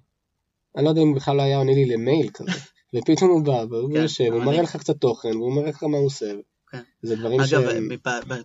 אני 0.76 0.84
לא 0.84 0.90
יודע 0.90 1.02
אם 1.02 1.14
בכלל 1.14 1.36
לא 1.36 1.42
היה 1.42 1.58
עונה 1.58 1.72
לי 1.72 1.84
למייל 1.84 2.30
כזה, 2.30 2.50
ופתאום 2.94 3.30
הוא 3.30 3.44
בא, 3.44 3.74
והוא 3.74 3.94
כן, 3.94 4.02
יושב, 4.02 4.24
הוא 4.24 4.44
מראה 4.44 4.62
לך 4.62 4.76
קצת 4.76 4.96
תוכן, 4.96 5.36
והוא 5.36 5.56
מראה 5.56 5.68
לך 5.68 5.82
מה 5.82 5.96
הוא 5.96 6.06
עושה, 6.06 6.32
כן. 6.70 6.82
זה 7.02 7.16
דברים 7.16 7.40
אגב, 7.40 7.48
שהם... 7.48 7.88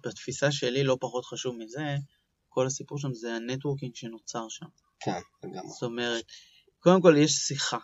בתפיסה 0.03 0.51
שלי 0.51 0.83
לא 0.83 0.97
פחות 1.01 1.25
חשוב 1.25 1.55
מזה, 1.57 1.95
כל 2.49 2.67
הסיפור 2.67 2.99
שם 2.99 3.13
זה 3.13 3.33
ה 3.33 3.39
networking 3.39 3.95
שנוצר 3.95 4.45
שם. 4.49 4.65
כן, 4.99 5.19
לגמרי. 5.43 5.69
זאת 5.69 5.83
אומרת, 5.83 6.25
קודם 6.79 7.01
כל 7.01 7.15
יש 7.17 7.31
שיחה. 7.31 7.77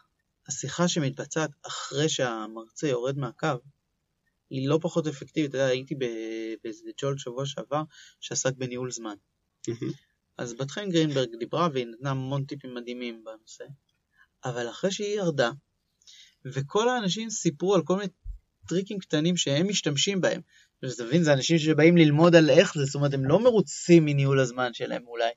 השיחה 0.48 0.88
שמתבצעת 0.88 1.50
אחרי 1.62 2.10
שהמרצה 2.10 2.88
יורד 2.88 3.18
מהקו, 3.18 3.48
היא 4.50 4.70
לא 4.70 4.80
פחות 4.82 5.08
אפקטיבית. 5.08 5.50
אתה 5.50 5.58
יודע, 5.58 5.68
הייתי 5.68 5.96
באיזה 6.64 6.90
ג'ולט 7.02 7.20
שבוע 7.20 7.46
שעבר, 7.46 7.82
שעסק 8.20 8.54
בניהול 8.58 8.92
זמן. 8.92 9.16
אז 10.38 10.54
בת 10.54 10.72
חן 10.72 10.90
גרינברג 10.90 11.30
דיברה 11.40 11.70
והיא 11.74 11.86
נתנה 11.86 12.10
המון 12.10 12.46
טיפים 12.46 12.76
מדהימים 12.76 13.24
בנושא, 13.24 13.64
אבל 14.46 14.70
אחרי 14.70 14.92
שהיא 14.92 15.16
ירדה, 15.16 15.52
וכל 16.46 16.90
האנשים 16.90 17.30
סיפרו 17.30 17.76
על 17.76 17.82
כל 17.82 17.96
מיני 17.96 18.08
טריקים 18.68 19.00
קטנים 19.00 19.38
שהם 19.38 19.68
משתמשים 19.68 20.22
בהם. 20.22 20.42
אתה 20.80 21.04
מבין, 21.04 21.24
זה 21.24 21.34
אנשים 21.34 21.58
שבאים 21.58 21.98
ללמוד 21.98 22.36
על 22.36 22.50
איך 22.50 22.74
זה, 22.74 22.86
זאת 22.86 22.96
אומרת, 22.96 23.14
הם 23.14 23.26
לא 23.26 23.44
מרוצים 23.44 24.06
מניהול 24.06 24.40
הזמן 24.40 24.74
שלהם 24.74 25.08
אולי, 25.08 25.30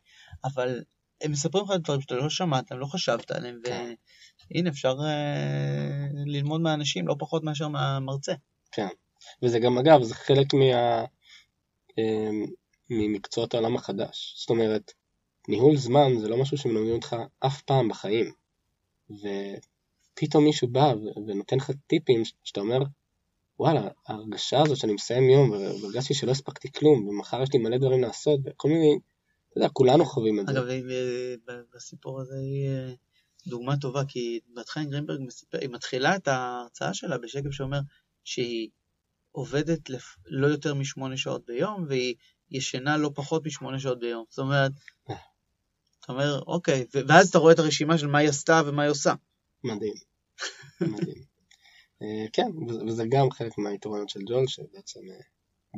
אבל 0.44 0.82
הם 1.20 1.32
מספרים 1.32 1.64
לך 1.64 1.70
דברים 1.70 2.00
שאתה 2.00 2.14
לא 2.14 2.30
שמעת, 2.30 2.70
לא 2.70 2.86
חשבת 2.86 3.30
עליהם, 3.30 3.60
כן. 3.64 3.94
והנה 4.50 4.70
אפשר 4.70 4.96
אה, 5.04 6.06
ללמוד 6.26 6.60
מהאנשים 6.60 7.08
לא 7.08 7.16
פחות 7.18 7.44
מאשר 7.44 7.68
מהמרצה. 7.68 8.32
כן. 8.72 8.88
וזה 9.42 9.58
גם, 9.58 9.78
אגב, 9.78 10.02
זה 10.02 10.14
חלק 10.14 10.54
מה... 10.54 11.04
אמ, 11.98 12.46
ממקצועות 12.90 13.54
העולם 13.54 13.76
החדש. 13.76 14.34
זאת 14.38 14.50
אומרת, 14.50 14.92
ניהול 15.48 15.76
זמן 15.76 16.18
זה 16.20 16.28
לא 16.28 16.36
משהו 16.36 16.58
שמלמדים 16.58 16.94
אותך 16.94 17.16
אף 17.46 17.62
פעם 17.62 17.88
בחיים. 17.88 18.32
ופתאום 20.14 20.44
מישהו 20.44 20.68
בא 20.68 20.94
ונותן 21.26 21.56
לך 21.56 21.70
טיפים 21.86 22.22
שאתה 22.44 22.60
אומר, 22.60 22.78
וואלה, 23.58 23.88
ההרגשה 24.06 24.62
הזאת 24.62 24.76
שאני 24.76 24.92
מסיים 24.92 25.30
יום 25.30 25.50
והרגשתי 25.50 26.14
שלא 26.14 26.30
הספקתי 26.30 26.72
כלום, 26.72 27.08
ומחר 27.08 27.42
יש 27.42 27.48
לי 27.52 27.58
מלא 27.58 27.78
דברים 27.78 28.02
לעשות, 28.02 28.40
וכל 28.44 28.68
מיני, 28.68 28.98
אתה 29.48 29.58
יודע, 29.58 29.68
כולנו 29.68 30.04
חווים 30.04 30.40
את 30.40 30.46
זה. 30.46 30.52
אגב, 30.52 30.68
אה, 30.68 31.34
בסיפור 31.74 32.20
הזה 32.20 32.34
היא 32.34 32.68
אה, 32.68 32.92
דוגמה 33.46 33.76
טובה, 33.76 34.04
כי 34.08 34.40
בת 34.56 34.68
חיים 34.68 34.90
גרינברג 34.90 35.20
מספר, 35.20 35.58
היא 35.58 35.68
מתחילה 35.68 36.16
את 36.16 36.28
ההרצאה 36.28 36.94
שלה 36.94 37.18
בשקף 37.18 37.50
שאומר 37.50 37.80
שהיא 38.24 38.68
עובדת 39.32 39.90
לפ... 39.90 40.16
לא 40.26 40.46
יותר 40.46 40.74
משמונה 40.74 41.16
שעות 41.16 41.46
ביום, 41.46 41.84
והיא 41.88 42.14
ישנה 42.50 42.96
לא 42.96 43.10
פחות 43.14 43.46
משמונה 43.46 43.78
שעות 43.78 43.98
ביום. 43.98 44.24
זאת 44.28 44.38
אומרת, 44.38 44.72
אתה 46.00 46.12
אומר, 46.12 46.40
אוקיי, 46.46 46.86
ואז 47.08 47.28
אתה 47.28 47.38
רואה 47.38 47.52
את 47.52 47.58
הרשימה 47.58 47.98
של 47.98 48.06
מה 48.06 48.18
היא 48.18 48.28
עשתה 48.28 48.62
ומה 48.66 48.82
היא 48.82 48.90
עושה. 48.90 49.14
מדהים. 49.64 49.94
מדהים. 50.80 51.22
אה, 52.02 52.24
כן, 52.32 52.50
וזה 52.88 53.04
גם 53.08 53.30
חלק 53.30 53.58
מהיתרונות 53.58 54.08
של 54.08 54.20
ג'ול, 54.28 54.46
שבעצם 54.46 55.00
אה, 55.10 55.20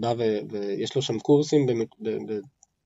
בא 0.00 0.14
ו- 0.18 0.52
ויש 0.52 0.96
לו 0.96 1.02
שם 1.02 1.18
קורסים, 1.18 1.66
במק- 1.66 1.98
ב- 2.02 2.32
ב- 2.32 2.40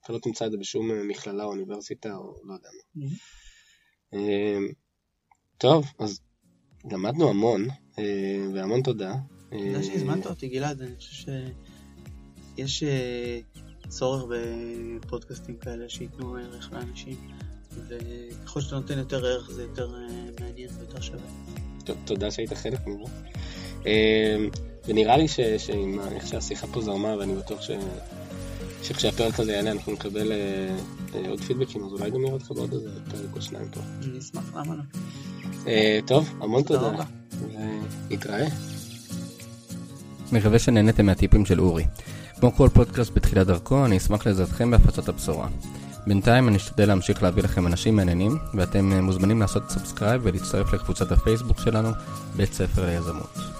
אתה 0.04 0.12
לא 0.12 0.18
תמצא 0.18 0.46
את 0.46 0.50
זה 0.50 0.56
בשום 0.56 0.90
אה, 0.90 1.02
מכללה 1.04 1.44
או 1.44 1.48
אוניברסיטה 1.50 2.16
או 2.16 2.34
לא 2.44 2.54
יודע 2.54 2.68
מה. 2.76 3.06
אה, 4.14 4.58
טוב, 5.58 5.86
אז 5.98 6.20
למדנו 6.92 7.28
המון, 7.30 7.66
והמון 8.54 8.82
תודה. 8.82 9.14
תודה 9.50 9.82
שהזמנת 9.82 10.26
אותי, 10.26 10.48
גלעד, 10.48 10.82
אני 10.82 10.96
חושב 10.96 11.32
שיש 12.56 12.82
צורך 13.88 14.24
בפודקאסטים 14.30 15.56
כאלה 15.56 15.88
שייתנו 15.88 16.36
ערך 16.36 16.72
לאנשים, 16.72 17.30
וככל 17.88 18.60
שאתה 18.60 18.76
נותן 18.76 18.98
יותר 18.98 19.26
ערך 19.26 19.50
זה 19.50 19.62
יותר 19.62 19.94
אה, 19.94 20.00
מעניין 20.40 20.68
ויותר 20.78 21.00
שווה. 21.00 21.20
תודה 22.04 22.30
שהיית 22.30 22.52
חלק 22.52 22.86
מזה. 22.86 23.12
אה, 23.86 24.36
ונראה 24.88 25.16
לי 25.16 25.28
שעם 25.58 26.00
איך 26.14 26.26
שהשיחה 26.26 26.66
פה 26.66 26.80
זרמה, 26.80 27.16
ואני 27.18 27.34
בטוח 27.34 27.62
ש... 27.62 27.70
שכשהפרק 28.82 29.40
הזה 29.40 29.52
יעלה 29.52 29.70
אנחנו 29.70 29.92
נקבל 29.92 30.32
אה, 30.32 30.36
אה, 31.14 31.28
עוד 31.28 31.40
feedbackים, 31.40 31.84
אז 31.84 31.92
אולי 31.92 32.10
גם 32.10 32.20
נראה 32.22 32.32
אותך 32.32 32.50
בעוד 32.50 32.72
איזה 32.72 32.88
פרק 33.10 33.36
או 33.36 33.42
שניים 33.42 33.68
פה. 33.68 33.80
אני 34.02 34.18
אשמח, 34.18 34.54
למה 34.54 34.74
לא? 34.74 34.82
אה, 35.66 35.98
טוב, 36.06 36.34
המון 36.40 36.62
תודה 36.62 36.80
תודה. 36.80 36.92
רבה. 36.92 37.04
ונתראה. 38.10 38.46
מקווה 40.32 40.58
שנהנתם 40.58 41.06
מהטיפים 41.06 41.46
של 41.46 41.60
אורי. 41.60 41.84
כמו 42.40 42.52
כל 42.52 42.68
פודקאסט 42.74 43.10
בתחילת 43.14 43.46
דרכו, 43.46 43.84
אני 43.84 43.96
אשמח 43.96 44.26
לעזרתכם 44.26 44.70
בהפצת 44.70 45.08
הבשורה. 45.08 45.48
בינתיים 46.10 46.48
אני 46.48 46.56
אשתדל 46.56 46.88
להמשיך 46.88 47.22
להביא 47.22 47.42
לכם 47.42 47.66
אנשים 47.66 47.96
מעניינים, 47.96 48.38
ואתם 48.54 48.92
אה, 48.92 49.00
מוזמנים 49.00 49.40
לעשות 49.40 49.70
subscribe 49.70 50.20
ולהצטרף 50.24 50.72
לקבוצת 50.72 51.12
הפייסבוק 51.12 51.60
שלנו, 51.60 51.90
בית 52.36 52.52
ספר 52.52 52.86
ליזמות. 52.86 53.59